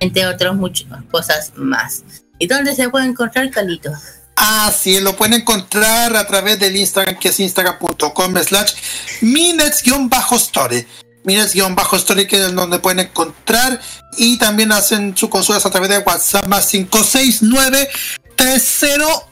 [0.00, 2.02] entre otras muchas cosas más.
[2.38, 3.92] ¿Y dónde se puede encontrar Calito?
[4.36, 8.72] Ah, sí, lo pueden encontrar a través del Instagram, que es instagram.com slash
[9.20, 10.86] minutes-story.
[11.24, 13.80] Minutes-story, que es donde pueden encontrar.
[14.16, 17.88] Y también hacen sus consultas a través de WhatsApp más 569
[18.34, 19.31] 30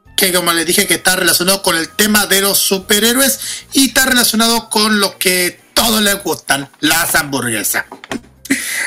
[0.27, 3.39] que como les dije, que está relacionado con el tema de los superhéroes
[3.73, 7.85] y está relacionado con lo que todos les gustan, las hamburguesas.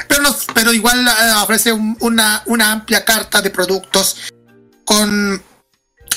[0.09, 4.17] Pero, pero igual eh, ofrece un- una, una amplia carta de productos
[4.85, 5.43] con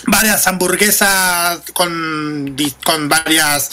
[0.05, 3.71] varias hamburguesas, con, con varias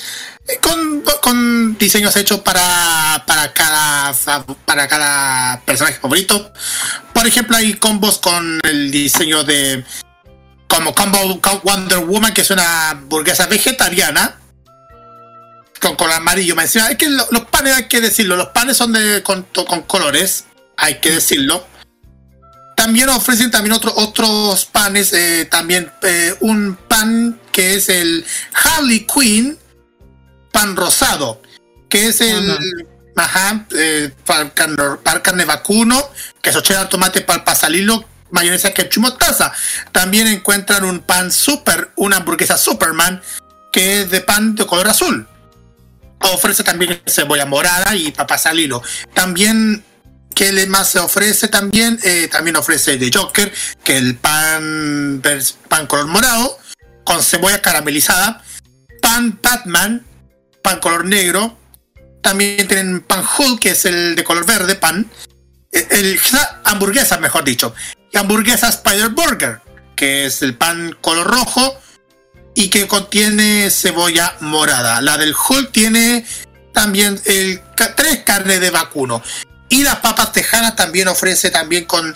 [0.49, 4.15] eh, con, con diseños hechos para, para cada
[4.65, 6.53] para cada personaje favorito.
[7.13, 9.85] Por ejemplo, hay combos con el diseño de
[10.69, 14.39] como combo Wonder Woman, que es una hamburguesa vegetariana
[15.81, 16.55] con color amarillo.
[16.57, 16.89] Me encima.
[16.91, 20.45] Es que lo- los panes hay que decirlo, los panes son de con, con colores,
[20.77, 21.67] hay que decirlo.
[22.77, 29.07] También ofrecen también otro- otros panes, eh, también eh, un pan que es el Harley
[29.07, 29.57] Quinn,
[30.53, 31.41] pan rosado,
[31.89, 32.59] que es el,
[33.17, 36.03] ajá, eh, para, carne, para carne vacuno,
[36.43, 38.05] queso cheddar, tomate, para pasalilo,
[38.35, 39.53] mayonesa, ketchup, mostaza.
[39.93, 43.23] También encuentran un pan super, una hamburguesa Superman,
[43.73, 45.27] que es de pan de color azul.
[46.21, 48.83] Ofrece también cebolla morada y papas al hilo.
[49.15, 49.85] También,
[50.35, 51.99] ¿qué más se ofrece también?
[52.03, 53.53] Eh, también ofrece de Joker,
[53.83, 55.23] que el pan,
[55.69, 56.59] pan color morado,
[57.05, 58.43] con cebolla caramelizada.
[59.01, 60.05] Pan Batman,
[60.63, 61.59] pan color negro.
[62.23, 65.11] También tienen pan Hulk, que es el de color verde, pan.
[65.75, 66.19] Eh, El,
[66.65, 67.75] hamburguesa, mejor dicho.
[68.15, 69.61] Hamburguesa Spider Burger,
[69.97, 71.79] que es el pan color rojo
[72.55, 75.01] y que contiene cebolla morada.
[75.03, 76.25] La del Hulk tiene
[76.73, 77.61] también el,
[77.97, 79.21] tres carnes de vacuno.
[79.69, 82.15] Y las papas tejanas también ofrece también con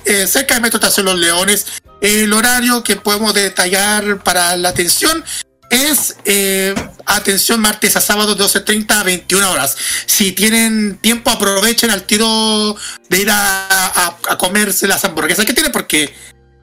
[0.05, 1.67] eh, cerca de Metro Estación Los Leones.
[2.01, 5.23] El horario que podemos detallar para la atención
[5.71, 6.75] es eh,
[7.05, 9.75] atención martes a sábado 12.30 a 21 horas.
[10.05, 12.75] Si tienen tiempo, aprovechen al tiro
[13.09, 16.13] de ir a, comerse las hamburguesas que tienen porque,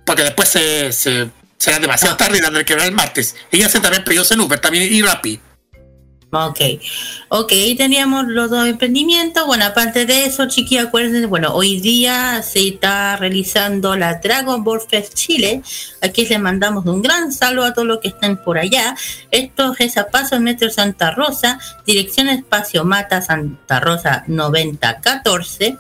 [0.05, 3.35] porque después se, será demasiado tarde y tendrán que ver el martes.
[3.51, 5.41] Y hacen también pedidos en Uber también y Rappi.
[6.31, 6.61] Ok,
[7.31, 9.47] ok, teníamos los dos emprendimientos.
[9.47, 14.83] Bueno, aparte de eso, chiqui, acuérdense, bueno, hoy día se está realizando la Dragon Ball
[14.83, 15.63] Fest Chile.
[16.03, 18.95] Aquí les mandamos un gran saludo a todos los que estén por allá.
[19.31, 25.79] Esto es a paso en Metro Santa Rosa, dirección Espacio Mata Santa Rosa 9014.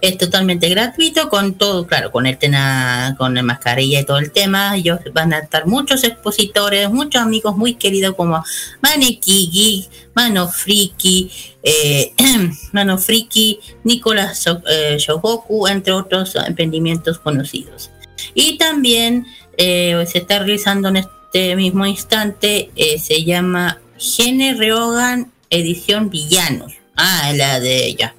[0.00, 4.32] Es totalmente gratuito, con todo, claro, con el tena, con el mascarilla y todo el
[4.32, 4.74] tema.
[4.76, 8.42] Ellos van a estar muchos expositores, muchos amigos muy queridos como
[8.80, 11.30] Maneki, Mano Friki,
[11.62, 12.12] eh,
[12.72, 17.90] Mano Friki, Nicolás eh, Shogoku, entre otros emprendimientos conocidos.
[18.34, 19.26] Y también
[19.56, 26.72] eh, se está realizando en este mismo instante, se llama Gene Reogan Edición Villanos.
[26.96, 28.14] Ah, la de ella.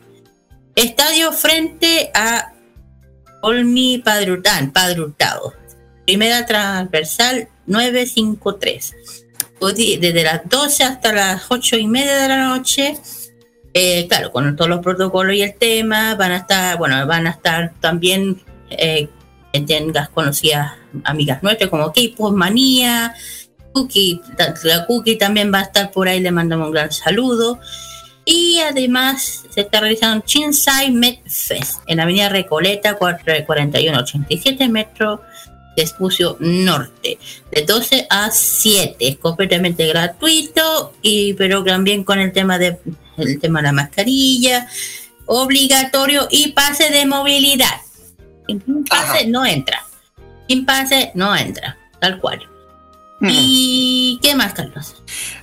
[0.76, 2.54] Estadio frente a
[3.42, 5.54] Olmi Padre Hurtado.
[6.06, 9.21] Primera transversal 953
[9.62, 12.98] desde las 12 hasta las 8 y media de la noche.
[13.74, 17.32] Eh, claro, con todos los protocolos y el tema, van a estar, bueno, van a
[17.32, 19.08] estar también, eh,
[19.52, 20.74] tengas conocidas
[21.04, 23.14] amigas nuestras como K-Pop Manía,
[23.74, 24.22] Cookie,
[24.64, 27.60] la Cookie también va a estar por ahí, le mandamos un gran saludo.
[28.26, 35.22] Y además se está realizando Chinsai Med Fest en la avenida Recoleta, 4187 metro
[35.76, 37.18] Espucio Norte,
[37.52, 42.78] de 12 a 7, es completamente gratuito, y pero también con el tema de
[43.18, 44.68] el tema de la mascarilla,
[45.26, 47.82] obligatorio y pase de movilidad.
[48.48, 49.86] Sin pase no entra.
[50.48, 52.51] Sin pase no entra, tal cual.
[53.30, 54.96] ¿Y qué más, Carlos?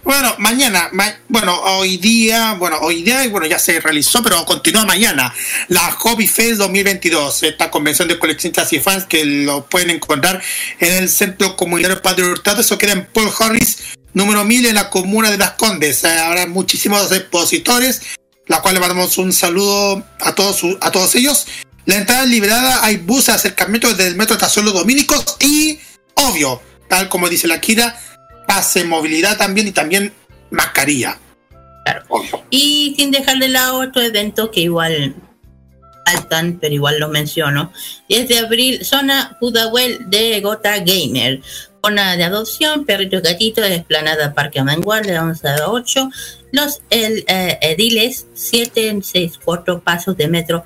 [0.02, 0.90] Bueno, mañana,
[1.28, 5.32] bueno, hoy día, bueno, hoy día, bueno, ya se realizó, pero continúa mañana,
[5.68, 10.42] la Hobby Fest 2022, esta convención de coleccionistas y fans que lo pueden encontrar
[10.80, 13.78] en el Centro Comunitario Padre Hurtado, eso queda en Paul Harris,
[14.12, 16.02] número 1000 en la comuna de Las Condes.
[16.02, 18.02] Eh, habrá muchísimos expositores,
[18.46, 21.46] la cual le mandamos un saludo a todos, a todos ellos.
[21.86, 25.78] La entrada es liberada, hay buses de acercamiento desde el Metro Estación Los Dominicos y,
[26.14, 27.98] obvio, tal como dice la Kira,
[28.46, 30.12] pase movilidad también y también
[30.50, 31.18] mascarilla.
[31.84, 32.04] Claro.
[32.50, 35.14] Y sin dejar de lado otro evento que igual
[36.04, 37.72] faltan, pero igual lo menciono.
[38.08, 41.40] 10 de abril, zona Pudahuel de Gota Gamer.
[41.84, 46.10] Zona de adopción, perritos gatitos, esplanada Parque Amengual de 11 a 8.
[46.52, 50.64] Los el, eh, ediles, 7 en 6, 4 pasos de metro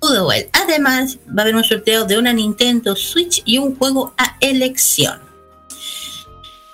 [0.00, 0.48] Pudahuel.
[0.52, 5.20] Además, va a haber un sorteo de una Nintendo Switch y un juego a elección.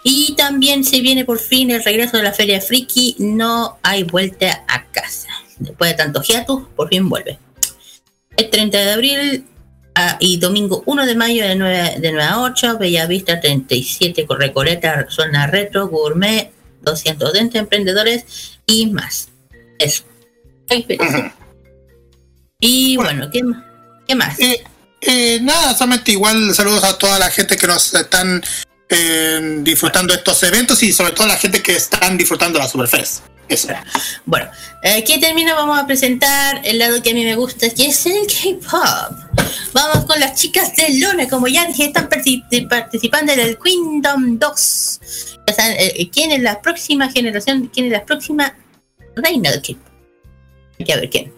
[0.02, 3.16] Y también se viene por fin el regreso de la Feria Friki.
[3.18, 5.28] No hay vuelta a casa.
[5.58, 7.38] Después de tanto hiatus, por fin vuelve.
[8.36, 9.44] El 30 de abril
[9.94, 12.78] ah, y domingo 1 de mayo de 9, de a 8.
[12.78, 16.50] Bellavista 37 con Recoleta, zona retro, gourmet,
[16.82, 19.28] 200 dentes emprendedores y más.
[19.78, 20.04] Eso.
[22.60, 23.40] Y bueno, ¿qué,
[24.06, 24.38] qué más?
[24.38, 24.62] Eh,
[25.00, 28.42] eh, nada, solamente igual saludos a toda la gente que nos están
[29.62, 33.22] disfrutando estos eventos y sobre todo la gente que están disfrutando la Superfest.
[33.48, 33.68] Eso.
[34.26, 34.48] Bueno,
[34.96, 38.24] aquí termino, vamos a presentar el lado que a mí me gusta, que es el
[38.26, 39.42] K-Pop.
[39.72, 45.00] Vamos con las chicas de Luna, como ya dije, están participando en el Kingdom 2.
[45.58, 47.68] Eh, ¿Quién es la próxima generación?
[47.74, 48.56] ¿Quién es la próxima
[49.16, 49.90] reina del K-Pop?
[50.78, 51.32] Hay que ver quién.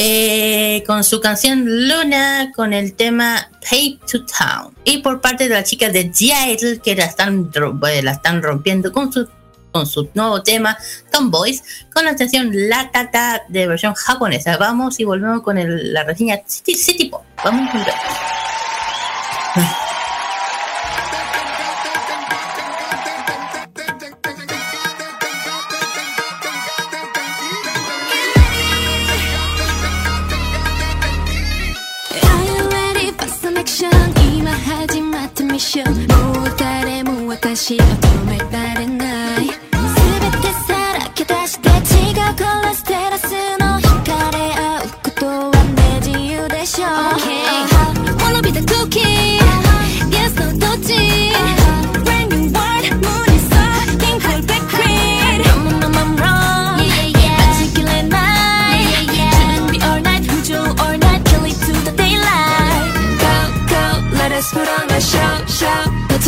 [0.00, 4.72] Eh, con su canción Luna con el tema Pay to Town.
[4.84, 9.12] Y por parte de las chicas de Seattle que la están, la están rompiendo con
[9.12, 9.28] su,
[9.72, 10.78] con su nuevo tema
[11.10, 14.56] Tomboys con la canción La Tata de versión japonesa.
[14.56, 17.24] Vamos y volvemos con la reseña City, City Pop.
[17.42, 17.68] Vamos
[19.56, 19.87] a
[35.58, 38.77] 一瞬もう誰も私を止められ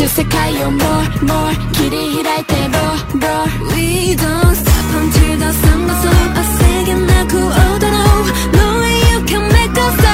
[0.00, 8.28] 宙世界を more more 切り開いて roll roll We don't stop until the sun goes up 焦げなく踊ろう
[8.52, 10.12] No way you can make us stop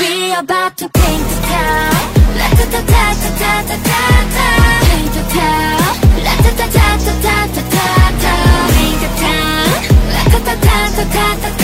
[0.00, 0.04] We
[0.34, 1.92] about to paint the town
[2.38, 4.00] La ta ta ta ta ta ta ta
[4.34, 4.46] ta
[4.86, 5.78] Paint the town
[6.24, 7.84] La ta ta ta ta ta ta ta
[8.22, 8.34] ta
[8.74, 9.70] Paint the town
[10.14, 11.63] La ta ta ta ta ta ta ta ta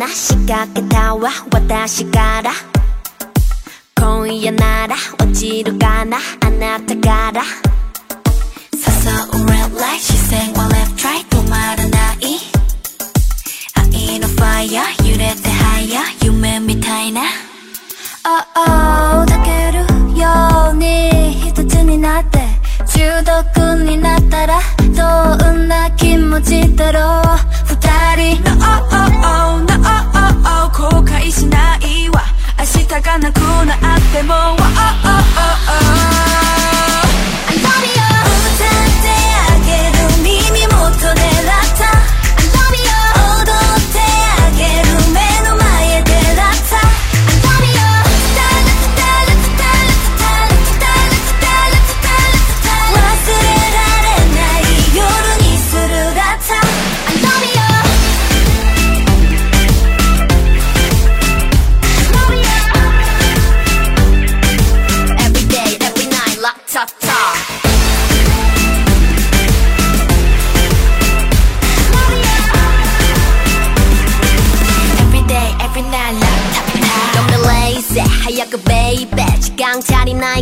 [0.00, 1.30] 恋の罠仕掛けたわ。
[1.52, 2.52] 私から。
[3.96, 6.16] 今夜なら落ちるかな。
[6.40, 7.42] あなたから。
[8.72, 9.10] 誘
[9.42, 12.40] う red light 視線は left right 止まらない。
[13.76, 14.70] 愛の fire
[15.06, 17.22] 揺れて higher 夢みたいな。
[18.24, 19.80] Oh oh 抱ける
[20.18, 20.28] よ
[20.72, 22.38] うに一つになって。
[22.86, 27.38] 中毒になったらどんな気持ちだろう。
[27.66, 29.69] 二人 No oh oh oh
[30.44, 32.22] oh 後悔しないわ。
[32.58, 34.34] 明日がなくなっても。
[34.34, 36.09] Oh oh.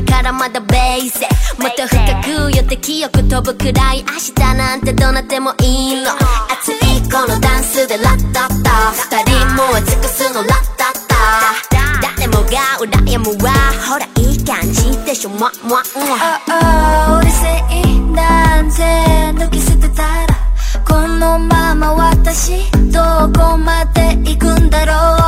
[0.03, 1.21] からまだベース
[1.61, 6.11] もっと深く寄って記憶飛ぶくらい明日なんてどうなってもいいの。
[6.51, 8.93] 熱いこのダンスでラッタッタ。
[8.93, 11.17] 二人もう尽くすのラッタッタ。
[12.17, 13.53] 誰もが羨むわ。
[13.89, 15.31] ほらいい感じでしょ。
[15.31, 15.83] もわもわ
[16.23, 17.47] ああうるせ
[17.89, 18.83] いなんて
[19.45, 20.27] 抜き捨てたら。
[20.87, 25.17] このまま私どこまで行くんだろ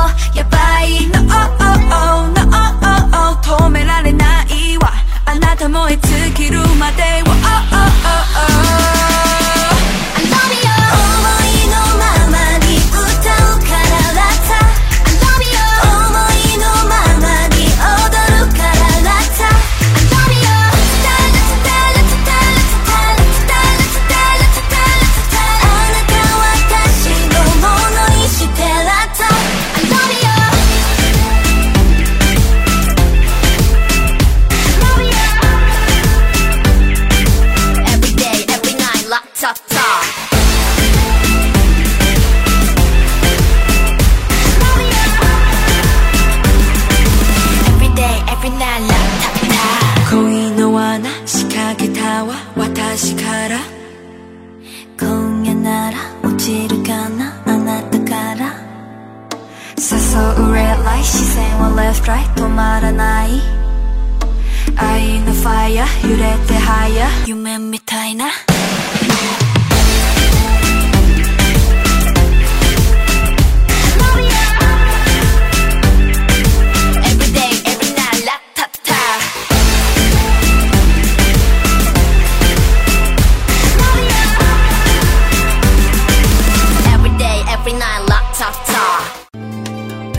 [62.51, 63.41] まらない。
[64.75, 68.25] 愛のファイヤー揺れてはや夢みたいな。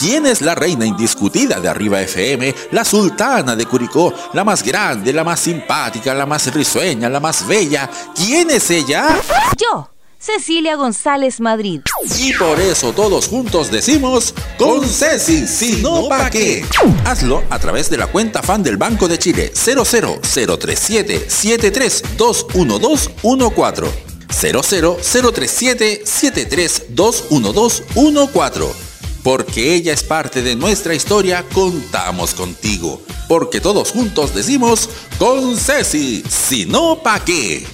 [0.00, 2.54] ¿Quién es la reina indiscutida de Arriba FM?
[2.70, 7.46] La sultana de Curicó, la más grande, la más simpática, la más risueña, la más
[7.46, 7.90] bella.
[8.14, 9.20] ¿Quién es ella?
[9.58, 11.82] Yo, Cecilia González Madrid.
[12.18, 16.64] Y por eso todos juntos decimos con Ceci, si no pa' qué.
[17.04, 23.90] Hazlo a través de la cuenta fan del Banco de Chile 00037 7321214
[24.30, 28.89] 00037 7321214
[29.22, 33.02] porque ella es parte de nuestra historia, contamos contigo.
[33.28, 34.88] Porque todos juntos decimos
[35.18, 37.66] con Ceci, si no pa' qué.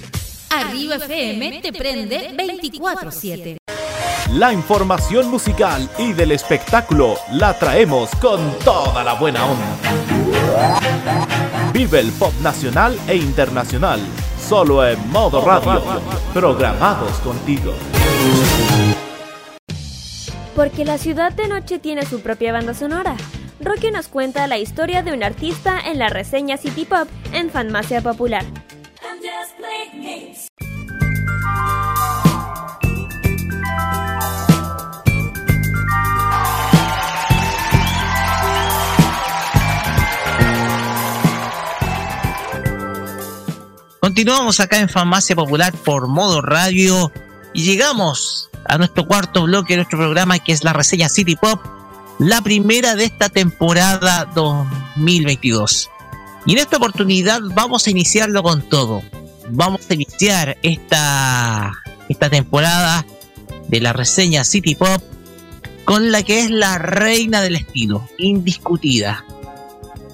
[0.49, 3.57] Arriba FM te prende 24-7.
[4.33, 9.77] La información musical y del espectáculo la traemos con toda la buena onda.
[11.71, 14.01] Vive el pop nacional e internacional,
[14.47, 15.81] solo en modo radio,
[16.33, 17.73] programados contigo.
[20.57, 23.15] Porque la ciudad de noche tiene su propia banda sonora.
[23.59, 28.01] Rocky nos cuenta la historia de un artista en la reseña City Pop en Fanmacia
[28.01, 28.43] Popular.
[43.99, 47.11] Continuamos acá en Farmacia Popular por modo radio
[47.53, 51.61] y llegamos a nuestro cuarto bloque de nuestro programa que es la reseña City Pop,
[52.19, 55.89] la primera de esta temporada 2022.
[56.45, 59.01] Y en esta oportunidad vamos a iniciarlo con todo.
[59.49, 61.73] Vamos a iniciar esta,
[62.09, 63.05] esta temporada
[63.67, 65.01] de la reseña City Pop
[65.85, 69.25] con la que es la reina del estilo, indiscutida.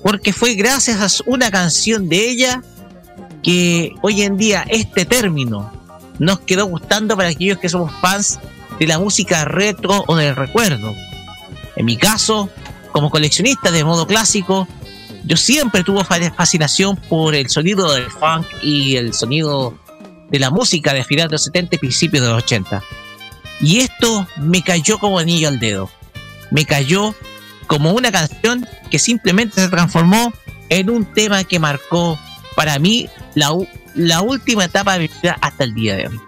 [0.04, 2.62] Porque fue gracias a una canción de ella
[3.42, 5.83] que hoy en día este término
[6.20, 8.40] nos quedó gustando para aquellos que somos fans
[8.80, 10.96] de la música retro o del recuerdo.
[11.76, 12.50] En mi caso,
[12.92, 14.68] como coleccionista de modo clásico,
[15.26, 19.78] yo siempre tuve fascinación por el sonido del funk y el sonido
[20.30, 22.84] de la música de finales de los 70 y principios de los 80.
[23.62, 25.90] Y esto me cayó como anillo al dedo.
[26.52, 27.16] Me cayó
[27.68, 30.34] como una canción que simplemente se transformó
[30.70, 32.20] en un tema que marcó
[32.56, 33.52] para mí la,
[33.96, 36.20] la última etapa de mi vida hasta el día de hoy.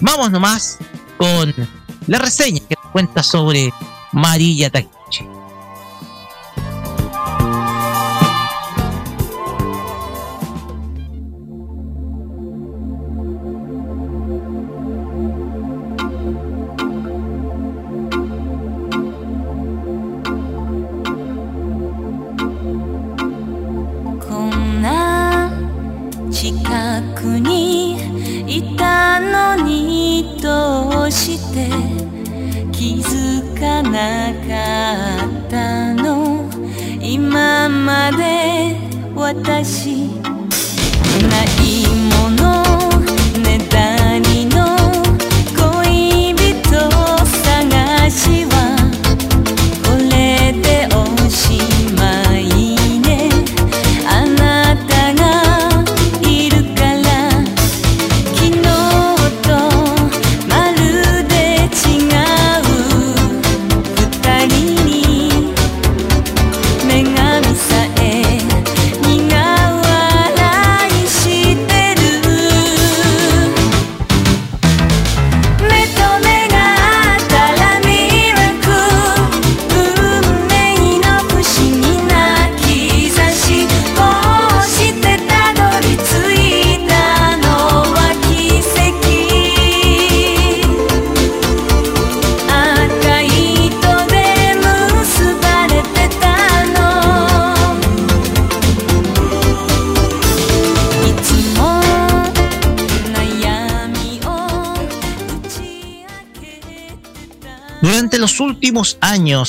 [0.00, 0.78] Vamos nomás
[1.16, 1.54] con
[2.06, 3.72] la reseña que cuenta sobre
[4.12, 4.93] Marilla Takechi.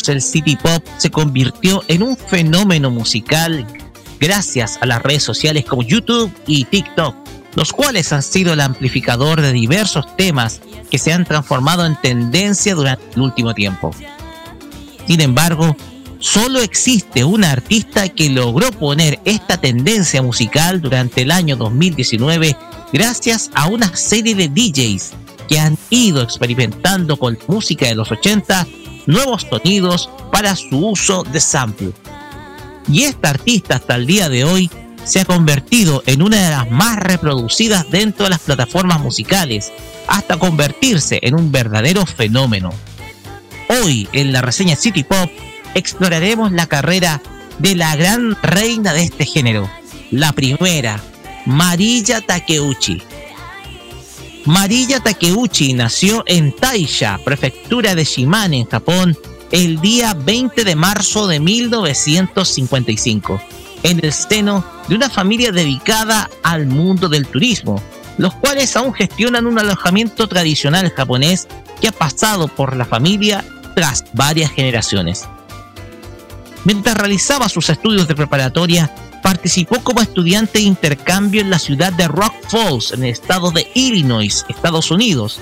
[0.07, 3.65] El City Pop se convirtió en un fenómeno musical
[4.19, 7.15] gracias a las redes sociales como YouTube y TikTok,
[7.55, 12.75] los cuales han sido el amplificador de diversos temas que se han transformado en tendencia
[12.75, 13.91] durante el último tiempo.
[15.07, 15.75] Sin embargo,
[16.19, 22.55] solo existe una artista que logró poner esta tendencia musical durante el año 2019
[22.91, 25.13] gracias a una serie de DJs
[25.47, 28.67] que han ido experimentando con música de los 80
[29.05, 31.91] nuevos sonidos para su uso de sample.
[32.87, 34.69] Y esta artista hasta el día de hoy
[35.03, 39.71] se ha convertido en una de las más reproducidas dentro de las plataformas musicales,
[40.07, 42.71] hasta convertirse en un verdadero fenómeno.
[43.69, 45.29] Hoy en la reseña City Pop
[45.73, 47.21] exploraremos la carrera
[47.59, 49.69] de la gran reina de este género,
[50.11, 50.99] la primera,
[51.45, 53.01] Marilla Takeuchi.
[54.45, 59.17] Marilla Takeuchi nació en Taisha, prefectura de Shimane, en Japón,
[59.51, 63.41] el día 20 de marzo de 1955,
[63.81, 67.81] en el seno de una familia dedicada al mundo del turismo,
[68.19, 71.47] los cuales aún gestionan un alojamiento tradicional japonés
[71.81, 73.43] que ha pasado por la familia
[73.73, 75.27] tras varias generaciones.
[76.65, 78.93] Mientras realizaba sus estudios de preparatoria,
[79.25, 83.67] participó como estudiante de intercambio en la ciudad de Rock Falls, en el estado de
[83.73, 85.39] Illinois, Estados Unidos,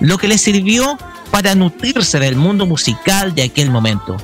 [0.00, 0.96] lo que le sirvió
[1.30, 4.16] para nutrirse del mundo musical de aquel momento.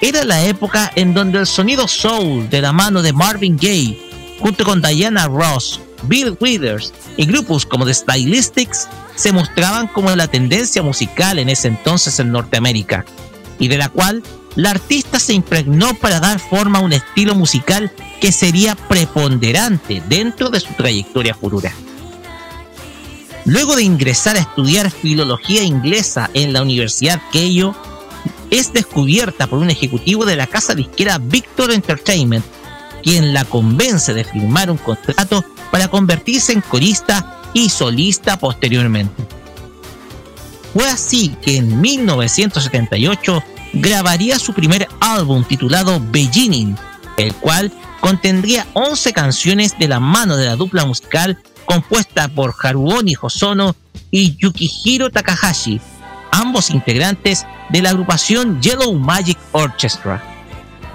[0.00, 4.00] Era la época en donde el sonido soul de la mano de Marvin Gaye,
[4.38, 8.86] junto con Diana Ross, Bill Withers y grupos como The Stylistics,
[9.16, 13.04] se mostraban como la tendencia musical en ese entonces en Norteamérica,
[13.58, 14.22] y de la cual
[14.56, 17.90] la artista se impregnó para dar forma a un estilo musical
[18.20, 21.72] que sería preponderante dentro de su trayectoria futura.
[23.44, 27.74] Luego de ingresar a estudiar filología inglesa en la Universidad Keio,
[28.50, 32.44] es descubierta por un ejecutivo de la casa disquera Victor Entertainment,
[33.02, 39.24] quien la convence de firmar un contrato para convertirse en corista y solista posteriormente.
[40.72, 43.42] Fue así que en 1978
[43.74, 46.76] grabaría su primer álbum titulado Beginning,
[47.16, 53.14] el cual contendría 11 canciones de la mano de la dupla musical compuesta por Haruoni
[53.20, 53.74] Hosono
[54.10, 55.80] y Yukihiro Takahashi,
[56.30, 60.22] ambos integrantes de la agrupación Yellow Magic Orchestra.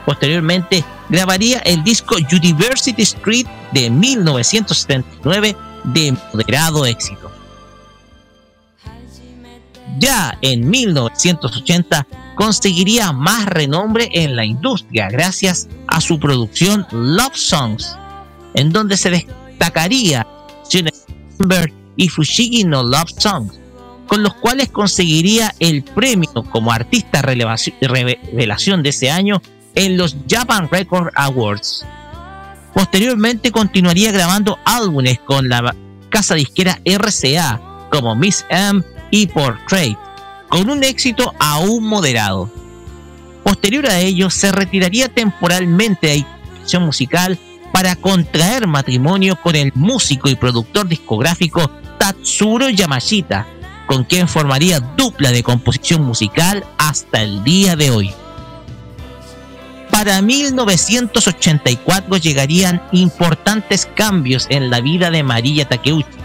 [0.06, 7.30] Posteriormente grabaría el disco University Street de 1979 de moderado éxito.
[9.98, 12.08] Ya en 1980
[12.40, 17.98] conseguiría más renombre en la industria gracias a su producción Love Songs,
[18.54, 20.26] en donde se destacaría
[21.38, 23.60] Number y Fushigi no Love Songs,
[24.08, 29.42] con los cuales conseguiría el premio como artista revelación de ese año
[29.76, 31.86] en los Japan Record Awards.
[32.74, 35.76] Posteriormente continuaría grabando álbumes con la
[36.08, 37.60] casa disquera RCA
[37.92, 39.98] como Miss M y Portrait,
[40.50, 42.50] con un éxito aún moderado.
[43.44, 46.26] Posterior a ello, se retiraría temporalmente de
[46.74, 47.40] la musical
[47.72, 53.48] para contraer matrimonio con el músico y productor discográfico Tatsuro Yamashita,
[53.88, 58.12] con quien formaría dupla de composición musical hasta el día de hoy.
[59.92, 66.19] Para 1984 llegarían importantes cambios en la vida de María Takeuchi,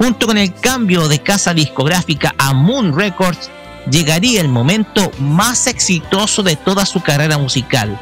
[0.00, 3.50] Junto con el cambio de casa discográfica a Moon Records,
[3.90, 8.00] llegaría el momento más exitoso de toda su carrera musical.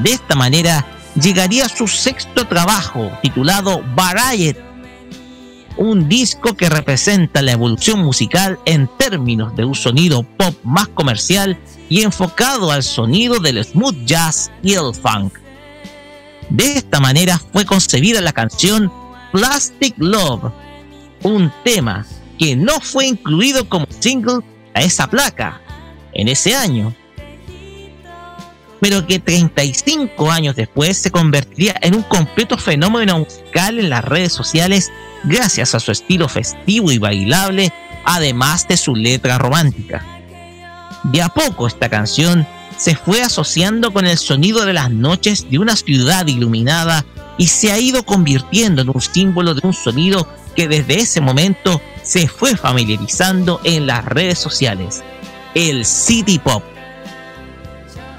[0.00, 0.84] De esta manera,
[1.14, 4.58] llegaría su sexto trabajo, titulado Variety,
[5.76, 11.56] un disco que representa la evolución musical en términos de un sonido pop más comercial
[11.88, 15.34] y enfocado al sonido del smooth jazz y el funk.
[16.50, 18.92] De esta manera fue concebida la canción
[19.30, 20.50] Plastic Love,
[21.22, 22.06] un tema
[22.38, 24.40] que no fue incluido como single
[24.74, 25.60] a esa placa
[26.12, 26.94] en ese año,
[28.80, 34.32] pero que 35 años después se convertiría en un completo fenómeno musical en las redes
[34.32, 34.92] sociales
[35.24, 37.72] gracias a su estilo festivo y bailable,
[38.04, 40.04] además de su letra romántica.
[41.04, 42.46] De a poco esta canción
[42.76, 47.04] se fue asociando con el sonido de las noches de una ciudad iluminada
[47.36, 50.28] y se ha ido convirtiendo en un símbolo de un sonido
[50.58, 55.04] que desde ese momento se fue familiarizando en las redes sociales,
[55.54, 56.64] el City Pop.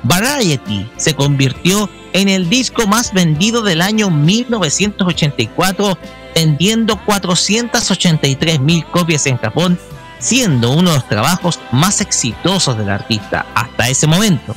[0.03, 5.97] Variety se convirtió en el disco más vendido del año 1984
[6.33, 9.77] vendiendo 483 mil copias en Japón,
[10.19, 14.55] siendo uno de los trabajos más exitosos del artista hasta ese momento.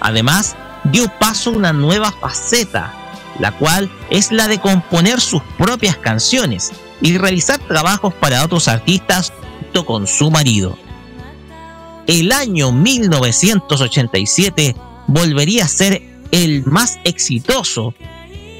[0.00, 0.54] Además,
[0.84, 2.94] dio paso a una nueva faceta,
[3.38, 9.32] la cual es la de componer sus propias canciones y realizar trabajos para otros artistas
[9.60, 10.78] junto con su marido.
[12.06, 14.74] El año 1987
[15.06, 17.94] volvería a ser el más exitoso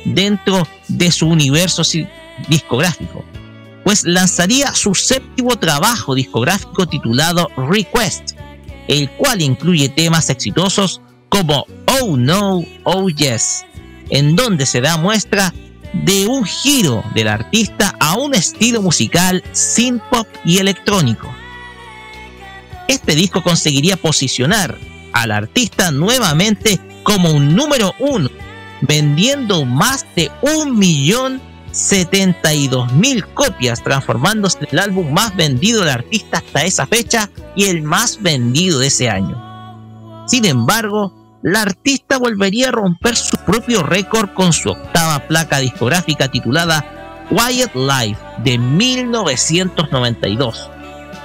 [0.05, 1.83] dentro de su universo
[2.49, 3.25] discográfico,
[3.85, 8.33] pues lanzaría su séptimo trabajo discográfico titulado Request,
[8.89, 11.67] el cual incluye temas exitosos como
[12.01, 13.65] Oh No, Oh Yes,
[14.11, 15.53] en donde se da muestra
[15.93, 21.33] de un giro del artista a un estilo musical synth pop y electrónico.
[22.89, 24.77] Este disco conseguiría posicionar
[25.13, 28.29] al artista nuevamente como un número uno
[28.83, 31.41] vendiendo más de un millón
[32.95, 37.83] mil copias, transformándose en el álbum más vendido del artista hasta esa fecha y el
[37.83, 40.25] más vendido de ese año.
[40.27, 41.13] Sin embargo,
[41.45, 47.75] la artista volvería a romper su propio récord con su octava placa discográfica titulada Quiet
[47.75, 50.71] Life de 1992,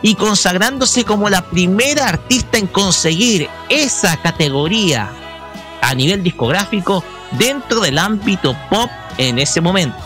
[0.02, 5.10] y consagrándose como la primera artista en conseguir esa categoría
[5.82, 7.02] a nivel discográfico
[7.32, 8.88] dentro del ámbito pop
[9.18, 9.96] en ese momento.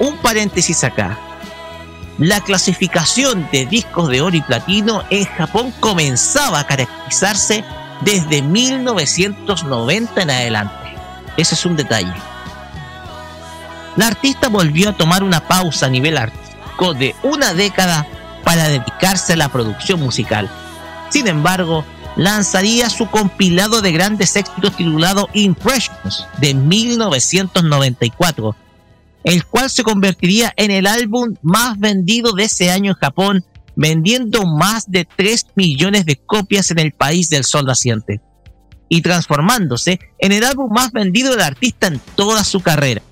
[0.00, 1.18] Un paréntesis acá.
[2.18, 7.64] La clasificación de discos de oro y platino en Japón comenzaba a caracterizarse
[8.02, 10.96] desde 1990 en adelante.
[11.36, 12.14] Ese es un detalle
[13.96, 18.06] la artista volvió a tomar una pausa a nivel artístico de una década
[18.42, 20.50] para dedicarse a la producción musical.
[21.10, 21.84] Sin embargo,
[22.16, 28.56] lanzaría su compilado de grandes éxitos titulado Impressions de 1994,
[29.24, 33.44] el cual se convertiría en el álbum más vendido de ese año en Japón,
[33.76, 38.20] vendiendo más de 3 millones de copias en el país del sol naciente,
[38.88, 43.02] y transformándose en el álbum más vendido del artista en toda su carrera.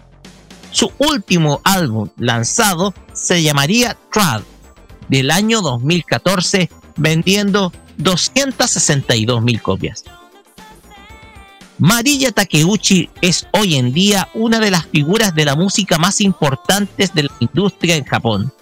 [0.70, 4.42] Su último álbum lanzado se llamaría Trad,
[5.08, 10.04] del año 2014, vendiendo 262 mil copias.
[11.78, 17.12] Marilla Takeuchi es hoy en día una de las figuras de la música más importantes
[17.14, 18.52] de la industria en Japón.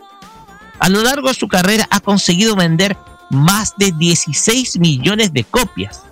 [0.78, 2.96] A lo largo de su carrera ha conseguido vender
[3.30, 6.02] más de 16 millones de copias.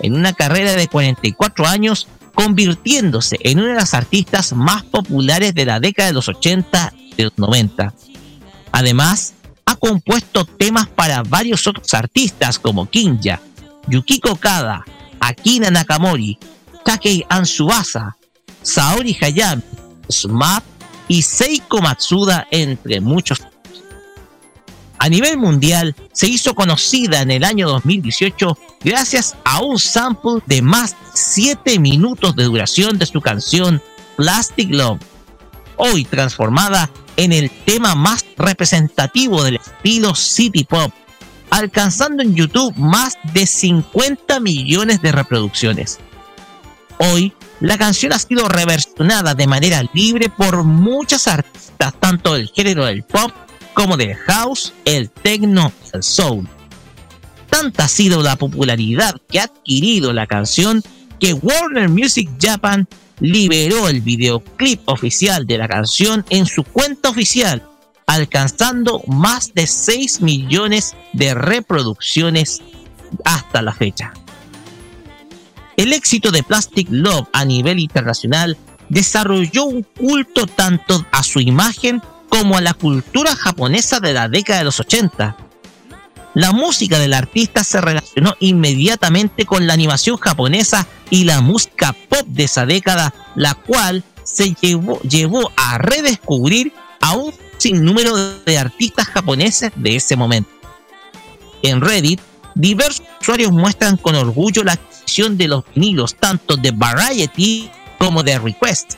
[0.00, 5.64] En una carrera de 44 años convirtiéndose en una de las artistas más populares de
[5.64, 7.94] la década de los 80 y los 90.
[8.72, 9.34] Además,
[9.66, 13.40] ha compuesto temas para varios otros artistas como Kinja,
[13.88, 14.84] Yukiko Kada,
[15.18, 16.38] Akina Nakamori,
[16.84, 18.16] Takei Ansubasa,
[18.62, 19.62] Saori Hayami,
[20.08, 20.62] SMAP
[21.08, 23.42] y Seiko Matsuda, entre muchos.
[24.98, 30.62] A nivel mundial se hizo conocida en el año 2018 gracias a un sample de
[30.62, 33.82] más de 7 minutos de duración de su canción
[34.16, 35.00] Plastic Love,
[35.76, 40.92] hoy transformada en el tema más representativo del estilo City Pop,
[41.50, 45.98] alcanzando en YouTube más de 50 millones de reproducciones.
[46.98, 52.84] Hoy, la canción ha sido reversionada de manera libre por muchas artistas, tanto del género
[52.84, 53.32] del pop
[53.74, 56.48] como del house, el techno, el soul.
[57.50, 60.82] Tanta ha sido la popularidad que ha adquirido la canción
[61.20, 62.86] que Warner Music Japan
[63.20, 67.62] liberó el videoclip oficial de la canción en su cuenta oficial,
[68.06, 72.62] alcanzando más de 6 millones de reproducciones
[73.24, 74.12] hasta la fecha.
[75.76, 78.56] El éxito de Plastic Love a nivel internacional
[78.88, 84.60] desarrolló un culto tanto a su imagen como a la cultura japonesa de la década
[84.60, 85.36] de los 80.
[86.36, 92.26] La música del artista se relacionó inmediatamente con la animación japonesa y la música pop
[92.26, 98.14] de esa década, la cual se llevó, a redescubrir a un sinnúmero
[98.44, 100.50] de artistas japoneses de ese momento.
[101.62, 102.20] En Reddit,
[102.54, 108.38] diversos usuarios muestran con orgullo la adquisición de los vinilos tanto de Variety como de
[108.38, 108.96] Request.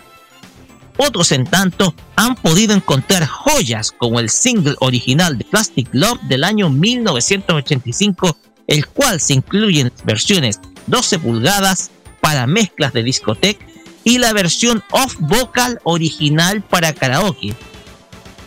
[1.01, 6.43] Otros, en tanto, han podido encontrar joyas como el single original de Plastic Love del
[6.43, 8.37] año 1985,
[8.67, 13.65] el cual se incluye en versiones 12 pulgadas para mezclas de discoteca
[14.03, 17.55] y la versión off-vocal original para karaoke.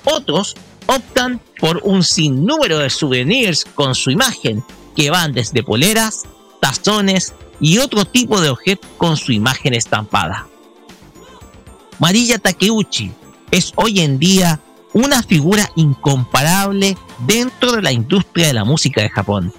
[0.04, 0.56] Otros
[0.88, 4.62] optan por un sinnúmero de souvenirs con su imagen,
[4.94, 6.24] que van desde poleras,
[6.60, 10.48] tazones y otro tipo de objetos con su imagen estampada.
[12.02, 13.12] Marilla Takeuchi
[13.52, 14.60] es hoy en día
[14.92, 16.98] una figura incomparable
[17.28, 19.54] dentro de la industria de la música de Japón.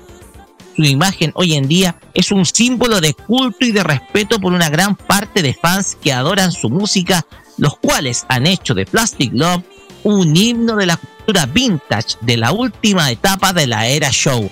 [0.74, 4.68] Su imagen hoy en día es un símbolo de culto y de respeto por una
[4.70, 7.24] gran parte de fans que adoran su música,
[7.58, 9.62] los cuales han hecho de Plastic Love
[10.02, 14.50] un himno de la cultura vintage de la última etapa de la era show.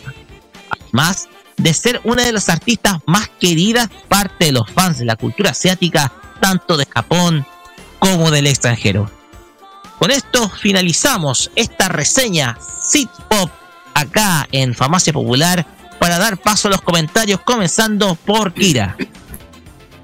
[0.71, 5.17] Además de ser una de las artistas más queridas parte de los fans de la
[5.17, 7.45] cultura asiática, tanto de Japón
[8.01, 9.09] como del extranjero.
[10.01, 13.51] Con esto finalizamos esta reseña Sit Pop
[13.95, 15.65] acá en Famacia Popular
[16.01, 18.97] para dar paso a los comentarios comenzando por Kira.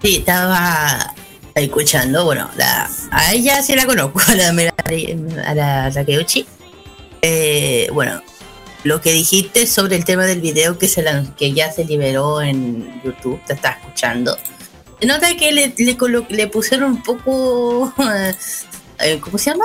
[0.02, 1.14] Sí, estaba
[1.54, 2.48] escuchando, bueno,
[3.10, 4.48] a ella sí la conozco, a la,
[5.46, 6.46] a la Takeuchi.
[7.22, 8.20] Eh, bueno,
[8.84, 11.04] lo que dijiste sobre el tema del video que, se
[11.36, 14.36] que ya se liberó en YouTube, te está escuchando.
[15.00, 15.74] Se nota que le,
[16.30, 17.92] le, pusieron un poco,
[19.00, 19.64] eh, ¿cómo se llama?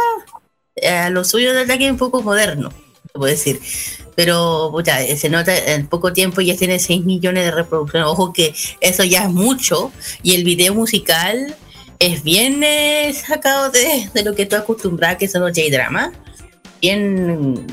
[0.90, 2.72] A lo suyo de ataque un poco moderno,
[3.14, 3.62] puedo decir.
[4.16, 8.10] Pero pucha, se nota en poco tiempo ya tiene 6 millones de reproducciones.
[8.10, 9.92] Ojo que eso ya es mucho.
[10.22, 11.56] Y el video musical
[11.98, 16.12] es bien eh, sacado de, de, lo que tú acostumbras, que son los J-drama.
[16.82, 17.66] Bien,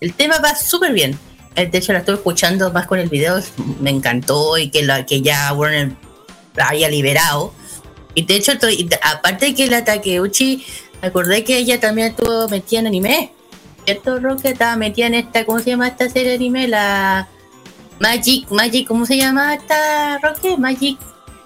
[0.00, 1.18] el tema va súper bien.
[1.54, 3.40] De hecho, la estoy escuchando más con el video,
[3.80, 5.92] me encantó y que, la, que ya Warner
[6.54, 7.52] la haya liberado.
[8.14, 8.52] Y de hecho,
[9.02, 10.64] aparte de que la Takeuchi,
[11.00, 13.32] me acordé que ella también estuvo metida en anime.
[13.84, 14.50] ¿Cierto, Roque?
[14.50, 16.68] Estaba metida en esta, ¿cómo se llama esta serie de anime?
[16.68, 17.28] La
[18.00, 20.56] Magic, Magic, ¿cómo se llama esta, Roque?
[20.56, 20.98] Magic,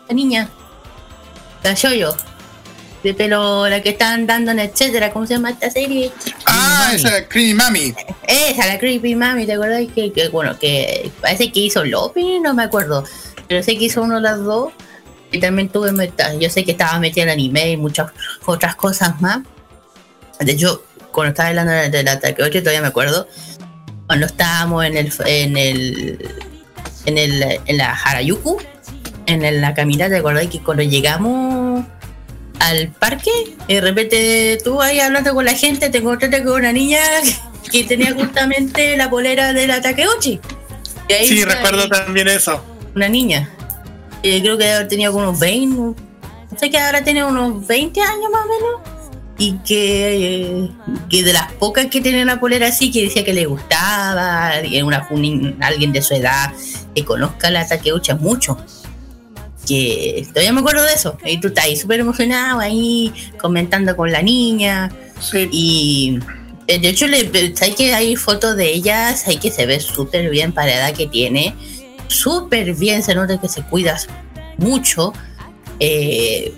[0.09, 0.51] la niña.
[1.63, 2.17] La Shoyo.
[3.03, 6.13] De pelo, la que están dando en etcétera, ¿cómo se llama esta serie?
[6.47, 7.95] Ah, esa la Creepy Mami.
[8.27, 9.83] Esa, la Creepy Mami, ¿te acuerdas?
[9.95, 13.05] Que, que, bueno, que parece que hizo Lopi, no me acuerdo.
[13.49, 14.73] Pero sé que hizo uno de las dos.
[15.33, 15.91] Y también tuve,
[16.39, 18.11] yo sé que estaba metida en anime y muchas
[18.45, 19.41] otras cosas más.
[20.39, 23.27] De hecho, cuando estaba hablando del ataque 8, todavía me acuerdo.
[24.07, 26.29] Cuando estábamos en el, en el,
[27.07, 28.59] en el, en la Harayuku,
[29.27, 30.47] en la caminata, ¿te acuerdas?
[30.49, 31.85] Que cuando llegamos
[32.59, 33.31] al parque,
[33.69, 37.01] de repente tú ahí hablando con la gente, te encontraste con una niña
[37.73, 40.41] que tenía justamente la polera del ataque 8.
[41.25, 42.65] Sí, recuerdo también eso.
[42.95, 43.51] Una niña.
[44.23, 45.97] Eh, creo que tenía unos 20, no
[46.59, 49.03] sé que ahora tiene unos 20 años más o menos.
[49.39, 50.71] Y que, eh,
[51.09, 54.53] que de las pocas que tenía una polera así, que decía que le gustaba,
[54.85, 55.09] una,
[55.61, 56.53] alguien de su edad
[56.95, 58.59] que conozca la Takeucha mucho
[59.67, 61.17] que todavía me acuerdo de eso.
[61.25, 64.91] Y tú estás ahí súper emocionado ahí comentando con la niña.
[65.51, 66.19] Y
[66.67, 70.31] eh, de hecho, le, hay que hay fotos de ellas, hay que se ve súper
[70.31, 71.55] bien para la edad que tiene.
[72.13, 73.99] Súper bien, se nota que se cuida
[74.59, 75.13] mucho.
[75.81, 76.55] Eh,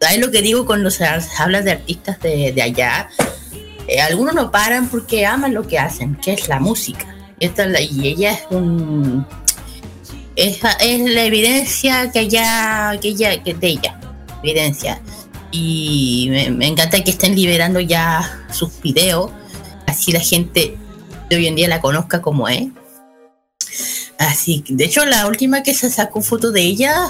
[0.00, 1.06] es lo que digo cuando se
[1.38, 3.08] habla de artistas de, de allá.
[3.88, 7.06] Eh, algunos no paran porque aman lo que hacen, que es la música.
[7.38, 9.26] Esta, y ella es un
[10.36, 13.98] es, es la evidencia que ya, que ya, que de ella,
[14.42, 15.00] evidencia.
[15.50, 19.30] Y me, encanta que estén liberando ya sus videos,
[19.86, 20.76] así la gente
[21.30, 22.66] de hoy en día la conozca como es.
[24.18, 27.08] Así, de hecho, la última que se sacó foto de ella,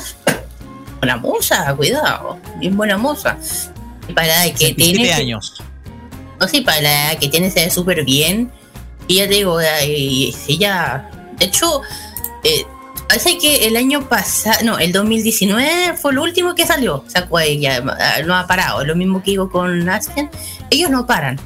[0.99, 3.39] buena moza, cuidado, bien buena moza.
[4.15, 5.13] Para que tiene.
[5.13, 5.63] años.
[6.41, 8.51] No sé, para la que tiene se ve súper bien.
[9.09, 11.81] Y ya te digo, ella De hecho,
[12.43, 12.65] eh,
[13.09, 17.05] parece que el año pasado, no, el 2019 fue lo último que salió.
[17.07, 18.85] Sacó ella, ah, no ha parado.
[18.85, 20.31] Lo mismo que digo con Asken,
[20.71, 21.39] ellos no paran.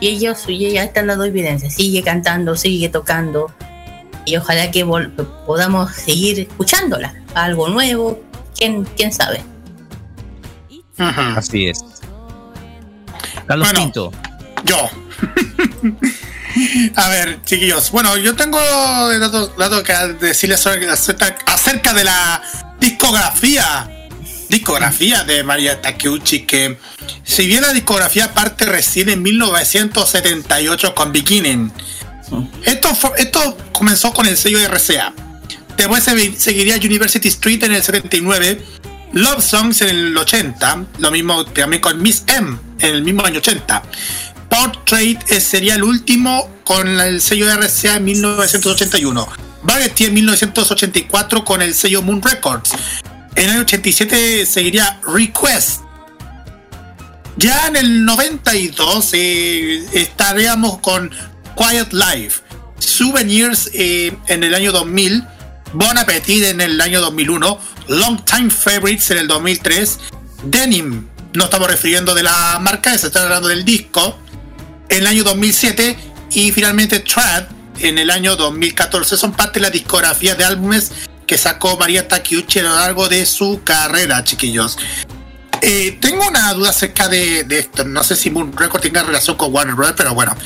[0.00, 3.52] Y ellos, y ella está dando evidencia, sigue cantando, sigue tocando.
[4.28, 4.84] Y ojalá que
[5.46, 7.14] podamos seguir escuchándola.
[7.34, 8.22] Algo nuevo,
[8.54, 9.42] quién, quién sabe.
[10.98, 11.82] Así es.
[13.46, 13.80] Carlos Bueno.
[13.80, 14.12] Pinto.
[14.64, 14.76] Yo.
[16.96, 17.90] A ver, chiquillos.
[17.90, 18.58] Bueno, yo tengo
[19.18, 22.42] datos, datos que decirles acerca de la
[22.78, 23.90] discografía.
[24.50, 26.78] Discografía de María Takeuchi, que
[27.22, 31.70] si bien la discografía parte recién en 1978 con Beginning,
[32.64, 35.12] esto, esto comenzó con el sello RCA.
[35.76, 38.62] Después se seguiría University Street en el 79,
[39.12, 43.38] Love Songs en el 80, lo mismo también con Miss M en el mismo año
[43.38, 43.82] 80.
[44.48, 49.28] Portrait eh, sería el último con el sello de RCA en 1981.
[49.62, 52.72] Variety en 1984 con el sello Moon Records.
[53.34, 55.82] En el 87 seguiría Request.
[57.36, 61.10] Ya en el 92 eh, estaríamos con
[61.58, 62.42] Quiet Life.
[62.78, 65.24] Souvenirs eh, en el año 2000.
[65.72, 67.60] Bon Appetit en el año 2001.
[67.88, 69.98] Long Time Favorites en el 2003.
[70.44, 71.08] Denim.
[71.34, 74.16] No estamos refiriendo de la marca, se está hablando del disco.
[74.88, 75.98] En el año 2007.
[76.30, 77.46] Y finalmente Trad
[77.80, 79.16] en el año 2014.
[79.16, 80.92] Son parte de la discografía de álbumes
[81.26, 84.78] que sacó María Takeuchi a lo largo de su carrera, chiquillos.
[85.60, 87.84] Eh, tengo una duda acerca de, de esto.
[87.84, 90.36] No sé si Moon Record tenga relación con Warner Bros., pero bueno.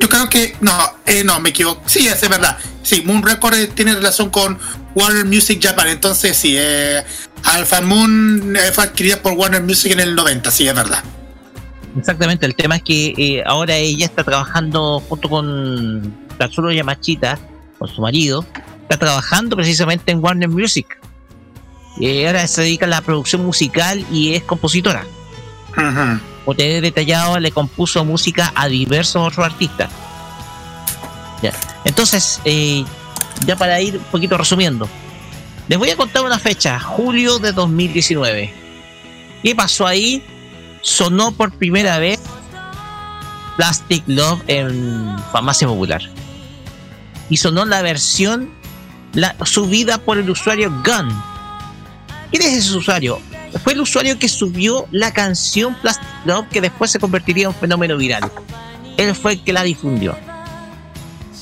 [0.00, 0.72] Yo creo que no,
[1.06, 1.82] eh, no, me equivoco.
[1.86, 2.58] Sí, es verdad.
[2.82, 4.58] Sí, Moon Record eh, tiene relación con
[4.94, 5.88] Warner Music Japan.
[5.88, 7.04] Entonces, sí, eh,
[7.44, 10.50] Alpha Moon eh, fue adquirida por Warner Music en el 90.
[10.50, 11.02] Sí, es verdad.
[11.96, 17.38] Exactamente, el tema es que eh, ahora ella está trabajando junto con Katsuro Yamachita,
[17.78, 18.46] con su marido,
[18.82, 20.98] está trabajando precisamente en Warner Music.
[21.98, 25.04] Y ahora se dedica a la producción musical y es compositora.
[25.74, 25.82] Te
[26.58, 29.90] he detallado, le compuso música a diversos otros artistas.
[31.84, 32.84] Entonces, eh,
[33.46, 34.88] ya para ir un poquito resumiendo,
[35.68, 38.52] les voy a contar una fecha, julio de 2019.
[39.42, 40.22] ¿Qué pasó ahí?
[40.82, 42.20] Sonó por primera vez
[43.56, 46.02] Plastic Love en Farmacia Popular.
[47.30, 48.50] Y sonó la versión
[49.12, 51.22] la, subida por el usuario Gun.
[52.30, 53.20] ¿Quién es ese usuario?
[53.58, 57.54] Fue el usuario que subió la canción Plastic Love que después se convertiría en un
[57.54, 58.30] fenómeno viral.
[58.96, 60.16] Él fue el que la difundió.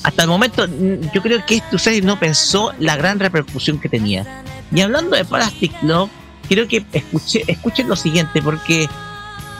[0.03, 3.89] Hasta el momento, mm, yo creo que este usuario no pensó la gran repercusión que
[3.89, 4.43] tenía.
[4.73, 6.09] Y hablando de Plastic Love,
[6.47, 8.87] quiero que escuche, escuchen lo siguiente, porque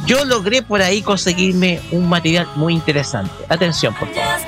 [0.05, 3.33] yo logré por ahí conseguirme un material muy interesante.
[3.49, 4.39] Atención, por favor.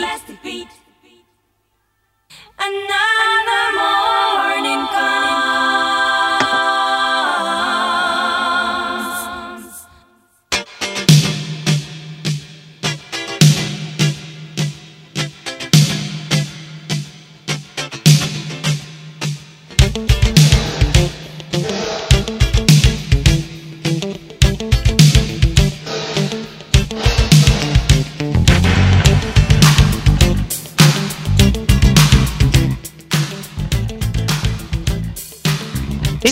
[0.00, 0.68] Plastic beat.
[2.58, 5.79] Another morning comes.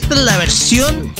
[0.08, 1.12] Esta es la versión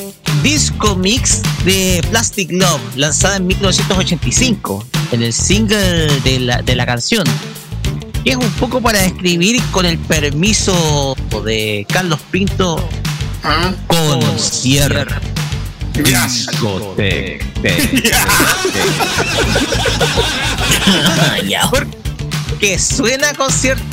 [0.43, 6.87] disco mix de Plastic Love, lanzada en 1985, en el single de la, de la
[6.87, 7.27] canción.
[8.25, 12.83] Que es un poco para describir con el permiso de Carlos Pinto
[13.89, 15.05] con cierre.
[15.93, 17.45] Discoteca.
[21.71, 23.85] Porque suena con cierto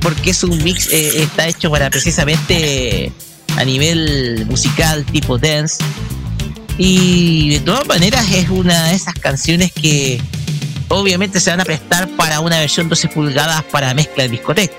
[0.00, 3.12] porque es un mix, eh, está hecho para precisamente
[3.56, 5.82] a nivel musical tipo dance.
[6.78, 10.20] Y de todas maneras es una de esas canciones que
[10.88, 14.74] obviamente se van a prestar para una versión 12 pulgadas para mezcla de discoteca.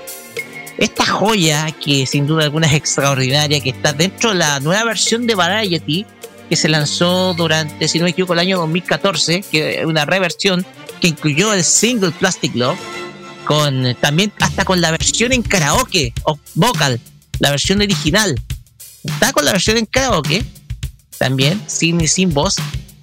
[0.78, 5.26] Esta joya, que sin duda alguna es extraordinaria, que está dentro de la nueva versión
[5.26, 6.06] de Variety,
[6.48, 10.64] que se lanzó durante, si no me equivoco, el año 2014, que es una reversión
[11.00, 12.78] que incluyó el single Plastic Love,
[13.44, 17.00] con también hasta con la versión en karaoke o vocal,
[17.40, 18.40] la versión original.
[19.04, 20.44] Está con la versión en karaoke,
[21.18, 22.56] también, sin, sin voz.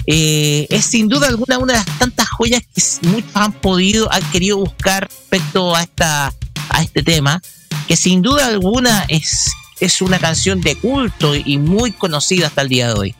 [0.07, 4.23] Eh, es sin duda alguna una de las tantas joyas que muchos han podido, han
[4.31, 6.33] querido buscar respecto a esta
[6.69, 7.41] a este tema,
[7.87, 12.69] que sin duda alguna es es una canción de culto y muy conocida hasta el
[12.69, 13.15] día de hoy.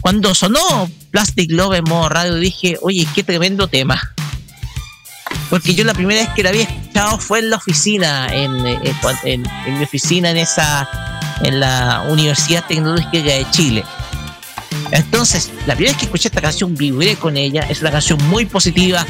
[0.00, 4.00] Cuando sonó Plastic Love en modo radio dije, oye, qué tremendo tema.
[5.50, 8.54] Porque yo la primera vez que la había escuchado fue en la oficina, en,
[9.24, 9.42] en,
[9.78, 13.84] mi oficina en esa, en la Universidad Tecnológica de Chile.
[14.90, 17.62] Entonces, la primera vez que escuché esta canción vibré con ella.
[17.68, 19.06] Es una canción muy positiva,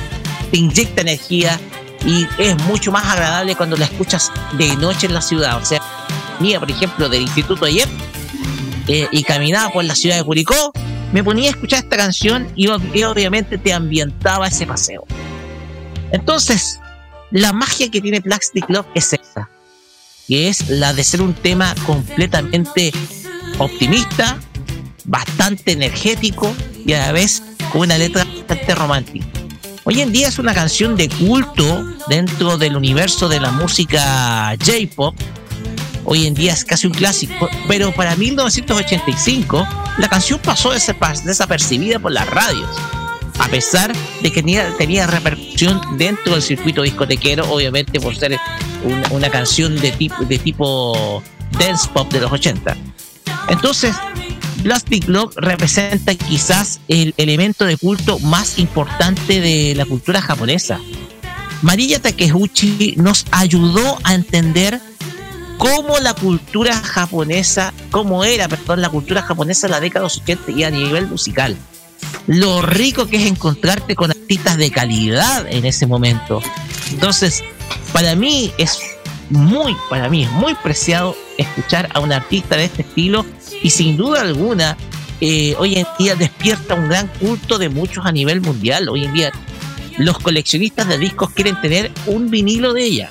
[0.51, 1.61] te inyecta energía
[2.07, 5.57] y es mucho más agradable cuando la escuchas de noche en la ciudad.
[5.57, 5.81] O sea,
[6.41, 7.89] mía, por ejemplo, del instituto ayer
[8.89, 10.73] eh, y caminaba por la ciudad de Curicó,
[11.13, 15.05] me ponía a escuchar esta canción y, obviamente te ambientaba ese paseo.
[16.13, 16.81] Entonces,
[17.31, 19.49] la magia que tiene Plastic Love es esa,
[20.27, 22.93] que es la de ser un tema completamente
[23.59, 24.39] optimista,
[25.05, 26.55] bastante energético
[26.85, 29.27] y a la vez con una letra bastante romántica.
[29.85, 35.15] Hoy en día es una canción de culto dentro del universo de la música J-pop.
[36.07, 39.67] Hoy en día es casi un clásico, pero para 1985
[39.99, 42.69] la canción pasó desapercibida por las radios,
[43.39, 48.39] a pesar de que tenía, repercusión dentro del circuito discotequero, obviamente por ser
[49.11, 51.23] una, canción de tipo, de tipo
[51.59, 52.77] dance pop de los 80.
[53.49, 53.95] Entonces,
[54.63, 60.81] Plastic Love representa quizás el elemento de culto más importante de la cultura japonesa.
[61.63, 64.81] Mariya Takeuchi nos ayudó a entender
[65.59, 70.19] cómo la cultura japonesa, cómo era, perdón, la cultura japonesa en la década de los
[70.19, 71.57] 80 y a nivel musical.
[72.27, 76.43] Lo rico que es encontrarte con artistas de calidad en ese momento.
[76.91, 77.43] Entonces,
[77.95, 78.81] para mí es
[79.31, 83.25] muy, para mí es muy preciado escuchar a un artista de este estilo
[83.63, 84.77] y sin duda alguna
[85.21, 88.89] eh, hoy en día despierta un gran culto de muchos a nivel mundial.
[88.89, 89.31] Hoy en día
[89.97, 93.11] los coleccionistas de discos quieren tener un vinilo de ella,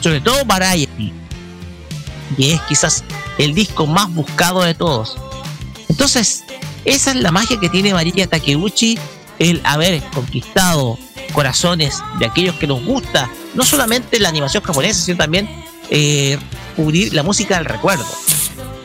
[0.00, 1.12] sobre todo Variety,
[2.34, 3.04] que es quizás
[3.36, 5.14] el disco más buscado de todos.
[5.90, 6.42] Entonces,
[6.86, 8.98] esa es la magia que tiene María Takeuchi,
[9.38, 10.98] el haber conquistado
[11.32, 15.48] corazones de aquellos que nos gusta, no solamente la animación japonesa, sino también
[15.90, 16.38] eh,
[16.76, 18.06] cubrir la música del recuerdo.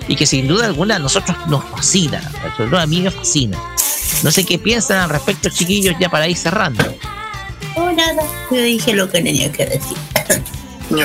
[0.07, 2.21] Y que sin duda alguna a nosotros nos fascina,
[2.55, 3.57] sobre todo a mí me fascina.
[4.23, 6.83] No sé qué piensan al respecto, chiquillos, ya para ir cerrando.
[7.75, 9.97] Oh, nada, yo dije lo que tenía que decir.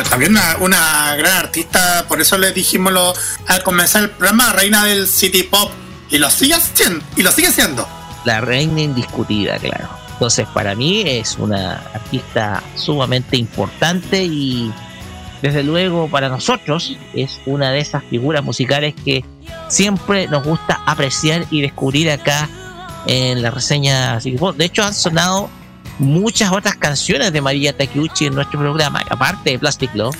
[0.08, 3.12] también una, gran artista, por eso le dijimos lo,
[3.48, 5.70] al comenzar el programa, reina del City Pop,
[6.10, 7.86] y lo sigue siendo, y lo sigue siendo.
[8.24, 10.01] La reina indiscutida, claro.
[10.12, 14.72] Entonces, para mí es una artista sumamente importante y
[15.42, 19.24] desde luego para nosotros es una de esas figuras musicales que
[19.68, 22.48] siempre nos gusta apreciar y descubrir acá
[23.06, 24.20] en la reseña.
[24.20, 25.50] De hecho, han sonado
[25.98, 30.16] muchas otras canciones de María Takeuchi en nuestro programa, aparte de Plastic Love.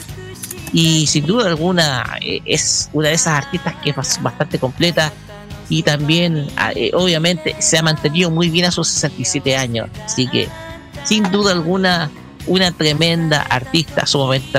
[0.73, 5.13] Y sin duda alguna eh, es una de esas artistas que es bastante completa
[5.69, 9.89] y también, ah, eh, obviamente, se ha mantenido muy bien a sus 67 años.
[10.05, 10.49] Así que,
[11.05, 12.11] sin duda alguna,
[12.47, 14.59] una tremenda artista sumamente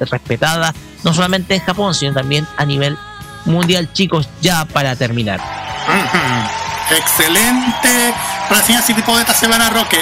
[0.00, 0.74] respetada,
[1.04, 2.96] no solamente en Japón, sino también a nivel
[3.44, 5.40] mundial, chicos, ya para terminar.
[6.90, 8.14] Excelente
[8.94, 9.98] tipo de esta semana, Roque.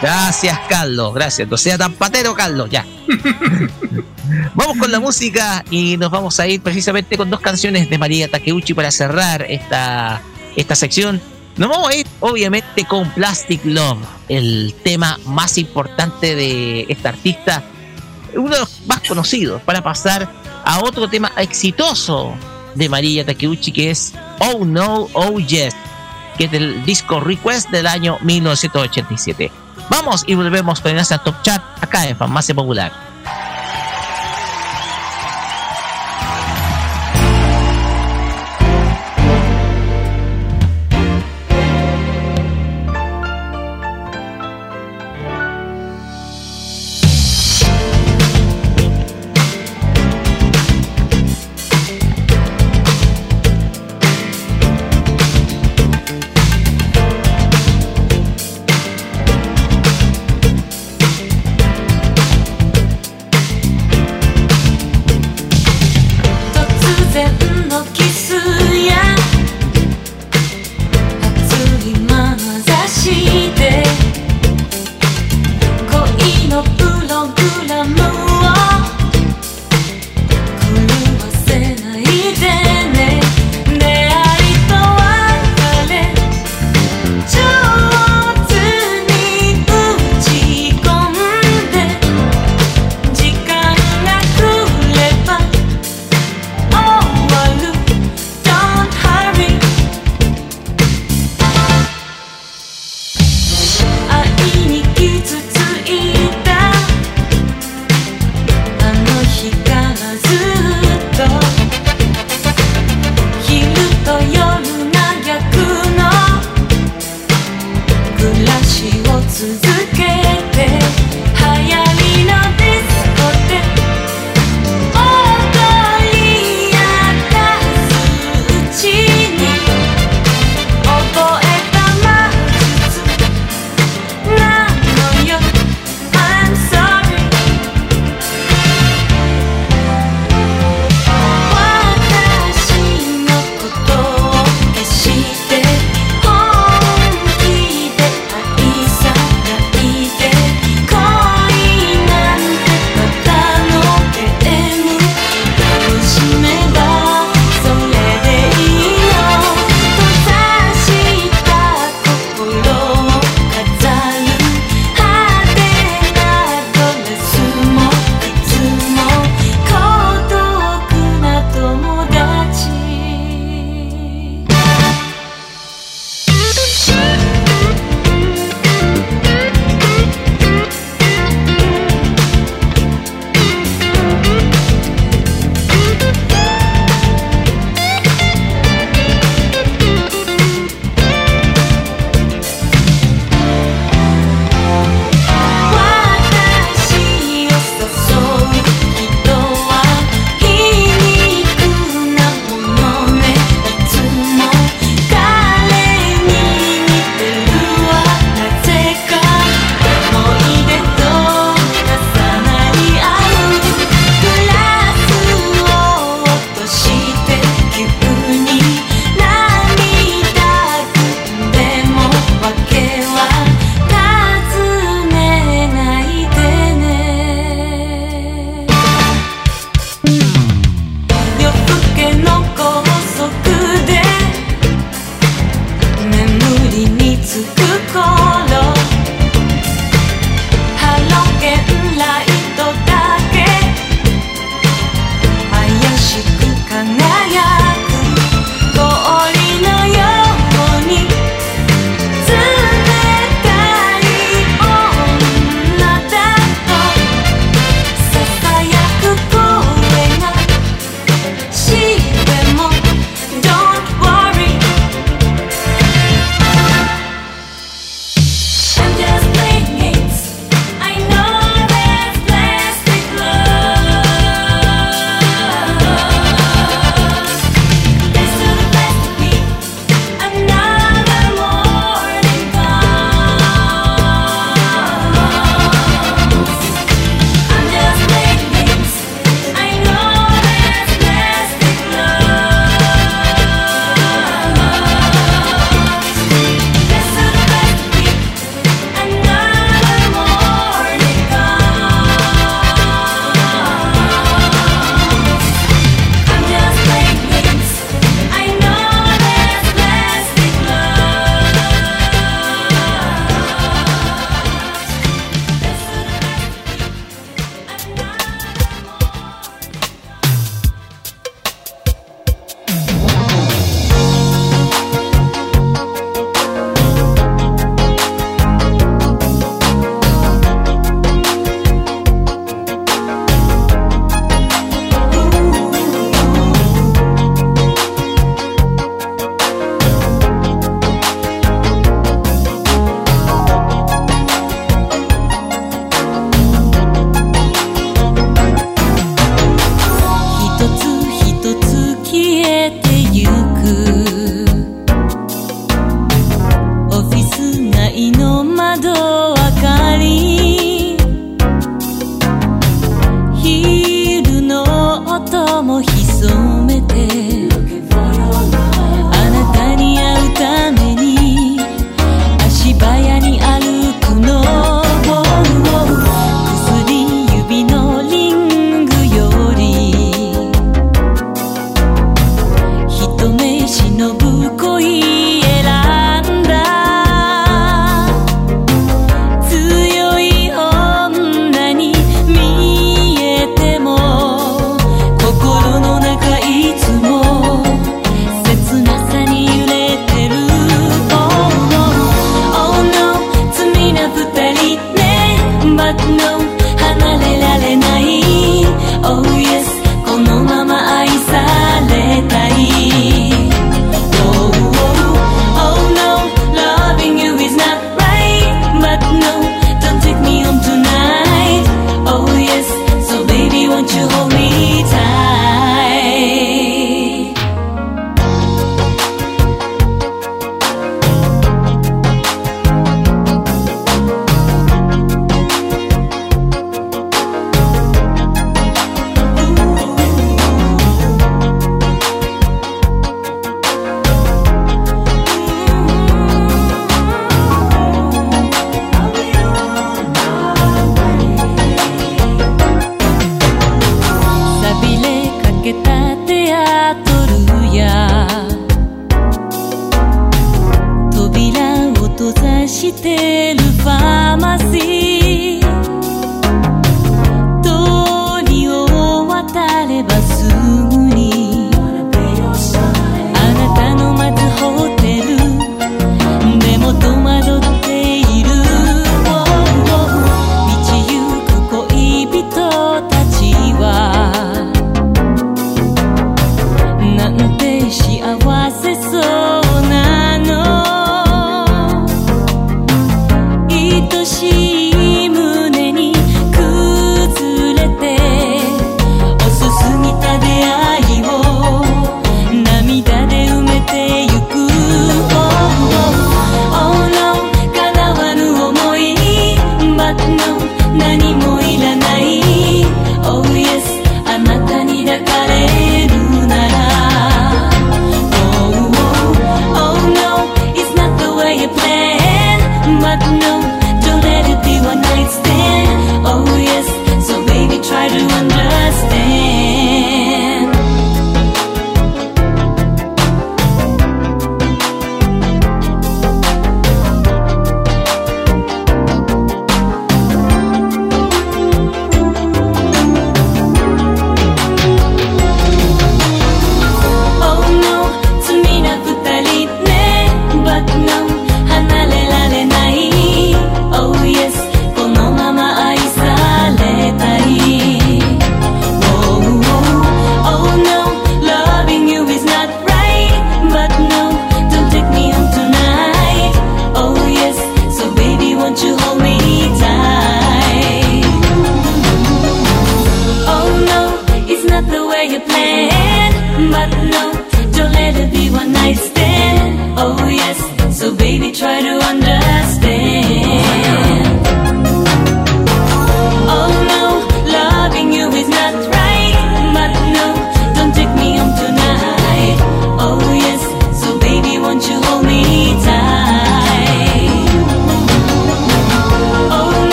[0.00, 1.48] Gracias, Carlos, gracias.
[1.48, 2.84] No sea tan patero, Carlos, ya.
[4.54, 8.28] vamos con la música y nos vamos a ir precisamente con dos canciones de María
[8.28, 10.20] Takeuchi para cerrar esta,
[10.54, 11.20] esta sección.
[11.56, 17.62] Nos vamos a ir, obviamente, con Plastic Love, el tema más importante de esta artista,
[18.34, 20.30] uno de los más conocidos, para pasar
[20.64, 22.34] a otro tema exitoso
[22.74, 25.74] de María Takeuchi, que es Oh No, Oh Yes,
[26.36, 29.65] que es del disco Request del año 1987.
[29.88, 33.15] Vamos y volvemos con el Top Chat acá en Farmacia Popular.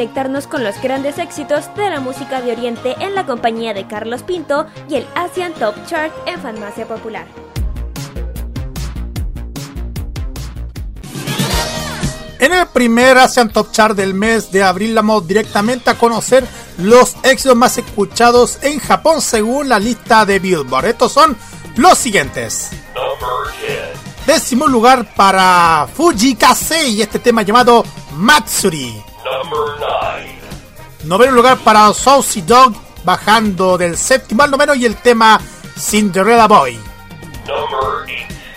[0.00, 4.22] Conectarnos con los grandes éxitos de la música de Oriente en la compañía de Carlos
[4.22, 7.26] Pinto y el Asian Top Chart en Farmacia Popular.
[12.38, 16.46] En el primer Asian Top Chart del mes de abril vamos directamente a conocer
[16.78, 20.86] los éxitos más escuchados en Japón según la lista de Billboard.
[20.86, 21.36] Estos son
[21.76, 22.70] los siguientes.
[24.26, 29.04] Décimo lugar para Fuji Kasei y este tema llamado Matsuri.
[31.04, 35.40] Noveno lugar para Saucy Dog bajando del séptimo al noveno y el tema
[35.78, 36.78] Cinderella Boy.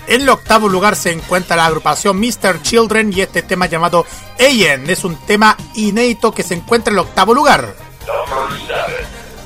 [0.08, 2.62] En el octavo lugar se encuentra la agrupación Mr.
[2.62, 4.06] Children y este tema llamado
[4.38, 7.74] Ayen es un tema inédito que se encuentra en el octavo lugar.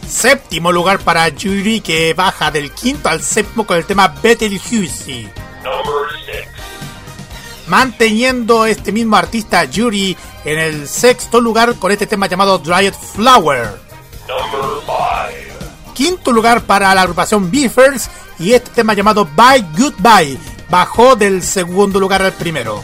[0.08, 5.32] Séptimo lugar para Yuri que baja del quinto al séptimo con el tema Betelgeuse.
[7.68, 10.16] Manteniendo este mismo artista Yuri
[10.46, 13.80] en el sexto lugar con este tema llamado Dried Flower.
[15.94, 20.38] Quinto lugar para la agrupación Beefers y este tema llamado Bye Goodbye
[20.70, 22.84] bajó del segundo lugar al primero.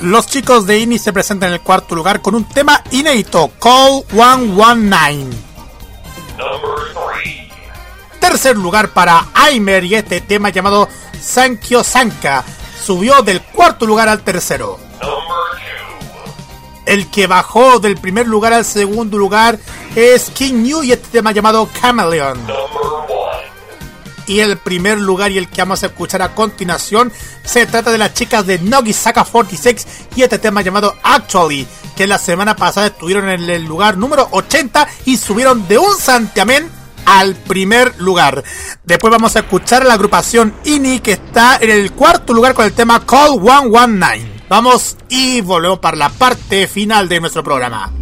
[0.00, 4.02] Los chicos de INI se presentan en el cuarto lugar con un tema inédito, Call
[4.10, 5.50] 119.
[8.20, 10.88] Tercer lugar para Aimer y este tema llamado
[11.20, 12.44] Sankyo Sanka
[12.84, 14.78] subió del cuarto lugar al tercero.
[16.86, 19.58] El que bajó del primer lugar al segundo lugar
[19.94, 22.38] es King New y este tema llamado Chameleon.
[24.26, 27.12] Y el primer lugar y el que vamos a escuchar a continuación
[27.44, 31.66] se trata de las chicas de Nogisaka 46 y este tema llamado Actually,
[31.96, 36.79] que la semana pasada estuvieron en el lugar número 80 y subieron de un santiamén
[37.10, 38.44] al primer lugar.
[38.84, 42.64] Después vamos a escuchar a la agrupación INI que está en el cuarto lugar con
[42.64, 44.40] el tema Call 119.
[44.48, 47.99] Vamos y volvemos para la parte final de nuestro programa.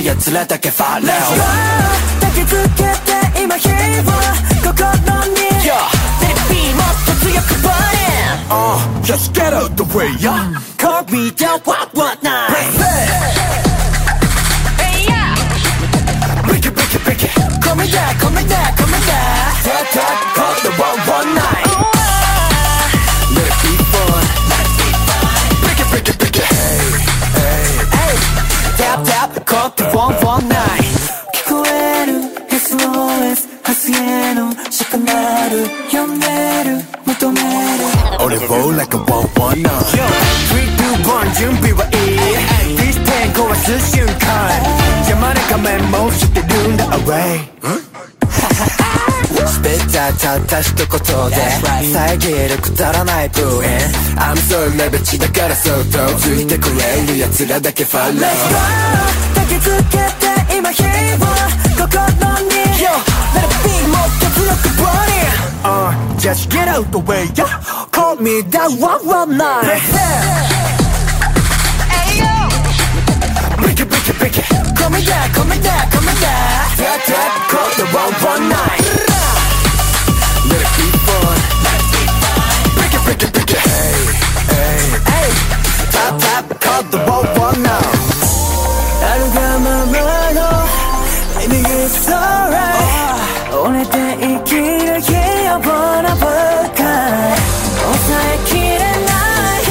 [0.00, 3.72] る奴らだけファレル抱きつけて今火を
[4.64, 4.88] 心
[5.32, 5.36] に
[6.18, 8.16] Baby もっと強く burn it
[8.48, 10.69] Uh, just get out the way, yeah
[51.91, 53.61] 遮るくだらないブーイン
[54.15, 58.21] I'm so レベチだからそっとついてくれる奴らだけファロー
[59.35, 60.87] 抱きつけて今火を
[61.75, 62.07] 心
[62.47, 62.87] に Yo,
[63.35, 67.59] let it be もっと強く it Uh, just get out the way, yeah
[67.91, 69.65] Call me that one one night
[71.91, 72.47] Hey yo
[73.61, 74.47] Break it, break it, break it
[74.77, 78.47] Call me that, call me that, call me that Tap, tap, call the one one
[78.47, 78.79] night
[80.47, 81.50] Let it be fun
[84.91, 87.79] Top top call the ball one now
[89.03, 89.95] あるがまま
[90.33, 90.39] の
[91.39, 93.85] Baby it's alright 折れ
[94.17, 95.09] 生きる気
[95.49, 96.69] をぼらぼら
[97.81, 99.15] 抑えきれな
[99.57, 99.63] い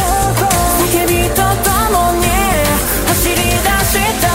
[1.30, 2.24] と共に
[3.08, 4.32] 走り出した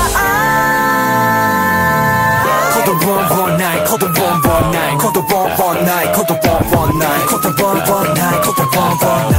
[9.32, 9.35] い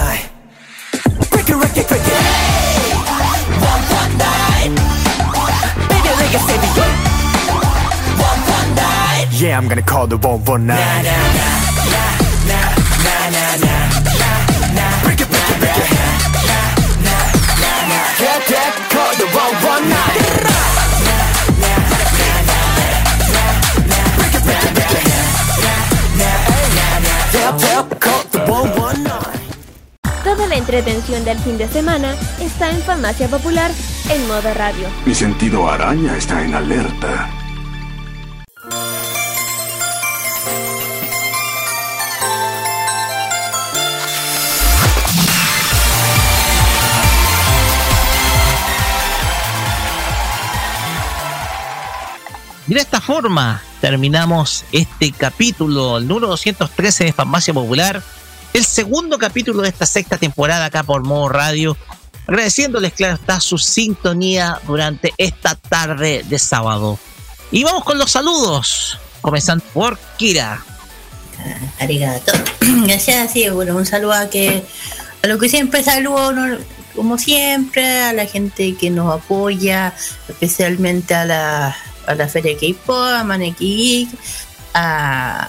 [9.66, 11.26] I'm gonna call the one one night Nah, nah,
[11.90, 12.14] nah,
[12.46, 12.70] nah,
[13.02, 14.38] nah, nah, nah,
[14.78, 15.90] nah Break it, break it, break it
[16.46, 16.70] Nah,
[17.02, 17.26] nah,
[17.58, 20.22] nah, nah Yeah, yeah, call the one one night
[24.14, 25.18] Break it, break it, break it
[27.34, 29.50] Tap, tap, call the one one night
[30.22, 33.72] Toda la entretención del fin de semana está en Farmacia Popular
[34.10, 34.86] en modo radio.
[35.04, 37.35] Mi sentido araña está en alerta.
[53.06, 58.02] Forma terminamos este capítulo, el número 213 de Farmacia Popular,
[58.52, 61.76] el segundo capítulo de esta sexta temporada acá por Modo Radio.
[62.26, 66.98] Agradeciéndoles, claro está, su sintonía durante esta tarde de sábado.
[67.52, 70.64] Y vamos con los saludos, comenzando por Kira.
[71.78, 72.32] Arigato.
[72.88, 74.64] Gracias, sí, bueno, un saludo a que
[75.22, 76.58] a lo que siempre saludo,
[76.96, 79.94] como siempre, a la gente que nos apoya,
[80.28, 81.76] especialmente a la,
[82.06, 84.08] a la Feria K-Pop, a Maneki Geek,
[84.74, 85.48] a,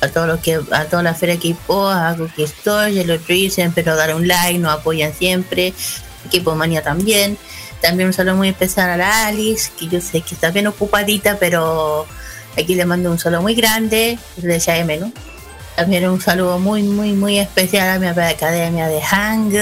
[0.00, 3.82] a todos los que, a toda la Feria K-Pop, a Cookie Store, Yellow Tree, siempre
[3.82, 5.72] nos dan un like, nos apoyan siempre,
[6.26, 7.38] Equipo Manía también.
[7.80, 11.38] También un saludo muy especial a la Alice, que yo sé que está bien ocupadita,
[11.38, 12.06] pero
[12.56, 15.12] aquí le mando un saludo muy grande, de ¿no?
[15.76, 19.52] También un saludo muy, muy, muy especial a mi academia de Hang.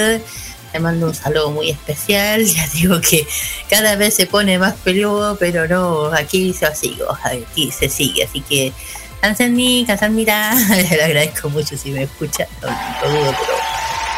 [0.77, 2.45] Le mando un saludo muy especial.
[2.55, 3.27] Ya digo que
[3.71, 8.25] cada vez se pone más peludo, pero no, aquí se sigo, aquí se sigue.
[8.25, 8.75] Así que,
[9.23, 12.47] Anselmi, Casamira, le agradezco mucho si me escucha.
[12.61, 12.69] No,
[13.01, 13.35] pero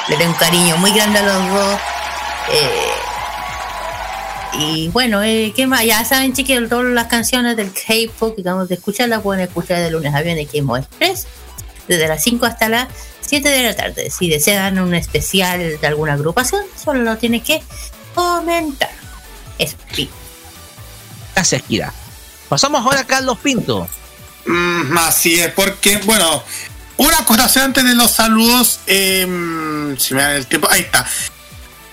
[0.09, 1.81] le tengo un cariño muy grande a los dos.
[2.51, 2.93] Eh,
[4.55, 5.85] y bueno, eh, ¿qué más?
[5.85, 9.78] Ya saben, chiquillos, todas las canciones del K-pop que acabamos de escuchar las pueden escuchar
[9.78, 11.28] de lunes a viernes en Express,
[11.87, 12.89] desde las 5 hasta las
[13.29, 14.11] 7 de la tarde.
[14.11, 17.63] Si desean un especial de alguna agrupación, solo lo tienen que
[18.15, 18.91] comentar.
[19.59, 20.09] Eso, sí.
[21.35, 21.93] Gracias, Kira.
[22.49, 23.89] Pasamos ahora a Carlos Pinto.
[24.47, 26.43] Mm, así es, porque, bueno,
[26.97, 28.81] una acotación antes de los saludos.
[28.87, 31.07] em, si me da el tiempo, ahí está.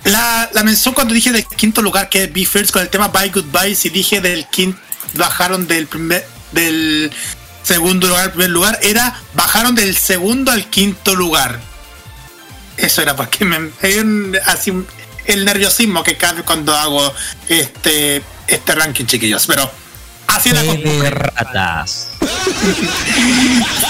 [0.05, 3.09] La, la mención cuando dije del quinto lugar, que es Be First, con el tema
[3.09, 4.79] Bye Goodbye, si dije del quinto,
[5.13, 7.11] bajaron del primer, del
[7.65, 11.59] segundo lugar primer lugar, era bajaron del segundo al quinto lugar.
[12.77, 13.71] Eso era porque me,
[14.45, 14.73] así,
[15.25, 17.13] el nerviosismo que cabe cuando hago
[17.47, 19.45] este, este ranking, chiquillos.
[19.47, 19.71] Pero
[20.27, 22.09] así era de ratas.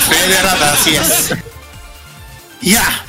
[0.10, 1.34] De rata, así es.
[2.62, 3.06] Ya.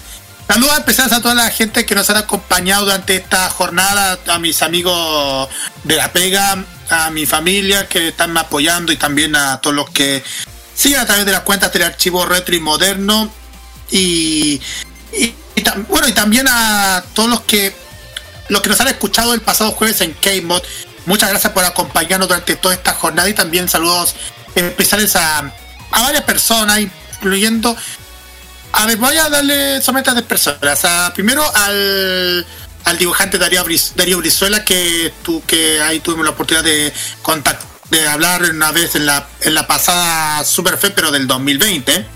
[0.49, 4.63] Saludos especiales a toda la gente que nos han acompañado durante esta jornada, a mis
[4.63, 5.49] amigos
[5.83, 10.23] de la pega, a mi familia que están apoyando y también a todos los que
[10.77, 13.33] siguen a través de las cuentas del archivo retro y moderno.
[13.91, 14.61] Y,
[15.89, 17.75] bueno, y también a todos los que
[18.49, 20.63] los que nos han escuchado el pasado jueves en K-Mod.
[21.07, 24.15] Muchas gracias por acompañarnos durante toda esta jornada y también saludos
[24.55, 25.39] especiales a,
[25.91, 27.77] a varias personas, incluyendo.
[28.73, 30.85] A ver, voy a darle solamente a tres personas.
[30.85, 32.47] A- primero al,
[32.85, 38.43] al dibujante Darío, Brizuela, que, tu, que ahí tuvimos la oportunidad de contact, de hablar
[38.43, 42.07] una vez en la, en la pasada Super Fe, pero del 2020.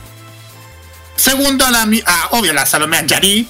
[1.16, 3.48] Segundo, a la, a, obvio, la Salomé Anjari.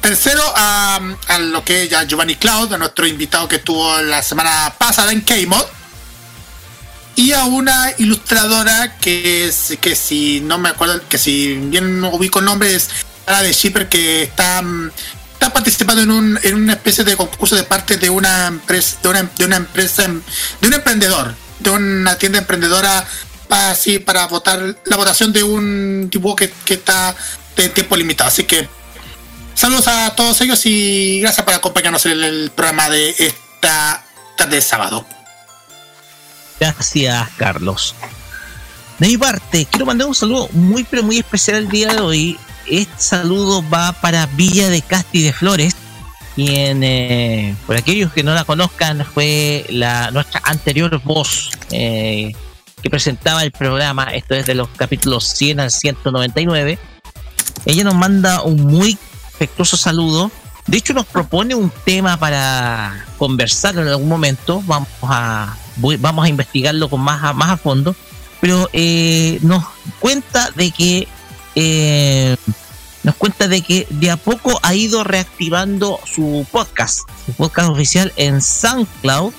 [0.00, 4.22] Tercero, a, a lo que es ya Giovanni Cloud, a nuestro invitado que estuvo la
[4.22, 5.66] semana pasada en K-Mod.
[7.16, 12.10] Y a una ilustradora que, es, que si no me acuerdo, que si bien no
[12.10, 12.88] ubico el nombre, es
[13.26, 14.92] Sara de Shipper, que está, mm,
[15.38, 19.08] está participando en, un, en una especie de concurso de parte de una empresa, de
[19.08, 23.06] una, de una empresa, de un emprendedor, de una tienda emprendedora
[23.48, 27.14] así para votar la votación de un dibujo que, que está
[27.56, 28.26] de tiempo limitado.
[28.26, 28.68] Así que
[29.54, 34.04] saludos a todos ellos y gracias por acompañarnos en el programa de esta
[34.36, 35.06] tarde de sábado.
[36.58, 37.94] Gracias, Carlos.
[38.98, 42.38] De mi parte, quiero mandar un saludo muy, pero muy especial el día de hoy.
[42.70, 45.74] Este saludo va para Villa de Casti de Flores,
[46.34, 52.32] quien, eh, por aquellos que no la conozcan, fue la nuestra anterior voz eh,
[52.82, 54.04] que presentaba el programa.
[54.04, 56.78] Esto es de los capítulos 100 al 199.
[57.64, 58.98] Ella nos manda un muy
[59.34, 60.30] afectuoso saludo.
[60.66, 64.62] De hecho, nos propone un tema para conversar en algún momento.
[64.66, 67.96] Vamos a, voy- vamos a investigarlo con más a, más a fondo.
[68.40, 69.64] Pero eh, nos
[69.98, 71.08] cuenta de que
[71.60, 72.36] eh,
[73.02, 78.12] nos cuenta de que de a poco ha ido reactivando su podcast, su podcast oficial
[78.16, 79.32] en SoundCloud,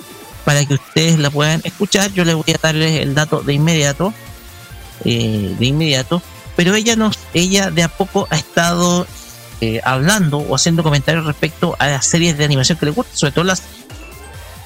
[0.43, 2.11] para que ustedes la puedan escuchar.
[2.11, 4.13] Yo les voy a darles el dato de inmediato,
[5.05, 6.21] eh, de inmediato.
[6.57, 9.07] Pero ella nos, ella de a poco ha estado
[9.61, 13.31] eh, hablando o haciendo comentarios respecto a las series de animación que le gustan, sobre
[13.31, 13.63] todo las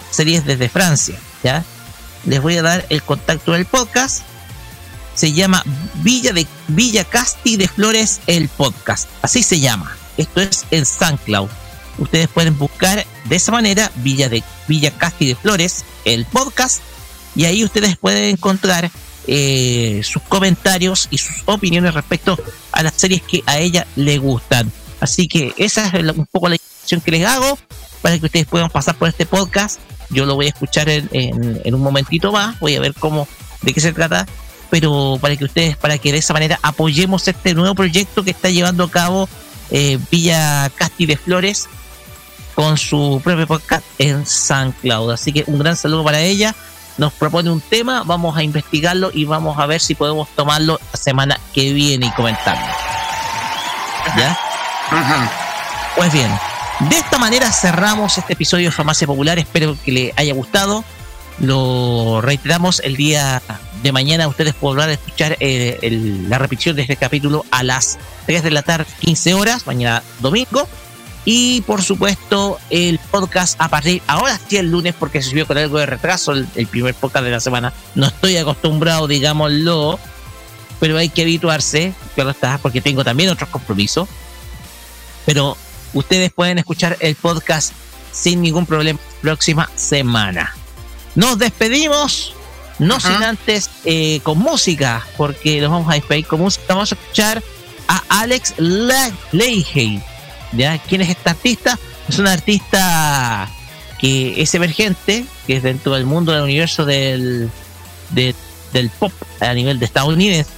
[0.09, 1.63] series desde Francia, ¿ya?
[2.25, 4.23] Les voy a dar el contacto del podcast.
[5.15, 5.63] Se llama
[5.95, 9.07] Villa de Villa Casti de Flores el podcast.
[9.21, 9.95] Así se llama.
[10.17, 11.49] Esto es en SoundCloud.
[11.99, 16.81] Ustedes pueden buscar de esa manera Villa de Villa Casti de Flores el podcast
[17.35, 18.89] y ahí ustedes pueden encontrar
[19.27, 22.37] eh, sus comentarios y sus opiniones respecto
[22.71, 24.71] a las series que a ella le gustan.
[24.99, 27.57] Así que esa es un poco la invitación que les hago
[28.01, 29.79] para que ustedes puedan pasar por este podcast.
[30.09, 33.27] Yo lo voy a escuchar en, en- en un momentito más, voy a ver cómo,
[33.61, 34.27] de qué se trata,
[34.73, 38.49] pero para que ustedes, para que de esa manera apoyemos este nuevo proyecto que está
[38.49, 39.29] llevando a cabo
[39.69, 41.69] eh, Villa Casti de Flores
[42.55, 45.11] con su propio podcast en SoundCloud.
[45.11, 46.55] Así que un gran saludo para ella.
[46.97, 50.99] Nos propone un tema, vamos a investigarlo y vamos a ver si podemos tomarlo la
[50.99, 52.65] semana que viene y comentarlo.
[54.17, 54.39] ¿Ya?
[55.95, 56.31] Pues bien,
[56.79, 59.37] de esta manera cerramos este episodio de Farmacia Popular.
[59.37, 60.83] Espero que le haya gustado.
[61.39, 63.41] Lo reiteramos el día
[63.81, 64.27] de mañana.
[64.27, 68.61] Ustedes podrán escuchar eh, el- la repetición de este capítulo a las 3 de la
[68.61, 70.67] tarde, 15 horas, mañana domingo.
[71.25, 75.57] Y por supuesto, el podcast a partir ahora sí el lunes, porque se subió con
[75.57, 77.73] algo de retraso el, primer podcast de la semana.
[77.95, 79.99] No estoy acostumbrado, digámoslo,
[80.81, 84.09] pero hay que habituarse, claro está, porque tengo también otros compromisos.
[85.25, 85.55] Pero
[85.93, 87.71] ustedes pueden escuchar el podcast
[88.11, 90.53] sin ningún problema próxima semana.
[91.15, 92.33] Nos despedimos,
[92.79, 96.63] no sin antes eh, con música, porque nos vamos a despedir con música.
[96.69, 97.43] Vamos a escuchar
[97.87, 100.01] a Alex Le- Leahy.
[100.53, 100.77] ¿ya?
[100.79, 101.77] ¿Quién es esta artista?
[102.09, 103.49] Es una artista
[103.99, 107.49] que es emergente, que es dentro del mundo del universo del,
[108.09, 108.35] de-
[108.73, 110.49] del pop a nivel de estadounidense.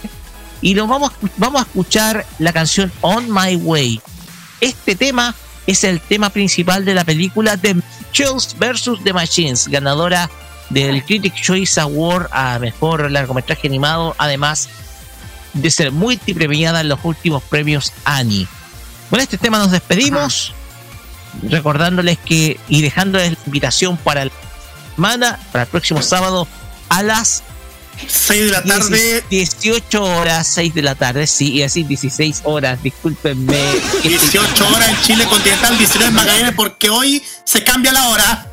[0.62, 4.02] Y lo vamos, vamos a escuchar la canción On My Way.
[4.62, 5.36] Este tema
[5.68, 9.04] es el tema principal de la película The Mitchells vs.
[9.04, 10.30] The Machines, ganadora
[10.70, 14.70] del Critics Choice Award a mejor largometraje animado, además
[15.54, 18.48] de ser multipremiada en los últimos premios Annie.
[19.10, 20.54] Con este tema nos despedimos,
[21.44, 24.32] recordándoles que y dejándoles la invitación para la
[24.96, 26.48] semana, para el próximo sábado
[26.90, 27.44] a las
[28.08, 29.24] 6 de la tarde.
[29.30, 33.58] 18 horas, 6 de la tarde, sí, y así 16 horas, discúlpenme.
[34.04, 38.48] 18 horas en Chile continental, 19 en Magallanes, porque hoy se cambia la hora.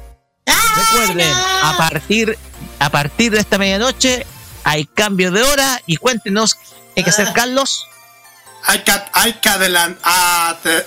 [0.77, 2.39] Recuerden, a partir,
[2.79, 4.27] a partir de esta medianoche
[4.65, 6.61] hay cambio de hora y cuéntenos qué
[6.99, 7.87] hay que hacer, Carlos.
[8.65, 9.49] Hay que, hay que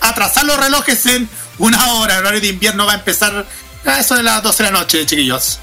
[0.01, 2.15] atrasar los relojes en una hora.
[2.15, 3.45] El horario de invierno va a empezar
[3.85, 5.59] a eso de las 12 de la noche, chiquillos.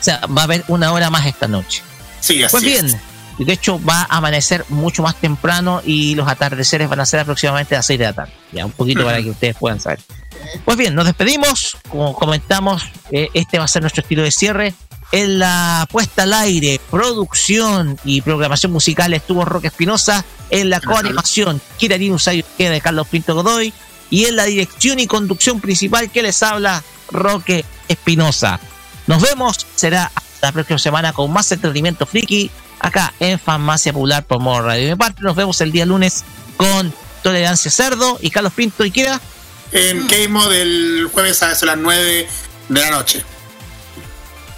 [0.00, 1.82] O sea, va a haber una hora más esta noche.
[2.24, 2.96] Sí, así Pues bien, es.
[3.38, 7.74] de hecho va a amanecer mucho más temprano y los atardeceres van a ser aproximadamente
[7.74, 8.32] a las 6 de la tarde.
[8.52, 10.00] Ya un poquito para que ustedes puedan saber.
[10.64, 11.76] Pues bien, nos despedimos.
[11.88, 14.74] Como comentamos, eh, este va a ser nuestro estilo de cierre.
[15.12, 20.24] En la puesta al aire, producción y programación musical estuvo Roque Espinosa.
[20.50, 23.72] En la coanimación, Kirarin Usayo de Carlos Pinto Godoy.
[24.10, 28.60] Y en la dirección y conducción principal que les habla Roque Espinosa.
[29.06, 34.24] Nos vemos, será hasta la próxima semana con más entretenimiento friki acá en Farmacia Popular
[34.24, 34.84] por Modo Radio.
[34.84, 36.22] De mi parte, nos vemos el día lunes
[36.58, 36.92] con
[37.22, 39.18] Tolerancia Cerdo y Carlos Pinto y Kira.
[39.72, 42.28] En Keimo del jueves a las 9
[42.68, 43.24] de la noche.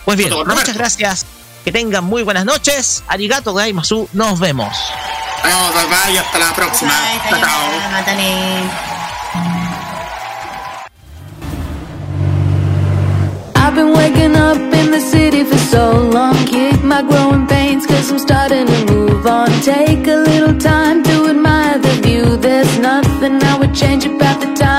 [0.05, 1.27] Pues bien, muchas gracias.
[1.65, 3.05] Que tengan muy buenas noches.
[3.07, 4.09] Arigato Gaimasu.
[4.13, 4.77] Nos vemos.
[5.45, 6.95] Vamos, bye bye y hasta la próxima.
[7.31, 8.96] Chao, chao.
[13.77, 16.35] Been waking up in the city for so long.
[16.47, 19.49] Kick my growing pains, cause I'm starting to move on.
[19.61, 22.37] Take a little time to admire the view.
[22.39, 24.76] There's nothing I would change about the time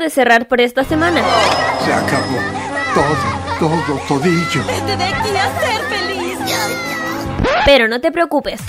[0.00, 1.20] de cerrar por esta semana.
[1.84, 2.38] Se acabó.
[2.94, 4.64] Todo, todo, todillo.
[4.66, 6.38] Vete de aquí a ser feliz.
[7.64, 8.60] Pero no te preocupes.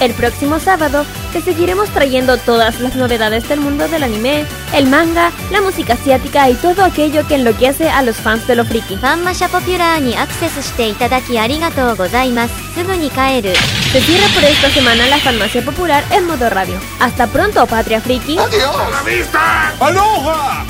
[0.00, 1.04] El próximo sábado
[1.34, 6.48] te seguiremos trayendo todas las novedades del mundo del anime, el manga, la música asiática
[6.48, 8.96] y todo aquello que enloquece a los fans de lo friki.
[8.96, 11.08] Fanmasha Popular ni acceso shite
[13.90, 16.78] Se cierra por esta semana la Farmacia Popular en modo radio.
[17.00, 18.38] Hasta pronto, Patria Friki.
[18.38, 18.76] Adiós.
[18.76, 19.72] ¡A la vista!
[19.80, 20.64] ¡Aloha!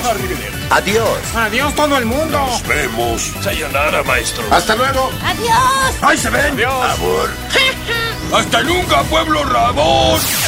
[0.71, 1.19] Adiós.
[1.35, 2.39] Adiós todo el mundo.
[2.39, 3.33] Nos vemos.
[3.43, 4.43] Sayonara, maestro.
[4.49, 5.11] Hasta luego.
[5.23, 5.95] Adiós.
[6.01, 6.53] Ahí se ven.
[6.53, 6.99] Adiós.
[6.99, 7.29] Amor.
[8.33, 10.19] Hasta nunca, pueblo rabón.